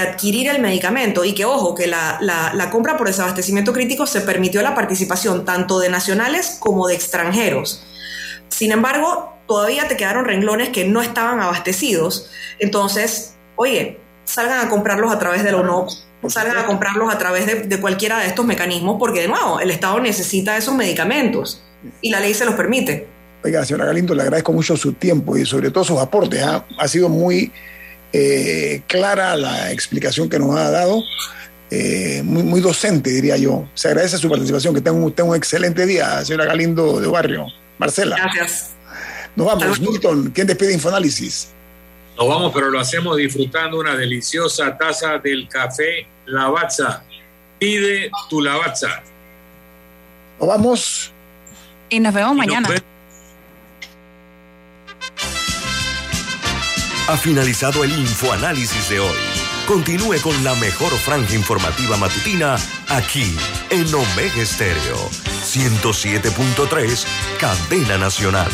adquirir 0.00 0.48
el 0.48 0.60
medicamento 0.60 1.24
y 1.24 1.34
que, 1.34 1.44
ojo, 1.44 1.74
que 1.74 1.86
la, 1.86 2.18
la, 2.20 2.70
compra 2.70 2.96
por 2.96 3.06
desabastecimiento 3.06 3.72
crítico 3.72 4.06
se 4.06 4.20
permitió 4.20 4.62
la 4.62 4.74
participación 4.74 5.44
tanto 5.44 5.78
de 5.78 5.88
nacionales 5.88 6.56
como 6.60 6.86
de 6.86 6.94
extranjeros. 6.94 7.84
Sin 8.48 8.72
embargo, 8.72 9.32
todavía 9.48 9.88
te 9.88 9.96
quedaron 9.96 10.24
renglones 10.24 10.68
que 10.68 10.84
no 10.84 11.02
estaban 11.02 11.40
abastecidos. 11.40 12.30
Entonces, 12.58 13.34
oye, 13.56 14.00
salgan 14.24 14.66
a 14.66 14.68
comprarlos 14.68 15.12
a 15.12 15.18
través 15.18 15.42
de 15.42 15.52
la 15.52 15.58
UNOP, 15.58 15.88
salgan 16.28 16.58
a 16.58 16.66
comprarlos 16.66 17.12
a 17.12 17.18
través 17.18 17.68
de, 17.68 17.80
cualquiera 17.80 18.18
de 18.18 18.26
estos 18.26 18.44
mecanismos, 18.44 18.96
porque 18.98 19.20
de 19.20 19.28
nuevo, 19.28 19.60
el 19.60 19.70
Estado 19.70 20.00
necesita 20.00 20.56
esos 20.56 20.74
medicamentos 20.74 21.62
y 22.00 22.10
la 22.10 22.20
ley 22.20 22.34
se 22.34 22.44
los 22.44 22.54
permite. 22.54 23.06
Oiga, 23.42 23.64
señora 23.64 23.84
Galindo, 23.84 24.14
le 24.14 24.22
agradezco 24.22 24.52
mucho 24.52 24.76
su 24.76 24.94
tiempo 24.94 25.36
y 25.36 25.44
sobre 25.44 25.70
todo 25.70 25.84
sus 25.84 25.98
aportes. 25.98 26.42
¿ah? 26.42 26.64
Ha 26.78 26.88
sido 26.88 27.08
muy 27.08 27.52
eh, 28.12 28.82
clara 28.86 29.36
la 29.36 29.70
explicación 29.70 30.28
que 30.28 30.38
nos 30.38 30.56
ha 30.56 30.70
dado, 30.70 31.02
eh, 31.70 32.22
muy, 32.24 32.42
muy 32.42 32.60
docente, 32.60 33.10
diría 33.10 33.36
yo. 33.36 33.68
Se 33.74 33.88
agradece 33.88 34.16
su 34.18 34.30
participación, 34.30 34.74
que 34.74 34.80
tenga 34.80 34.98
usted 34.98 35.22
un 35.24 35.36
excelente 35.36 35.84
día, 35.84 36.24
señora 36.24 36.46
Galindo 36.46 37.00
de 37.00 37.08
Barrio. 37.08 37.46
Marcela. 37.78 38.16
Gracias. 38.16 38.70
Nos 39.36 39.46
vamos. 39.46 39.80
Milton, 39.80 40.30
¿quién 40.34 40.46
despide 40.46 40.72
Infoanálisis? 40.72 41.48
Nos 42.16 42.28
vamos, 42.28 42.52
pero 42.54 42.70
lo 42.70 42.78
hacemos 42.78 43.16
disfrutando 43.16 43.78
una 43.78 43.96
deliciosa 43.96 44.76
taza 44.76 45.18
del 45.18 45.48
café 45.48 46.06
Lavazza. 46.26 47.04
Pide 47.58 48.10
tu 48.30 48.40
Lavazza. 48.40 49.02
Nos 50.38 50.48
vamos. 50.48 51.12
Y 51.88 52.00
nos 52.00 52.14
vemos 52.14 52.36
mañana. 52.36 52.68
Ha 57.06 57.16
finalizado 57.16 57.84
el 57.84 57.92
infoanálisis 57.98 58.88
de 58.88 59.00
hoy. 59.00 59.16
Continúe 59.66 60.20
con 60.22 60.44
la 60.44 60.54
mejor 60.54 60.92
franja 60.92 61.34
informativa 61.34 61.96
matutina 61.96 62.56
aquí 62.88 63.36
en 63.70 63.86
Omega 63.94 64.42
Estéreo 64.42 64.96
107.3 65.42 67.04
Cadena 67.38 67.98
Nacional. 67.98 68.50